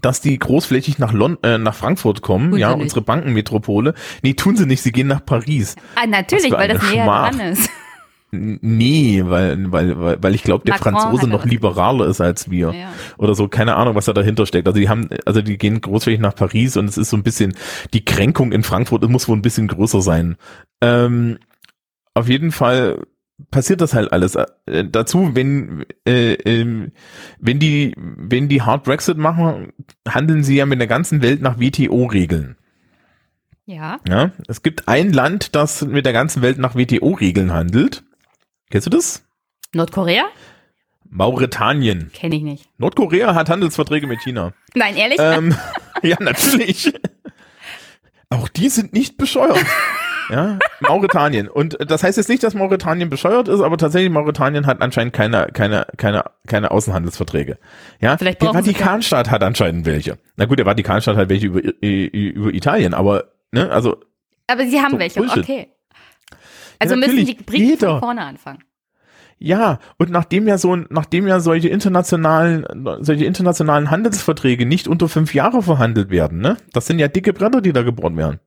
[0.00, 3.94] dass die großflächig nach Lon äh, nach Frankfurt kommen, Tun ja, unsere Bankenmetropole.
[4.22, 5.76] Nee, tun sie nicht, sie gehen nach Paris.
[5.94, 7.70] Ah, natürlich, weil das näher dran ist.
[8.30, 12.74] Nee, weil, weil, weil, weil ich glaube, der Macron Franzose noch liberaler ist als wir.
[12.74, 12.92] Ja.
[13.16, 14.66] Oder so, keine Ahnung, was da dahinter steckt.
[14.66, 17.54] Also die haben, also die gehen großflächig nach Paris und es ist so ein bisschen,
[17.94, 20.36] die Kränkung in Frankfurt muss wohl ein bisschen größer sein.
[20.82, 21.38] Ähm,
[22.12, 23.06] auf jeden Fall
[23.50, 24.34] passiert das halt alles.
[24.34, 26.92] Äh, dazu, wenn, äh, ähm,
[27.38, 29.72] wenn die, wenn die Hard Brexit machen,
[30.08, 32.56] handeln sie ja mit der ganzen Welt nach WTO-Regeln.
[33.66, 34.00] Ja.
[34.08, 38.02] Ja, es gibt ein Land, das mit der ganzen Welt nach WTO-Regeln handelt.
[38.70, 39.24] Kennst du das?
[39.74, 40.24] Nordkorea?
[41.10, 42.10] Mauretanien.
[42.12, 42.68] Kenne ich nicht.
[42.78, 44.52] Nordkorea hat Handelsverträge mit China.
[44.74, 45.18] Nein, ehrlich?
[45.20, 45.54] Ähm,
[46.02, 46.92] ja, natürlich.
[48.30, 49.58] Auch die sind nicht bescheuert.
[50.30, 51.48] Ja, Mauretanien.
[51.48, 55.48] Und das heißt jetzt nicht, dass Mauretanien bescheuert ist, aber tatsächlich Mauretanien hat anscheinend keine,
[55.52, 57.58] keine, keine, keine Außenhandelsverträge.
[58.00, 60.18] Ja, Vielleicht der Vatikanstaat hat anscheinend welche.
[60.36, 63.96] Na gut, der Vatikanstaat hat welche über, über Italien, aber, ne, also,
[64.46, 65.44] Aber sie haben so welche, Bullshit.
[65.44, 65.68] okay.
[66.78, 67.88] Also müssen natürlich, die Briten jeder.
[67.90, 68.62] von vorne anfangen.
[69.40, 72.66] Ja, und nachdem ja so, nachdem ja solche internationalen,
[73.00, 76.56] solche internationalen Handelsverträge nicht unter fünf Jahre verhandelt werden, ne?
[76.72, 78.40] Das sind ja dicke Bretter, die da gebohrt werden.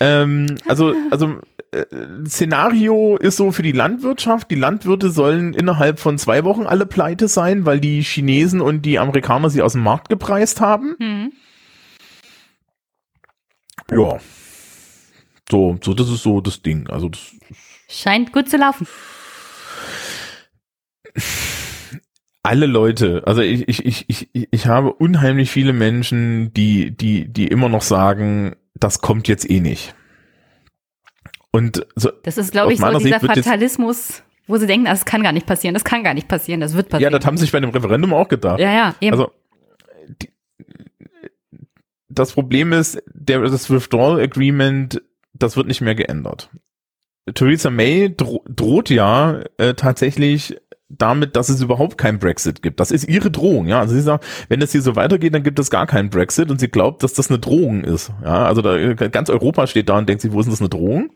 [0.00, 1.40] Ähm, also, also
[1.72, 1.84] äh,
[2.26, 4.50] Szenario ist so für die Landwirtschaft.
[4.50, 8.98] Die Landwirte sollen innerhalb von zwei Wochen alle pleite sein, weil die Chinesen und die
[8.98, 10.96] Amerikaner sie aus dem Markt gepreist haben.
[10.98, 11.32] Hm.
[13.90, 14.18] Ja.
[15.50, 16.88] So, so, das ist so das Ding.
[16.88, 17.20] Also das
[17.88, 18.86] Scheint gut zu laufen.
[22.42, 27.48] alle Leute, also ich, ich, ich, ich, ich habe unheimlich viele Menschen, die, die, die
[27.48, 29.94] immer noch sagen, das kommt jetzt eh nicht.
[31.50, 35.04] Und so, Das ist, glaube ich, so dieser Sicht jetzt- Fatalismus, wo sie denken, das
[35.04, 37.12] kann gar nicht passieren, das kann gar nicht passieren, das wird ja, passieren.
[37.12, 38.60] das haben sie sich bei dem Referendum auch gedacht.
[38.60, 39.12] ja, ja, eben.
[39.12, 39.32] Also,
[40.20, 40.30] die,
[42.08, 46.50] das Problem ist, der, das Withdrawal Agreement, das wird nicht mehr geändert.
[47.34, 50.56] Theresa May dro droht ja äh, tatsächlich
[50.88, 52.78] damit, dass es überhaupt keinen Brexit gibt.
[52.78, 53.80] Das ist ihre Drohung, ja.
[53.80, 56.60] Also sie sagt, wenn das hier so weitergeht, dann gibt es gar keinen Brexit und
[56.60, 58.12] sie glaubt, dass das eine Drohung ist.
[58.22, 61.10] Ja, also da, ganz Europa steht da und denkt sich, wo ist das eine Drohung?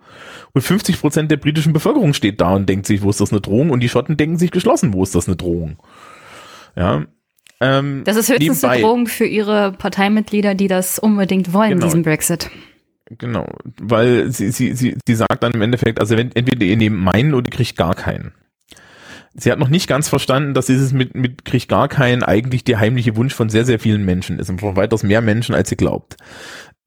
[0.52, 3.40] Und 50 Prozent der britischen Bevölkerung steht da und denkt sich, wo ist das eine
[3.40, 3.70] Drohung?
[3.70, 5.76] Und die Schotten denken sich geschlossen, wo ist das eine Drohung?
[6.76, 7.04] Ja.
[7.60, 11.84] Ähm, Das ist höchstens eine nebenbei- Drohung für ihre Parteimitglieder, die das unbedingt wollen, Genau.
[11.86, 12.50] diesen Brexit.
[13.18, 13.46] Genau,
[13.80, 17.34] weil sie, sie, sie, sie sagt dann im Endeffekt, also wenn, entweder ihr nehmt meinen
[17.34, 18.32] oder ihr kriegt gar keinen.
[19.34, 22.80] Sie hat noch nicht ganz verstanden, dass dieses mit, mit kriegt gar keinen eigentlich der
[22.80, 25.76] heimliche Wunsch von sehr, sehr vielen Menschen ist und von weitaus mehr Menschen, als sie
[25.76, 26.16] glaubt.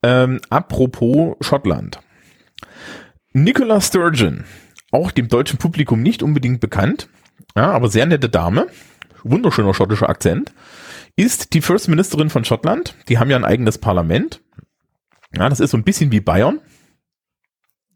[0.02, 2.00] Ähm, apropos Schottland.
[3.32, 4.44] Nicola Sturgeon,
[4.92, 7.08] auch dem deutschen Publikum nicht unbedingt bekannt,
[7.56, 8.66] ja, aber sehr nette Dame,
[9.22, 10.52] wunderschöner schottischer Akzent,
[11.16, 12.94] ist die First Ministerin von Schottland.
[13.08, 14.40] Die haben ja ein eigenes Parlament.
[15.36, 16.60] Ja, das ist so ein bisschen wie Bayern.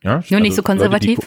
[0.03, 1.19] Ja, Nur nicht so also Leute, die konservativ.
[1.19, 1.27] ko-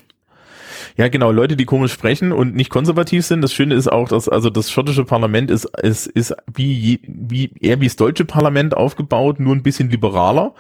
[0.98, 3.42] ja, genau, Leute, die komisch sprechen und nicht konservativ sind.
[3.42, 7.82] Das Schöne ist auch, dass also das schottische Parlament ist, ist, ist wie, wie eher
[7.82, 10.54] wie das deutsche Parlament aufgebaut, nur ein bisschen liberaler.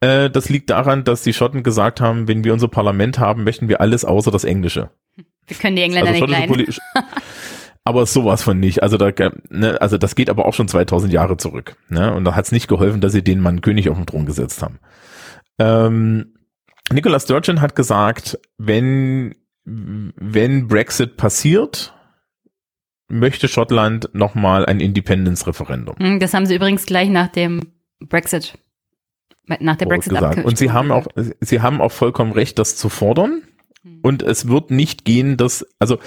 [0.00, 3.68] Äh, das liegt daran, dass die Schotten gesagt haben, wenn wir unser Parlament haben, möchten
[3.68, 4.90] wir alles außer das Englische.
[5.46, 6.66] Wir können die Engländer Also nicht leiden.
[7.84, 8.82] Aber sowas von nicht.
[8.82, 9.12] Also da,
[9.48, 11.76] ne, also das geht aber auch schon 2000 Jahre zurück.
[11.88, 12.12] Ne?
[12.12, 14.60] Und da hat es nicht geholfen, dass sie den Mann König auf den Thron gesetzt
[14.60, 14.80] haben.
[15.60, 16.34] Ähm,
[16.92, 19.36] Nicola Sturgeon hat gesagt, wenn
[19.66, 21.92] wenn Brexit passiert,
[23.08, 25.96] möchte Schottland nochmal ein Independence-Referendum.
[25.98, 28.58] Hm, Das haben sie übrigens gleich nach dem Brexit,
[29.46, 30.44] nach der brexit gesagt.
[30.44, 31.06] Und sie haben auch,
[31.40, 33.42] sie haben auch vollkommen recht, das zu fordern.
[33.82, 34.00] Hm.
[34.02, 35.98] Und es wird nicht gehen, dass, also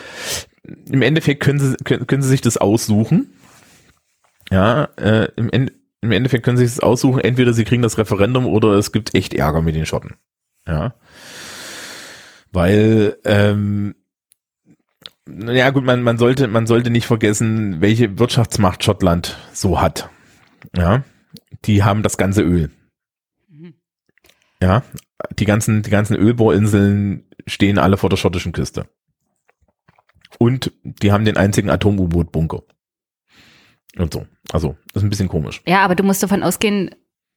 [0.64, 3.34] im Endeffekt können sie, können, können sie sich das aussuchen.
[4.52, 7.20] Ja, äh, im, End, im Endeffekt können sie sich das aussuchen.
[7.20, 10.16] Entweder sie kriegen das Referendum oder es gibt echt Ärger mit den Schotten.
[10.68, 10.96] Ja.
[12.52, 13.96] Weil, ähm,
[15.28, 20.10] ja gut, man, man sollte, man sollte nicht vergessen, welche Wirtschaftsmacht Schottland so hat.
[20.76, 21.04] Ja.
[21.66, 22.72] Die haben das ganze Öl.
[24.62, 24.84] Ja,
[25.38, 28.90] die ganzen, die ganzen Ölbohrinseln stehen alle vor der schottischen Küste.
[30.38, 32.64] Und die haben den einzigen Atom-U-Boot-Bunker.
[33.98, 34.28] Und so.
[34.52, 35.62] Also, ist ein bisschen komisch.
[35.66, 36.94] Ja, aber du musst davon ausgehen,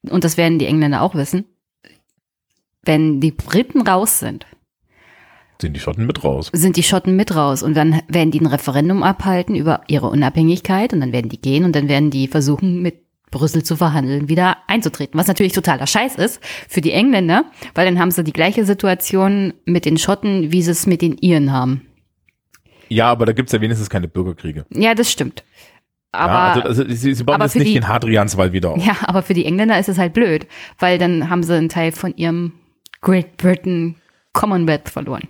[0.08, 1.44] und das werden die Engländer auch wissen,
[2.82, 4.46] wenn die Briten raus sind,
[5.62, 6.50] Sind die Schotten mit raus.
[6.52, 10.92] sind die Schotten mit raus und dann werden die ein Referendum abhalten über ihre Unabhängigkeit
[10.92, 14.58] und dann werden die gehen und dann werden die versuchen, mit Brüssel zu verhandeln, wieder
[14.66, 15.18] einzutreten.
[15.18, 17.44] Was natürlich totaler Scheiß ist für die Engländer,
[17.74, 21.16] weil dann haben sie die gleiche Situation mit den Schotten, wie sie es mit den
[21.16, 21.86] Iren haben.
[22.90, 24.66] Ja, aber da gibt's ja wenigstens keine Bürgerkriege.
[24.74, 25.44] Ja, das stimmt.
[26.14, 28.84] Aber, ja, also, also sie, sie bauen jetzt nicht die- den Hadrianswall wieder auf.
[28.84, 30.46] ja, aber für die Engländer ist es halt blöd,
[30.78, 32.52] weil dann haben sie einen Teil von ihrem
[33.00, 33.96] Great Britain
[34.34, 35.22] Commonwealth verloren.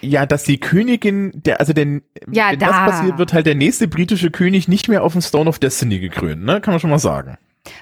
[0.00, 1.86] Ja, dass die Königin, der, also der,
[2.30, 2.66] Ja, wenn da.
[2.66, 5.98] das passiert, wird halt der nächste britische König nicht mehr auf dem Stone of Destiny
[5.98, 6.60] gekrönt, ne?
[6.60, 7.36] Kann man schon mal sagen.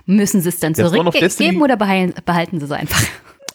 [0.07, 3.03] Müssen sie es dann zurückgeben oder behalten, sie es einfach?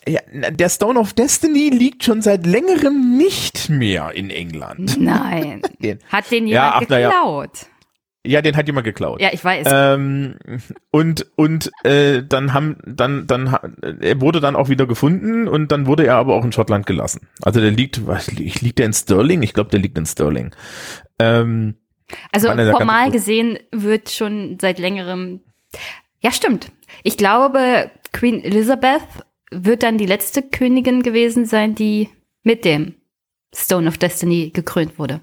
[0.07, 4.97] Ja, der Stone of Destiny liegt schon seit längerem nicht mehr in England.
[4.99, 5.61] Nein.
[6.09, 7.11] Hat den Ja, jemand ach, na ja.
[8.25, 9.21] Ja, den hat jemand geklaut.
[9.21, 9.67] Ja, ich weiß.
[9.71, 10.35] Ähm,
[10.91, 13.57] und und äh, dann haben dann dann
[14.01, 17.29] er wurde dann auch wieder gefunden und dann wurde er aber auch in Schottland gelassen.
[17.41, 19.41] Also der liegt, was liegt der in Stirling?
[19.41, 20.53] Ich glaube, der liegt in Stirling.
[21.17, 21.75] Ähm,
[22.31, 25.41] also formal gesehen wird schon seit längerem.
[26.19, 26.71] Ja, stimmt.
[27.03, 29.01] Ich glaube, Queen Elizabeth
[29.51, 32.09] wird dann die letzte Königin gewesen sein, die
[32.43, 32.95] mit dem
[33.55, 35.21] Stone of Destiny gekrönt wurde.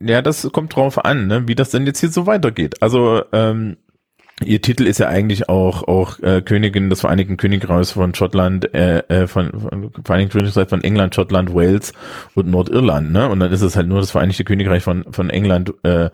[0.00, 2.82] Ja, das kommt drauf an, ne, wie das denn jetzt hier so weitergeht.
[2.82, 3.76] Also ähm,
[4.44, 9.00] ihr Titel ist ja eigentlich auch auch äh, Königin des Vereinigten Königreichs von Schottland, äh,
[9.08, 11.92] äh, von, von Vereinigten Königreich von England, Schottland, Wales
[12.34, 13.28] und Nordirland, ne?
[13.28, 16.06] Und dann ist es halt nur das Vereinigte Königreich von von England, äh,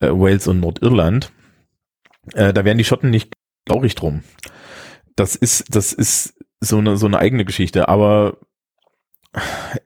[0.00, 1.32] äh, Wales und Nordirland.
[2.34, 3.32] Äh, da wären die Schotten nicht
[3.66, 4.22] traurig drum.
[5.16, 8.38] Das ist das ist so eine so eine eigene Geschichte, aber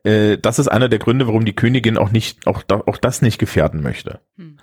[0.05, 3.39] äh, das ist einer der Gründe, warum die Königin auch nicht, auch, auch das nicht
[3.39, 4.20] gefährden möchte.
[4.36, 4.59] Hm.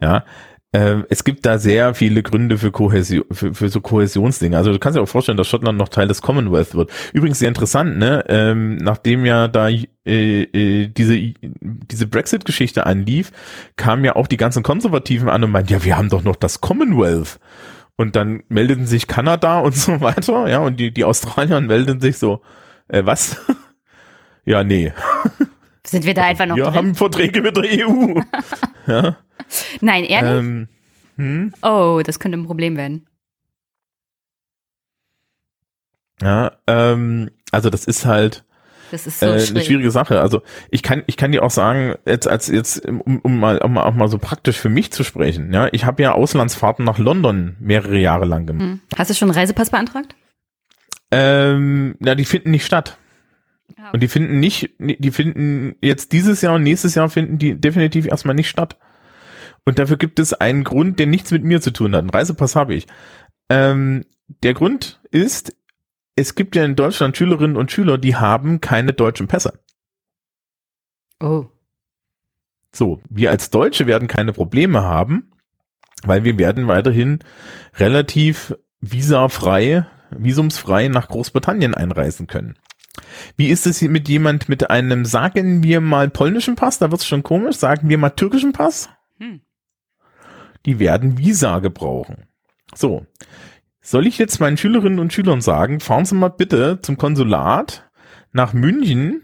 [0.00, 0.24] Ja.
[0.72, 4.56] Ähm, es gibt da sehr viele Gründe für Kohäsion, für, für so Kohäsionsdinge.
[4.56, 6.92] Also du kannst dir auch vorstellen, dass Schottland noch Teil des Commonwealth wird.
[7.12, 8.24] Übrigens sehr interessant, ne?
[8.28, 11.18] Ähm, nachdem ja da äh, äh, diese
[11.50, 13.32] diese Brexit-Geschichte anlief,
[13.74, 16.60] kamen ja auch die ganzen Konservativen an und meinten, ja, wir haben doch noch das
[16.60, 17.40] Commonwealth.
[17.96, 22.16] Und dann meldeten sich Kanada und so weiter, ja, und die die Australier meldeten sich
[22.16, 22.42] so,
[22.86, 23.40] äh, was?
[24.44, 24.92] Ja, nee.
[25.86, 26.74] Sind wir da einfach noch Wir drin?
[26.74, 28.20] haben Verträge mit der EU.
[28.86, 29.16] ja.
[29.80, 30.30] Nein, ehrlich?
[30.38, 30.68] Ähm,
[31.16, 31.54] hm?
[31.62, 33.06] oh, das könnte ein Problem werden.
[36.22, 38.44] Ja, ähm, also das ist halt,
[38.90, 39.66] Das ist so äh, eine schwierig.
[39.66, 40.20] schwierige Sache.
[40.20, 43.72] Also ich kann, ich kann dir auch sagen, jetzt als jetzt, um, um mal, um
[43.72, 45.52] mal auch mal so praktisch für mich zu sprechen.
[45.52, 48.62] Ja, ich habe ja Auslandsfahrten nach London mehrere Jahre lang gemacht.
[48.62, 48.80] Hm.
[48.96, 50.14] Hast du schon einen Reisepass beantragt?
[51.10, 52.98] Ähm, ja, die finden nicht statt.
[53.92, 58.06] Und die finden nicht, die finden jetzt dieses Jahr und nächstes Jahr finden die definitiv
[58.06, 58.78] erstmal nicht statt.
[59.64, 62.00] Und dafür gibt es einen Grund, der nichts mit mir zu tun hat.
[62.00, 62.86] Einen Reisepass habe ich.
[63.48, 64.04] Ähm,
[64.42, 65.56] der Grund ist,
[66.16, 69.60] es gibt ja in Deutschland Schülerinnen und Schüler, die haben keine deutschen Pässe.
[71.20, 71.46] Oh.
[72.72, 75.32] So, wir als Deutsche werden keine Probleme haben,
[76.04, 77.18] weil wir werden weiterhin
[77.74, 82.56] relativ visafrei, visumsfrei nach Großbritannien einreisen können.
[83.36, 86.78] Wie ist es hier mit jemand mit einem, sagen wir mal, polnischen Pass?
[86.78, 87.56] Da wird's schon komisch.
[87.56, 88.88] Sagen wir mal türkischen Pass?
[89.18, 89.40] Hm.
[90.66, 92.26] Die werden Visa gebrauchen.
[92.74, 93.06] So.
[93.80, 97.90] Soll ich jetzt meinen Schülerinnen und Schülern sagen, fahren Sie mal bitte zum Konsulat
[98.32, 99.22] nach München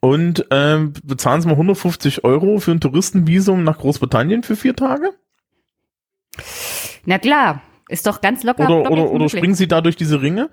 [0.00, 5.10] und ähm, bezahlen Sie mal 150 Euro für ein Touristenvisum nach Großbritannien für vier Tage?
[7.04, 7.60] Na klar,
[7.92, 8.64] ist doch ganz locker.
[8.64, 10.50] Oder, oder, oder springen Sie da durch diese Ringe?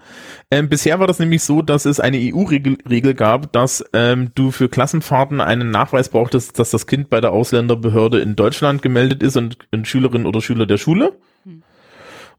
[0.51, 4.51] Ähm, bisher war das nämlich so, dass es eine EU-Regel Regel gab, dass ähm, du
[4.51, 9.37] für Klassenfahrten einen Nachweis brauchtest, dass das Kind bei der Ausländerbehörde in Deutschland gemeldet ist
[9.37, 11.13] und ein Schülerin oder Schüler der Schule.
[11.43, 11.63] Hm.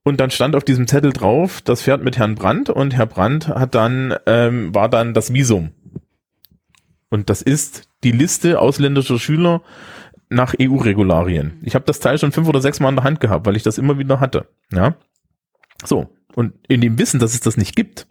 [0.03, 3.49] Und dann stand auf diesem Zettel drauf, das fährt mit Herrn Brandt und Herr Brandt
[3.49, 5.71] hat dann, ähm, war dann das Visum.
[7.11, 9.63] Und das ist die Liste ausländischer Schüler
[10.31, 11.61] nach EU-Regularien.
[11.63, 13.63] Ich habe das Teil schon fünf oder sechs Mal in der Hand gehabt, weil ich
[13.63, 14.47] das immer wieder hatte.
[14.73, 14.95] Ja.
[15.85, 16.09] So.
[16.35, 18.07] Und in dem Wissen, dass es das nicht gibt,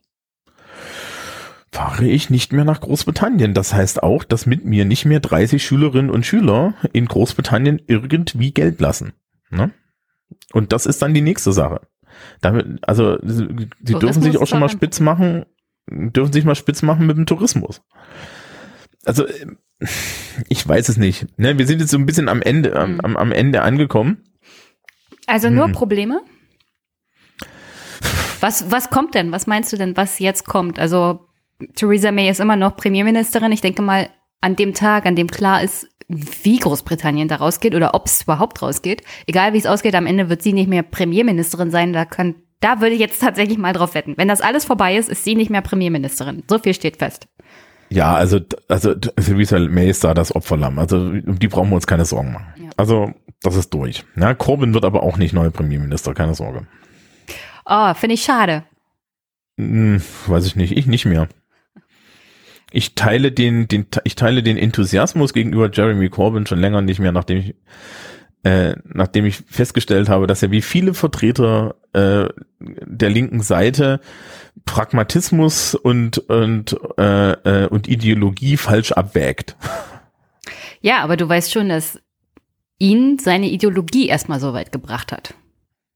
[1.71, 3.53] fahre ich nicht mehr nach Großbritannien.
[3.53, 8.51] Das heißt auch, dass mit mir nicht mehr 30 Schülerinnen und Schüler in Großbritannien irgendwie
[8.51, 9.13] Geld lassen.
[9.49, 9.71] Ne?
[10.51, 11.81] Und das ist dann die nächste Sache.
[12.41, 15.45] Damit, also, sie dürfen Tourismus sich auch schon mal spitz machen,
[15.89, 17.81] dürfen sich mal spitz machen mit dem Tourismus.
[19.05, 19.25] Also,
[20.49, 21.26] ich weiß es nicht.
[21.38, 24.23] Ne, wir sind jetzt so ein bisschen am Ende, am, am, am Ende angekommen.
[25.27, 25.73] Also nur Hm.
[25.73, 26.22] Probleme?
[28.41, 29.31] Was, was kommt denn?
[29.31, 30.80] Was meinst du denn, was jetzt kommt?
[30.80, 31.27] Also
[31.76, 33.51] Theresa May ist immer noch Premierministerin.
[33.51, 34.10] Ich denke mal,
[34.41, 38.61] an dem Tag, an dem klar ist, wie Großbritannien da rausgeht oder ob es überhaupt
[38.61, 41.93] rausgeht, egal wie es ausgeht, am Ende wird sie nicht mehr Premierministerin sein.
[41.93, 44.15] Da kann, da würde ich jetzt tatsächlich mal drauf wetten.
[44.18, 46.43] Wenn das alles vorbei ist, ist sie nicht mehr Premierministerin.
[46.49, 47.27] So viel steht fest.
[47.89, 50.77] Ja, also, also Theresa May ist da das Opferlamm.
[50.79, 52.53] Also um die brauchen wir uns keine Sorgen machen.
[52.57, 52.69] Ja.
[52.77, 54.05] Also das ist durch.
[54.15, 56.67] Ja, Corbyn wird aber auch nicht neuer Premierminister, keine Sorge.
[57.65, 58.63] Oh, finde ich schade.
[59.57, 61.27] Hm, weiß ich nicht, ich nicht mehr.
[62.71, 67.11] Ich teile den, den, ich teile den Enthusiasmus gegenüber Jeremy Corbyn schon länger nicht mehr,
[67.11, 67.55] nachdem ich,
[68.43, 72.29] äh, nachdem ich festgestellt habe, dass er wie viele Vertreter äh,
[72.59, 73.99] der linken Seite
[74.69, 79.55] Pragmatismus und und äh, äh, und Ideologie falsch abwägt.
[80.79, 81.99] Ja, aber du weißt schon, dass
[82.77, 85.33] ihn seine Ideologie erstmal so weit gebracht hat.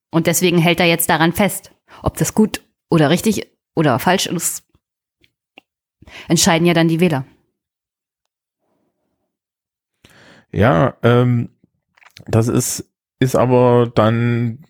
[0.09, 1.71] Und deswegen hält er jetzt daran fest.
[2.01, 4.65] Ob das gut oder richtig oder falsch ist,
[6.27, 7.25] entscheiden ja dann die Wähler.
[10.51, 11.49] Ja, ähm,
[12.25, 14.65] das ist ist aber dann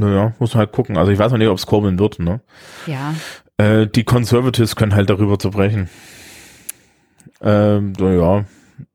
[0.00, 0.96] naja, muss man halt gucken.
[0.96, 2.40] Also ich weiß noch nicht, ob es Corbyn wird, ne?
[2.86, 3.14] Ja.
[3.56, 5.88] Äh, die Conservatives können halt darüber zerbrechen.
[7.42, 8.44] Ähm, so, ja.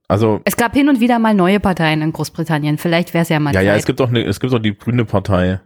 [0.08, 2.78] Also, Es gab hin und wieder mal neue Parteien in Großbritannien.
[2.78, 3.80] Vielleicht wäre es ja mal ja, ja, Zeit.
[3.80, 5.62] es gibt auch eine, es gibt auch die Grüne Partei.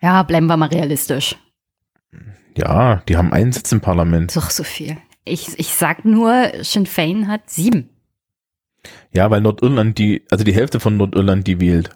[0.00, 1.36] ja, bleiben wir mal realistisch.
[2.56, 4.34] Ja, die haben einen Sitz im Parlament.
[4.34, 4.96] Doch so viel.
[5.24, 7.90] Ich, ich sag nur, Sinn Fein hat sieben.
[9.12, 11.90] Ja, weil Nordirland die, also die Hälfte von Nordirland die wählt.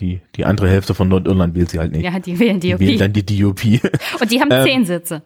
[0.00, 2.04] Die, die andere Hälfte von Nordirland wählt sie halt nicht.
[2.04, 2.80] Ja, die wählen die DOP.
[2.80, 3.60] wählt dann die DUP.
[4.20, 5.22] Und die haben Ähm, zehn Sitze.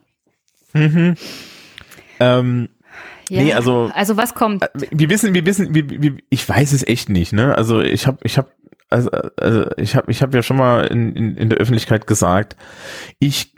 [0.72, 1.14] mhm.
[2.20, 2.68] ähm,
[3.30, 3.42] Ja.
[3.42, 4.64] nee, also- Also was kommt?
[4.90, 7.54] wir wissen, wir wissen, wir, wir, ich weiß es echt nicht, ne?
[7.56, 8.48] Also ich habe, ich habe,
[8.90, 12.56] also, also ich habe, ich habe ja schon mal in, in, in der Öffentlichkeit gesagt,
[13.18, 13.54] ich,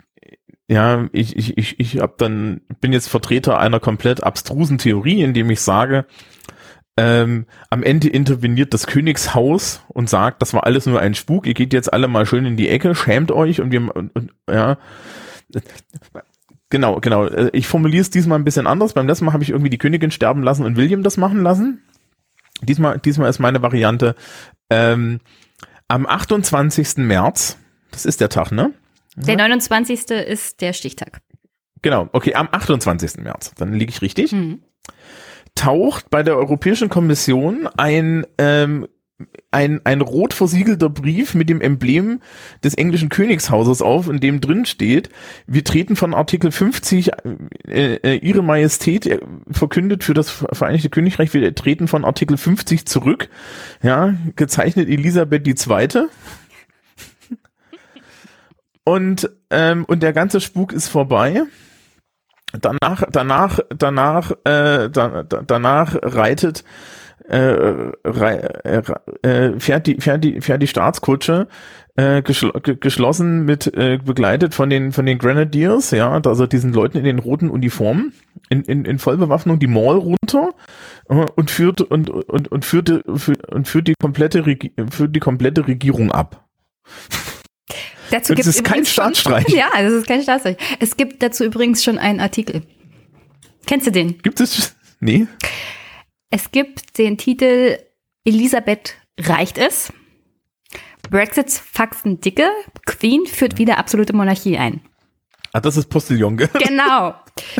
[0.69, 5.49] ja, ich, ich, ich, ich habe dann bin jetzt Vertreter einer komplett abstrusen Theorie, indem
[5.49, 6.05] ich sage,
[6.97, 11.53] ähm, am Ende interveniert das Königshaus und sagt, das war alles nur ein Spuk, ihr
[11.53, 14.77] geht jetzt alle mal schön in die Ecke, schämt euch und wir, und, und, ja.
[16.69, 17.25] Genau, genau.
[17.27, 18.93] Äh, Ich formuliere es diesmal ein bisschen anders.
[18.93, 21.81] Beim letzten Mal habe ich irgendwie die Königin sterben lassen und William das machen lassen.
[22.61, 24.15] Diesmal, diesmal ist meine Variante
[24.69, 25.19] ähm,
[25.87, 26.97] am 28.
[26.97, 27.57] März,
[27.91, 28.73] das ist der Tag, ne?
[29.15, 30.09] Der 29.
[30.09, 31.21] ist der Stichtag.
[31.81, 33.17] Genau, okay, am 28.
[33.17, 34.31] März, dann liege ich richtig.
[34.31, 34.61] Mhm.
[35.57, 38.87] Taucht bei der Europäischen Kommission ein ähm,
[39.49, 42.21] ein, ein rot versiegelter Brief mit dem Emblem
[42.63, 45.09] des englischen Königshauses auf, in dem drin steht,
[45.47, 47.11] wir treten von Artikel 50,
[47.67, 49.19] äh, äh, Ihre Majestät äh,
[49.49, 53.29] verkündet für das Vereinigte Königreich, wir treten von Artikel 50 zurück,
[53.81, 56.07] ja, gezeichnet Elisabeth II.
[58.83, 61.43] Und, ähm, und der ganze Spuk ist vorbei.
[62.61, 66.63] Danach, danach, danach, äh, da, da, danach reitet
[67.27, 68.81] äh, rei- äh,
[69.27, 71.47] äh, fährt die fährt die fährt die Staatskutsche
[71.97, 76.71] äh, geschl ge- geschlossen mit äh, begleitet von den von den Grenadiers ja also diesen
[76.71, 78.13] Leuten in den roten Uniformen
[78.49, 80.51] in, in, in Vollbewaffnung die Mall runter
[81.09, 85.19] äh, und führt und und und führte für, und führt die komplette Regi führt die
[85.19, 86.45] komplette Regierung ab
[88.11, 89.47] Dazu gibt's ist kein schon- Staatsstreich.
[89.49, 90.57] Ja, das ist kein Staatsstreich.
[90.79, 92.61] Es gibt dazu übrigens schon einen Artikel.
[93.65, 94.17] Kennst du den?
[94.19, 95.27] gibt es nee
[96.29, 97.77] Es gibt den Titel
[98.25, 99.91] Elisabeth reicht es.
[101.09, 102.49] Brexits Faxen dicke.
[102.85, 104.81] Queen führt wieder absolute Monarchie ein.
[105.53, 106.49] ah das ist Postillon gell?
[106.67, 107.15] Genau.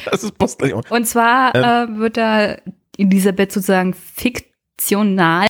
[0.06, 1.64] das ist Postillon Und zwar Ähm.
[1.96, 2.58] äh, wird da
[2.98, 5.48] Elisabeth sozusagen fiktional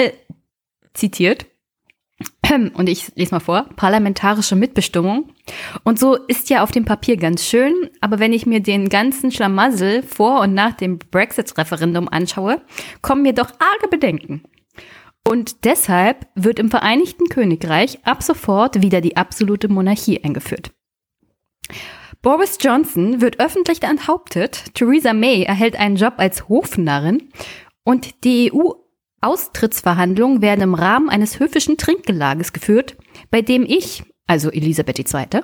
[0.93, 1.45] zitiert.
[2.73, 3.67] Und ich lese mal vor.
[3.75, 5.29] Parlamentarische Mitbestimmung.
[5.83, 9.31] Und so ist ja auf dem Papier ganz schön, aber wenn ich mir den ganzen
[9.31, 12.61] Schlamassel vor und nach dem Brexit-Referendum anschaue,
[13.01, 14.43] kommen mir doch arge Bedenken.
[15.27, 20.71] Und deshalb wird im Vereinigten Königreich ab sofort wieder die absolute Monarchie eingeführt.
[22.21, 27.29] Boris Johnson wird öffentlich enthauptet, Theresa May erhält einen Job als Hofnarrin
[27.83, 28.51] und die
[29.23, 32.95] EU-Austrittsverhandlungen werden im Rahmen eines höfischen Trinkgelages geführt,
[33.31, 35.41] bei dem ich, also Elisabeth II.,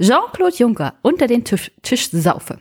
[0.00, 2.58] Jean-Claude Juncker unter den Tisch, Tisch saufe.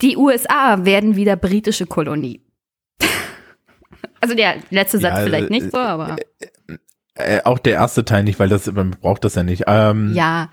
[0.00, 2.42] Die USA werden wieder britische Kolonie.
[4.20, 6.14] Also der letzte Satz Ja, vielleicht äh, nicht so, aber
[7.16, 10.48] äh, auch der erste Teil nicht weil das man braucht das ja nicht ähm, ja.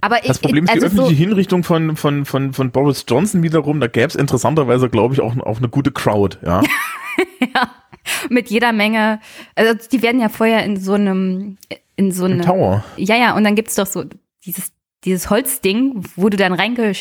[0.00, 3.04] Aber Das ich, Problem ist die also öffentliche so, Hinrichtung von, von, von, von Boris
[3.08, 3.80] Johnson wiederum.
[3.80, 6.38] Da gäbe es interessanterweise, glaube ich, auch, auch eine gute Crowd.
[6.46, 6.62] Ja.
[8.30, 9.20] mit jeder Menge,
[9.54, 11.58] also die werden ja vorher in so einem,
[11.96, 12.84] in so einem, Tower.
[12.96, 14.04] ja, ja, und dann gibt's doch so
[14.44, 14.72] dieses,
[15.04, 16.92] dieses Holzding, wo du dann reinge,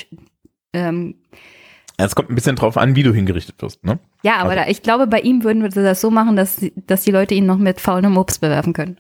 [0.74, 1.16] ähm,
[1.98, 3.84] Es kommt ein bisschen drauf an, wie du hingerichtet wirst.
[3.84, 4.00] Ne?
[4.24, 7.04] ja, aber Also- da, ich glaube, bei ihm würden wir das so machen, dass, dass
[7.04, 8.98] die Leute ihn noch mit faulem Obst bewerfen können.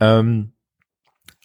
[0.00, 0.52] Ähm,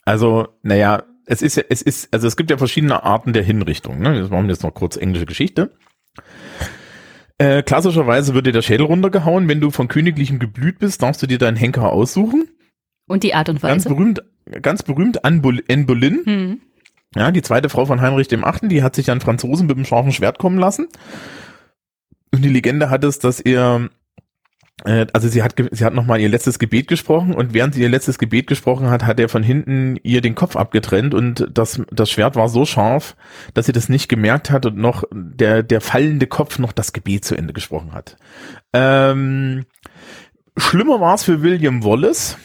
[0.05, 3.99] also, naja, es ist ja, es ist, also es gibt ja verschiedene Arten der Hinrichtung.
[3.99, 4.13] Ne?
[4.13, 5.75] Wir machen jetzt noch kurz englische Geschichte.
[7.39, 9.47] Äh, klassischerweise wird dir der Schädel runtergehauen.
[9.47, 12.49] Wenn du von königlichem Geblüt bist, darfst du dir deinen Henker aussuchen.
[13.07, 13.95] Und die Art und Ganz Weise.
[13.95, 14.23] berühmt,
[14.61, 16.25] ganz berühmt Anne Boleyn-.
[16.25, 16.61] Hm.
[17.15, 19.85] Ja, die zweite Frau von Heinrich dem Achten, die hat sich an Franzosen mit dem
[19.85, 20.87] scharfen Schwert kommen lassen.
[22.33, 23.89] Und die Legende hat es, dass er,
[24.83, 28.19] also sie hat, sie hat nochmal ihr letztes Gebet gesprochen und während sie ihr letztes
[28.19, 32.35] Gebet gesprochen hat, hat er von hinten ihr den Kopf abgetrennt und das, das Schwert
[32.35, 33.15] war so scharf,
[33.55, 37.25] dass sie das nicht gemerkt hat und noch der, der fallende Kopf noch das Gebet
[37.25, 38.17] zu Ende gesprochen hat.
[38.71, 39.65] Ähm,
[40.57, 42.37] schlimmer war es für William Wallace.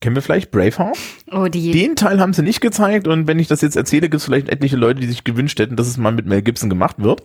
[0.00, 0.96] Kennen wir vielleicht Braveheart?
[1.32, 4.20] Oh, die, Den Teil haben sie nicht gezeigt und wenn ich das jetzt erzähle, gibt
[4.20, 6.96] es vielleicht etliche Leute, die sich gewünscht hätten, dass es mal mit Mel Gibson gemacht
[6.98, 7.24] wird.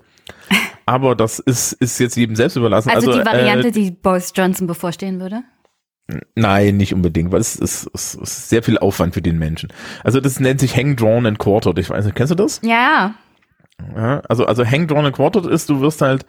[0.86, 2.90] Aber das ist, ist jetzt jedem selbst überlassen.
[2.90, 5.44] also, Also, die Variante, äh, die Boris Johnson bevorstehen würde.
[6.36, 9.72] nein, nicht unbedingt, weil es ist, es ist sehr viel Aufwand für den Menschen.
[10.04, 11.80] Also das nennt sich Hang Drawn and Quartered.
[11.80, 12.60] Ich weiß nicht, kennst du das?
[12.64, 13.16] Ja,
[13.96, 16.26] Ja, also, also Hang Drawn and Quartered ist, du wirst halt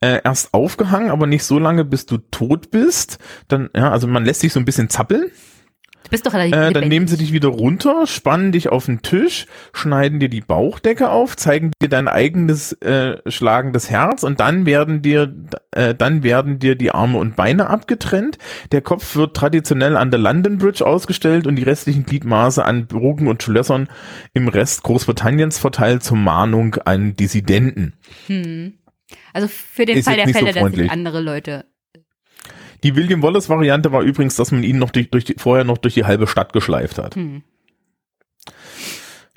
[0.00, 3.18] äh, erst aufgehangen, aber nicht so lange, bis du tot bist.
[3.48, 5.30] Dann, ja, also man lässt sich so ein bisschen zappeln.
[6.06, 6.88] Du bist doch Äh, dann lebendig.
[6.88, 11.36] nehmen sie dich wieder runter, spannen dich auf den Tisch, schneiden dir die Bauchdecke auf,
[11.36, 15.34] zeigen dir dein eigenes äh, schlagendes Herz und dann werden dir
[15.72, 18.38] äh, dann werden dir die Arme und Beine abgetrennt.
[18.72, 23.28] Der Kopf wird traditionell an der London Bridge ausgestellt und die restlichen Gliedmaße an Burgen
[23.28, 23.88] und Schlössern
[24.32, 27.94] im Rest Großbritanniens verteilt zur Mahnung an Dissidenten.
[29.32, 31.64] Also für den Ist Fall der nicht so Fälle, dass sich andere Leute.
[32.82, 35.78] Die William Wallace Variante war übrigens, dass man ihn noch durch, durch die, vorher noch
[35.78, 37.14] durch die halbe Stadt geschleift hat.
[37.14, 37.42] Hm.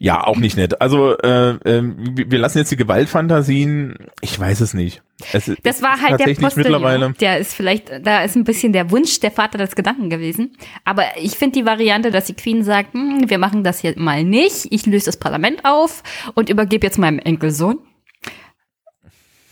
[0.02, 0.80] Ja, auch nicht nett.
[0.82, 3.96] Also äh, ähm, wir lassen jetzt die Gewaltfantasien.
[4.22, 5.02] Ich weiß es nicht.
[5.34, 6.54] Es, Das war halt der Postillon.
[6.56, 7.14] mittlerweile.
[7.20, 10.56] Der ist vielleicht, da ist ein bisschen der Wunsch der Vater des Gedanken gewesen.
[10.86, 14.24] Aber ich finde die Variante, dass die Queen sagt, hm, wir machen das hier mal
[14.24, 14.68] nicht.
[14.72, 16.02] Ich löse das Parlament auf
[16.34, 17.80] und übergebe jetzt meinem Enkelsohn.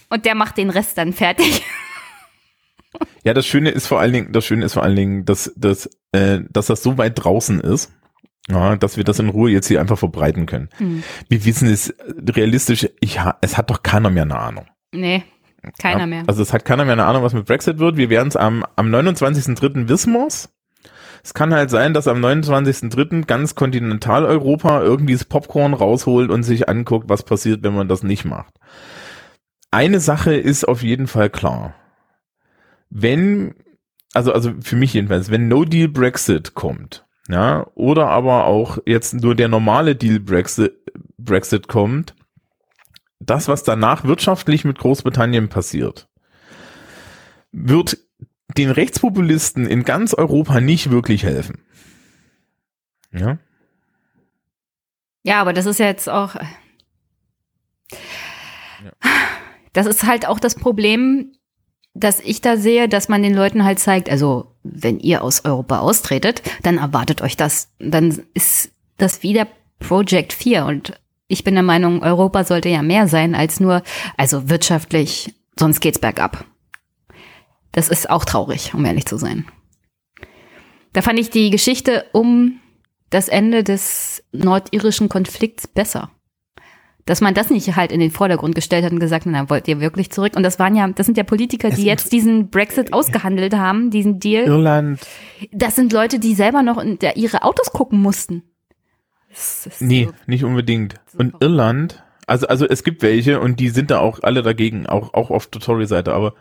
[0.09, 1.61] Und der macht den Rest dann fertig.
[3.23, 5.89] Ja, das Schöne ist vor allen Dingen, das Schöne ist vor allen Dingen, dass, dass,
[6.13, 7.91] äh, dass das so weit draußen ist.
[8.49, 10.69] Ja, dass wir das in Ruhe jetzt hier einfach verbreiten können.
[10.77, 11.03] Hm.
[11.27, 11.93] Wir wissen es
[12.25, 14.67] realistisch, ich ha es hat doch keiner mehr eine Ahnung.
[14.93, 15.25] Nee.
[15.79, 16.23] Keiner ja, mehr.
[16.27, 17.97] Also es hat keiner mehr eine Ahnung, was mit Brexit wird.
[17.97, 19.89] Wir werden es am, am 29.03.
[19.89, 20.49] wissen wir's.
[21.23, 23.25] Es kann halt sein, dass am 29.03.
[23.25, 28.23] ganz Kontinentaleuropa irgendwie das Popcorn rausholt und sich anguckt, was passiert, wenn man das nicht
[28.23, 28.53] macht.
[29.71, 31.73] Eine Sache ist auf jeden Fall klar.
[32.89, 33.55] Wenn,
[34.14, 39.14] also, also für mich jedenfalls, wenn No Deal Brexit kommt, ja, oder aber auch jetzt
[39.14, 40.73] nur der normale Deal Brexit,
[41.18, 42.15] Brexit kommt,
[43.19, 46.07] das, was danach wirtschaftlich mit Großbritannien passiert,
[47.51, 47.97] wird
[48.57, 51.64] den Rechtspopulisten in ganz Europa nicht wirklich helfen.
[53.11, 53.38] Ja.
[55.23, 56.35] Ja, aber das ist ja jetzt auch.
[59.73, 61.34] Das ist halt auch das Problem,
[61.99, 65.79] dass ich da sehe, dass man den Leuten halt zeigt, also wenn ihr aus Europa
[65.79, 67.69] austretet, dann erwartet euch das.
[67.79, 69.47] Dann ist das wieder
[69.79, 73.83] Project 4 und ich bin der Meinung, Europa sollte ja mehr sein als nur,
[74.15, 76.45] also wirtschaftlich, sonst geht's bergab.
[77.71, 79.45] Das ist auch traurig, um ehrlich zu sein.
[80.93, 82.59] Da fand ich die Geschichte um
[83.09, 86.11] das Ende des nordirischen Konflikts besser.
[87.07, 89.79] Dass man das nicht halt in den Vordergrund gestellt hat und gesagt, na, wollt ihr
[89.79, 90.34] wirklich zurück?
[90.35, 94.19] Und das waren ja, das sind ja Politiker, die jetzt diesen Brexit ausgehandelt haben, diesen
[94.19, 94.45] Deal.
[94.45, 94.99] Irland.
[95.51, 98.43] Das sind Leute, die selber noch in der, ihre Autos gucken mussten.
[99.79, 100.95] Nee, so- nicht unbedingt.
[101.11, 101.35] so Und.
[101.39, 105.31] Irland, also, also es gibt welche und die sind da auch alle dagegen, auch, auch
[105.31, 106.34] auf der Tory-Seite, aber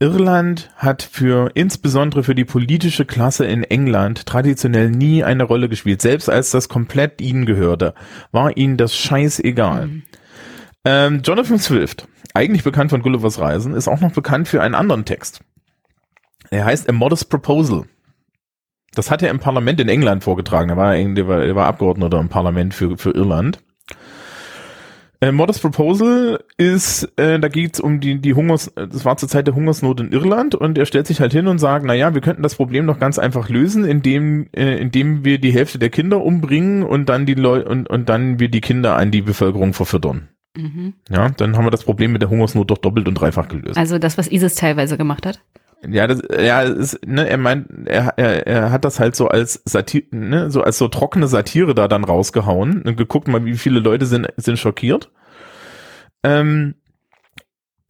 [0.00, 6.00] Irland hat für, insbesondere für die politische Klasse in England traditionell nie eine Rolle gespielt.
[6.00, 7.94] Selbst als das komplett ihnen gehörte,
[8.30, 9.90] war ihnen das scheißegal.
[10.84, 15.04] Ähm, Jonathan Swift, eigentlich bekannt von Gullivers Reisen, ist auch noch bekannt für einen anderen
[15.04, 15.40] Text.
[16.50, 17.84] Er heißt A Modest Proposal.
[18.94, 20.70] Das hat er im Parlament in England vorgetragen.
[20.70, 23.58] Er war, er war Abgeordneter im Parlament für, für Irland.
[25.20, 29.48] Äh, Modest Proposal ist, äh, da geht's um die, die Hungers, das war zur Zeit
[29.48, 32.20] der Hungersnot in Irland und er stellt sich halt hin und sagt, na ja, wir
[32.20, 36.22] könnten das Problem doch ganz einfach lösen, indem, äh, indem wir die Hälfte der Kinder
[36.22, 40.28] umbringen und dann die Leute und, und dann wir die Kinder an die Bevölkerung verfüttern.
[40.56, 40.94] Mhm.
[41.10, 43.76] Ja, dann haben wir das Problem mit der Hungersnot doch doppelt und dreifach gelöst.
[43.76, 45.40] Also das, was ISIS teilweise gemacht hat.
[45.86, 49.62] Ja, das, ja, ist, ne, er meint, er, er, er hat das halt so als
[49.64, 53.78] Satir, ne, so als so trockene Satire da dann rausgehauen und geguckt mal, wie viele
[53.78, 55.12] Leute sind, sind schockiert.
[56.24, 56.74] Ähm,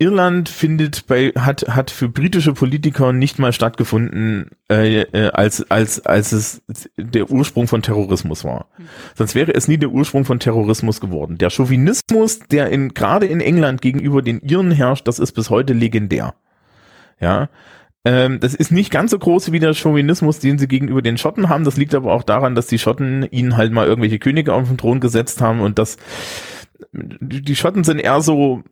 [0.01, 6.06] Irland findet bei, hat, hat für britische Politiker nicht mal stattgefunden, äh, äh, als, als,
[6.06, 6.62] als es
[6.97, 8.69] der Ursprung von Terrorismus war.
[9.16, 11.36] Sonst wäre es nie der Ursprung von Terrorismus geworden.
[11.39, 15.73] Der Chauvinismus, der in, gerade in England gegenüber den Iren herrscht, das ist bis heute
[15.73, 16.35] legendär.
[17.20, 17.48] Ja,
[18.09, 21.51] ähm, das ist nicht ganz so groß wie der Chauvinismus, den sie gegenüber den Schotten
[21.51, 21.65] haben.
[21.65, 24.79] Das liegt aber auch daran, dass die Schotten ihnen halt mal irgendwelche Könige auf den
[24.79, 25.99] Thron gesetzt haben und das,
[26.93, 28.63] die Schotten sind eher so,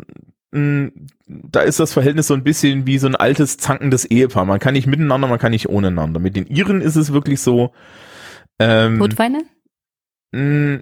[0.52, 0.90] mh,
[1.26, 4.46] da ist das Verhältnis so ein bisschen wie so ein altes, zankendes Ehepaar.
[4.46, 6.18] Man kann nicht miteinander, man kann nicht ohneinander.
[6.18, 7.74] Mit den Iren ist es wirklich so,
[8.58, 9.44] ähm, Todweine?
[10.32, 10.76] Mm,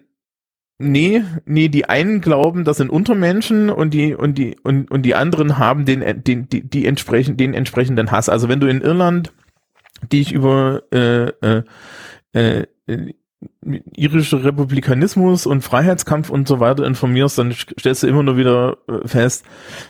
[0.85, 5.15] Nee, nee, die einen glauben, das sind Untermenschen und die und die und, und die
[5.15, 8.29] anderen haben den den die, die entsprechend den entsprechenden Hass.
[8.29, 9.33] Also wenn du in Irland
[10.13, 11.63] dich über äh, äh,
[12.35, 12.67] äh,
[13.97, 19.07] irische Republikanismus und Freiheitskampf und so weiter informierst, dann stellst du immer nur wieder äh,
[19.07, 19.45] fest,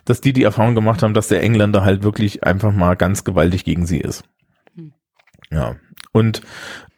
[0.05, 3.65] dass die die Erfahrung gemacht haben, dass der Engländer halt wirklich einfach mal ganz gewaltig
[3.65, 4.25] gegen sie ist.
[4.77, 4.93] Hm.
[5.51, 5.77] Ja
[6.15, 6.43] und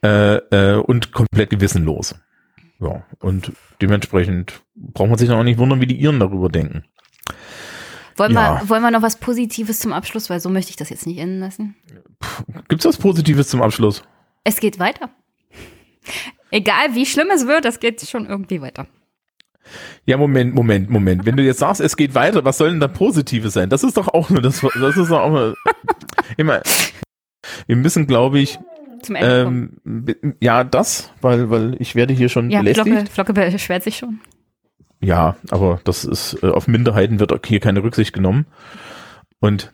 [0.03, 2.15] äh, äh, und komplett gewissenlos.
[2.81, 6.85] Ja, und dementsprechend braucht man sich dann auch nicht wundern, wie die Iren darüber denken.
[8.17, 8.61] Wollen, Ja.
[8.63, 11.19] wir, wollen wir noch was Positives zum Abschluss, weil so möchte ich das jetzt nicht
[11.19, 11.75] enden lassen.
[12.69, 14.03] Gibt's was Positives zum Abschluss?
[14.45, 15.11] Es geht weiter.
[16.51, 18.87] Egal wie schlimm es wird, es geht schon irgendwie weiter.
[20.05, 21.27] Ja, Moment, Moment, Moment.
[21.27, 23.69] Wenn du jetzt sagst, es geht weiter, was soll denn da Positives sein?
[23.69, 25.57] Das ist doch auch nur das, das ist doch auch nur,
[26.37, 26.63] immer,
[27.67, 28.59] wir müssen, glaube ich,
[29.07, 33.09] Zum Ende ähm, ja, das, weil, weil ich werde hier schon Ja, belästigt.
[33.09, 34.21] Flocke, Flocke beschwert sich schon.
[35.01, 38.47] Ja, aber das ist, äh, auf Minderheiten wird hier keine Rücksicht genommen.
[39.41, 39.73] Und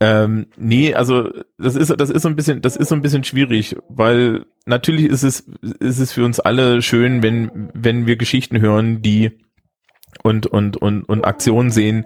[0.00, 3.22] ähm, nee, also das ist, das ist so ein bisschen, das ist so ein bisschen
[3.24, 5.40] schwierig, weil natürlich ist es,
[5.80, 9.32] ist es für uns alle schön, wenn, wenn wir Geschichten hören, die
[10.22, 12.04] und, und, und, und Aktionen sehen,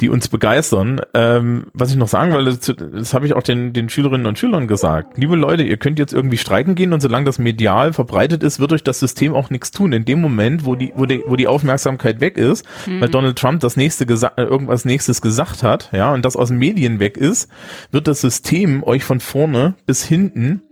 [0.00, 1.00] die uns begeistern.
[1.14, 4.38] Ähm, was ich noch sagen will, das, das habe ich auch den, den Schülerinnen und
[4.38, 5.18] Schülern gesagt.
[5.18, 8.72] Liebe Leute, ihr könnt jetzt irgendwie streiken gehen und solange das medial verbreitet ist, wird
[8.72, 9.92] euch das System auch nichts tun.
[9.92, 12.64] In dem Moment, wo die, wo die, wo die Aufmerksamkeit weg ist,
[13.00, 16.48] weil Donald Trump das nächste gesa- äh, irgendwas nächstes gesagt hat, ja, und das aus
[16.48, 17.50] den Medien weg ist,
[17.90, 20.62] wird das System euch von vorne bis hinten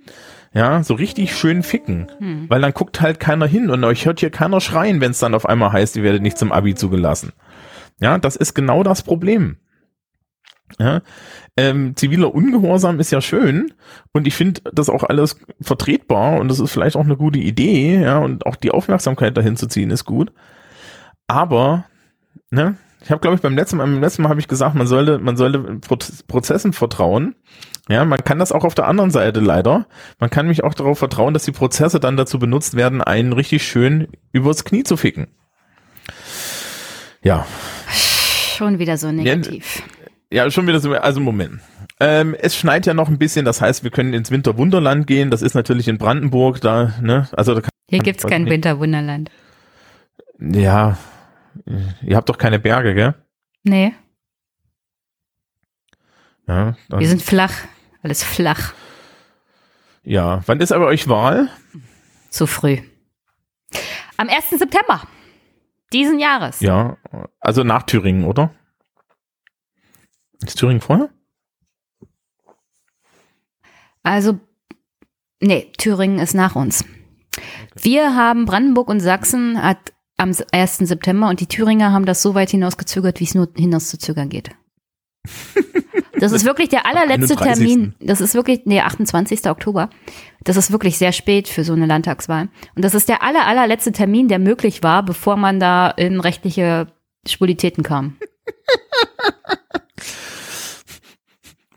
[0.52, 2.10] ja, so richtig schön ficken.
[2.48, 5.34] Weil dann guckt halt keiner hin und euch hört hier keiner schreien, wenn es dann
[5.34, 7.32] auf einmal heißt, ihr werdet nicht zum Abi zugelassen.
[8.00, 9.58] Ja, das ist genau das Problem.
[10.78, 11.00] Ja,
[11.56, 13.72] ähm, ziviler Ungehorsam ist ja schön
[14.12, 18.02] und ich finde das auch alles vertretbar und das ist vielleicht auch eine gute Idee,
[18.02, 20.30] ja, und auch die Aufmerksamkeit dahin zu ziehen ist gut.
[21.26, 21.86] Aber,
[22.50, 24.86] ne, ich habe glaube ich beim letzten Mal, beim letzten Mal habe ich gesagt, man
[24.86, 27.34] sollte, man sollte Proz- Prozessen vertrauen.
[27.88, 29.86] Ja, man kann das auch auf der anderen Seite leider.
[30.18, 33.62] Man kann mich auch darauf vertrauen, dass die Prozesse dann dazu benutzt werden, einen richtig
[33.66, 35.28] schön übers Knie zu ficken.
[37.22, 37.46] Ja,
[37.90, 39.82] Schon wieder so negativ.
[40.32, 41.60] ja, schon wieder so, also Moment.
[42.00, 45.30] Ähm, es schneit ja noch ein bisschen, das heißt, wir können ins Winterwunderland gehen.
[45.30, 47.28] Das ist natürlich in Brandenburg, da, ne?
[47.32, 49.30] Also da kann, Hier gibt's kein Winterwunderland.
[50.38, 50.98] ja,
[52.02, 53.14] ihr habt doch keine Berge, gell?
[53.64, 53.92] Nee,
[56.46, 57.52] Ja, wir sind flach.
[58.02, 58.72] Alles flach.
[60.04, 60.42] ja.
[60.46, 61.50] Wann ist aber euch Wahl?
[62.30, 62.78] Zu früh.
[64.16, 64.50] Am 1.
[64.50, 65.02] September
[65.92, 66.60] diesen Jahres.
[66.60, 66.96] Ja,
[67.40, 68.54] also nach Thüringen, oder?
[70.44, 71.10] Ist Thüringen vorher?
[74.02, 74.38] Also,
[75.40, 76.84] nee, Thüringen ist nach uns.
[77.80, 80.78] Wir haben Brandenburg und Sachsen hat am 1.
[80.78, 84.50] September und die Thüringer haben das so weit hinausgezögert, wie es nur hinauszuzögern geht.
[86.20, 87.66] Das ist wirklich der allerletzte 31..
[87.66, 87.94] Termin.
[88.00, 89.46] Das ist wirklich, nee, 28.
[89.48, 89.90] Oktober.
[90.44, 92.48] Das ist wirklich sehr spät für so eine Landtagswahl.
[92.74, 96.88] Und das ist der aller, allerletzte Termin, der möglich war, bevor man da in rechtliche
[97.26, 98.16] Schwulitäten kam.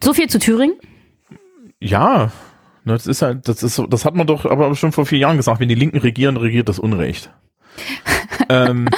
[0.04, 0.76] So viel zu Thüringen.
[1.80, 2.32] Ja.
[2.84, 5.60] Das ist halt, das ist das hat man doch aber schon vor vier Jahren gesagt,
[5.60, 7.30] wenn die Linken regieren, regiert das Unrecht.
[8.50, 8.90] ähm,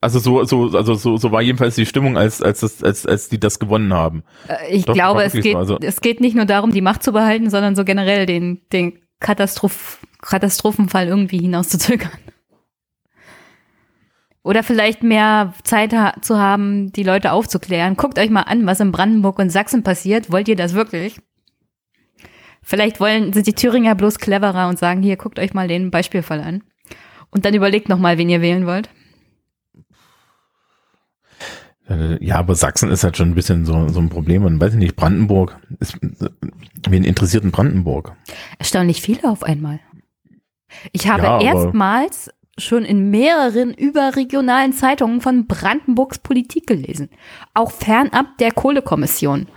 [0.00, 3.28] also so, so, also so, so war jedenfalls die Stimmung, als, als, das, als, als
[3.28, 4.22] die das gewonnen haben.
[4.48, 7.02] Äh, Ich Doch, glaube, es geht, so, also- es geht nicht nur darum, die Macht
[7.02, 12.10] zu behalten, sondern so generell den, den Katastroph Katastrophenfall irgendwie hinauszuzögern.
[14.42, 17.96] Oder vielleicht mehr Zeit ha zu haben, die Leute aufzuklären.
[17.96, 20.30] Guckt euch mal an, was in Brandenburg und Sachsen passiert.
[20.32, 21.18] Wollt ihr das wirklich?
[22.62, 26.40] Vielleicht wollen, sind die Thüringer bloß cleverer und sagen, hier, guckt euch mal den Beispielfall
[26.40, 26.62] an.
[27.30, 28.88] Und dann überlegt noch mal, wen ihr wählen wollt.
[31.90, 34.44] Äh, Ja, aber Sachsen ist halt schon ein bisschen so, so ein Problem.
[34.44, 35.98] Und weiß ich nicht, Brandenburg, ist,
[36.88, 38.14] wen interessiert in Brandenburg?
[38.58, 39.80] Erstaunlich viele auf einmal.
[40.92, 47.08] Ich habe Ja, erstmals schon in mehreren überregionalen Zeitungen von Brandenburgs Politik gelesen.
[47.54, 49.48] Auch fernab der Kohlekommission.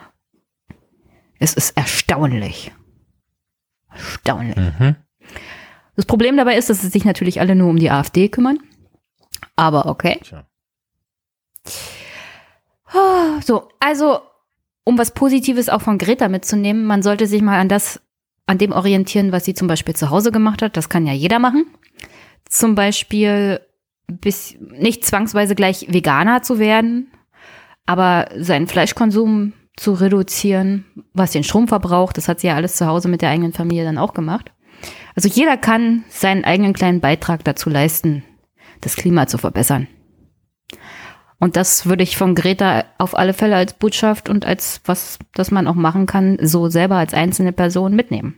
[1.39, 2.71] Es ist erstaunlich.
[3.91, 4.55] Erstaunlich.
[4.55, 4.95] Mhm.
[5.95, 8.57] Das Problem dabei ist, dass sie sich natürlich alle nur um die AfD kümmern.
[9.55, 10.19] Aber okay.
[10.23, 10.45] Tja.
[13.45, 14.19] So, also,
[14.83, 18.01] um was Positives auch von Greta mitzunehmen, man sollte sich mal an das,
[18.45, 20.77] an dem orientieren, was sie zum Beispiel zu Hause gemacht hat.
[20.77, 21.65] Das kann ja jeder machen.
[22.47, 23.61] Zum Beispiel
[24.07, 27.11] bis, nicht zwangsweise gleich Veganer zu werden,
[27.85, 32.17] aber seinen Fleischkonsum zu reduzieren, was den Strom verbraucht.
[32.17, 34.51] Das hat sie ja alles zu Hause mit der eigenen Familie dann auch gemacht.
[35.15, 38.23] Also jeder kann seinen eigenen kleinen Beitrag dazu leisten,
[38.81, 39.87] das Klima zu verbessern.
[41.43, 45.51] Und das würde ich von Greta auf alle Fälle als Botschaft und als was, das
[45.51, 48.35] man auch machen kann, so selber als einzelne Person mitnehmen.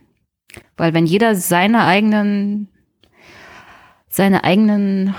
[0.76, 2.68] Weil wenn jeder seine eigenen,
[4.10, 5.14] seine eigenen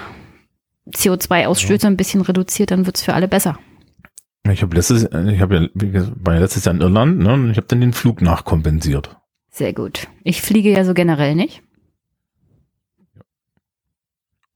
[0.90, 3.56] CO2-Ausstöße ein bisschen reduziert, dann wird's für alle besser.
[4.50, 7.34] Ich habe letztes, ich habe ja, wie gesagt, war ja letztes Jahr in Irland, ne,
[7.34, 9.16] und ich habe dann den Flug nachkompensiert.
[9.48, 10.08] Sehr gut.
[10.24, 11.62] Ich fliege ja so generell nicht.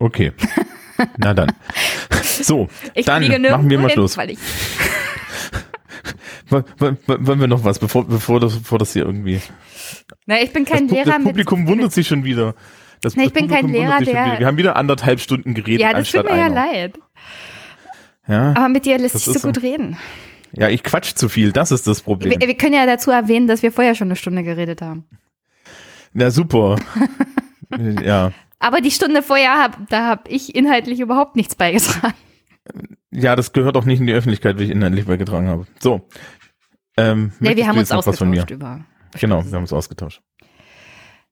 [0.00, 0.32] Okay.
[1.18, 1.52] Na dann.
[2.22, 4.16] So, Ich dann machen wir mal hin, Schluss.
[6.48, 9.40] Wollen wir noch was, bevor, bevor, das, bevor das hier irgendwie.
[10.26, 12.54] na, ich bin kein das, Lehrer das Publikum wundert sich schon wieder.
[13.00, 14.38] Das, Nee, ich das bin kein Publikum Lehrer, sich schon der-.
[14.40, 16.98] Wir haben wieder anderthalb Stunden geredet, Ja, das tut mir ja leid.
[18.26, 18.54] Ja?
[18.56, 19.48] Aber mit dir lässt sich so ist so.
[19.48, 19.96] gut reden.
[20.52, 22.40] ja, ich quatsch zu viel, das ist das Problem.
[22.40, 25.04] Wir, wir können ja dazu erwähnen, dass wir vorher schon eine Stunde geredet haben.
[26.12, 26.76] Na super.
[28.04, 28.32] ja.
[28.60, 32.14] Aber die Stunde vorher, hab, da habe ich inhaltlich überhaupt nichts beigetragen.
[33.10, 35.66] Ja, das gehört auch nicht in die Öffentlichkeit, wie ich inhaltlich beigetragen habe.
[35.80, 36.06] So.
[36.96, 38.84] Ähm, Nee, wir haben uns ausgetauscht über.
[39.18, 40.20] Genau, wir haben uns ausgetauscht.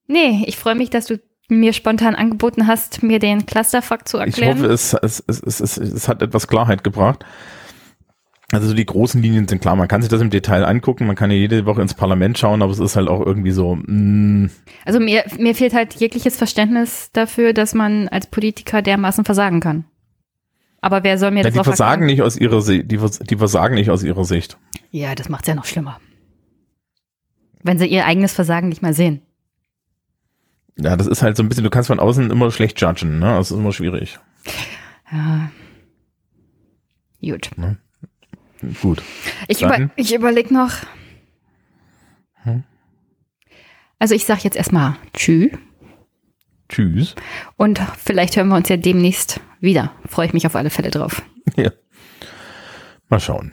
[0.07, 4.25] Nee, ich freue mich, dass du mir spontan angeboten hast, mir den Clusterfuck zu Ich
[4.27, 4.59] erklären.
[4.59, 7.25] hoffe, es, es, es, es, es, es hat etwas Klarheit gebracht.
[8.51, 9.77] Also so die großen Linien sind klar.
[9.77, 11.07] Man kann sich das im Detail angucken.
[11.07, 13.77] Man kann ja jede Woche ins Parlament schauen, aber es ist halt auch irgendwie so,
[13.77, 14.49] mh,
[14.87, 19.85] also mir, mir fehlt halt jegliches Verständnis dafür, dass man als Politiker dermaßen versagen kann.
[20.81, 23.19] Aber wer soll mir ja, das die auch versagen nicht aus ihrer Sicht, die, vers-
[23.19, 24.57] die versagen nicht aus ihrer Sicht.
[24.93, 26.01] Ja, das macht's ja noch schlimmer.
[27.62, 29.20] Wenn sie ihr eigenes Versagen nicht mal sehen.
[30.79, 33.27] Ja, das ist halt so ein bisschen, du kannst von außen immer schlecht judgen, ne?
[33.37, 34.19] Das ist immer schwierig.
[35.12, 35.51] Ja.
[37.20, 37.51] Gut.
[37.57, 37.77] Ne?
[38.83, 39.03] Gut.
[39.47, 40.73] Ich, über, ich überlege noch.
[43.99, 45.51] Also ich sage jetzt erstmal Tschü
[46.69, 47.15] Tschüss.
[47.57, 49.93] und vielleicht hören wir uns ja demnächst wieder.
[50.07, 51.23] Freue ich mich auf alle Fälle drauf.
[51.57, 51.71] Ja.
[53.09, 53.53] Mal schauen.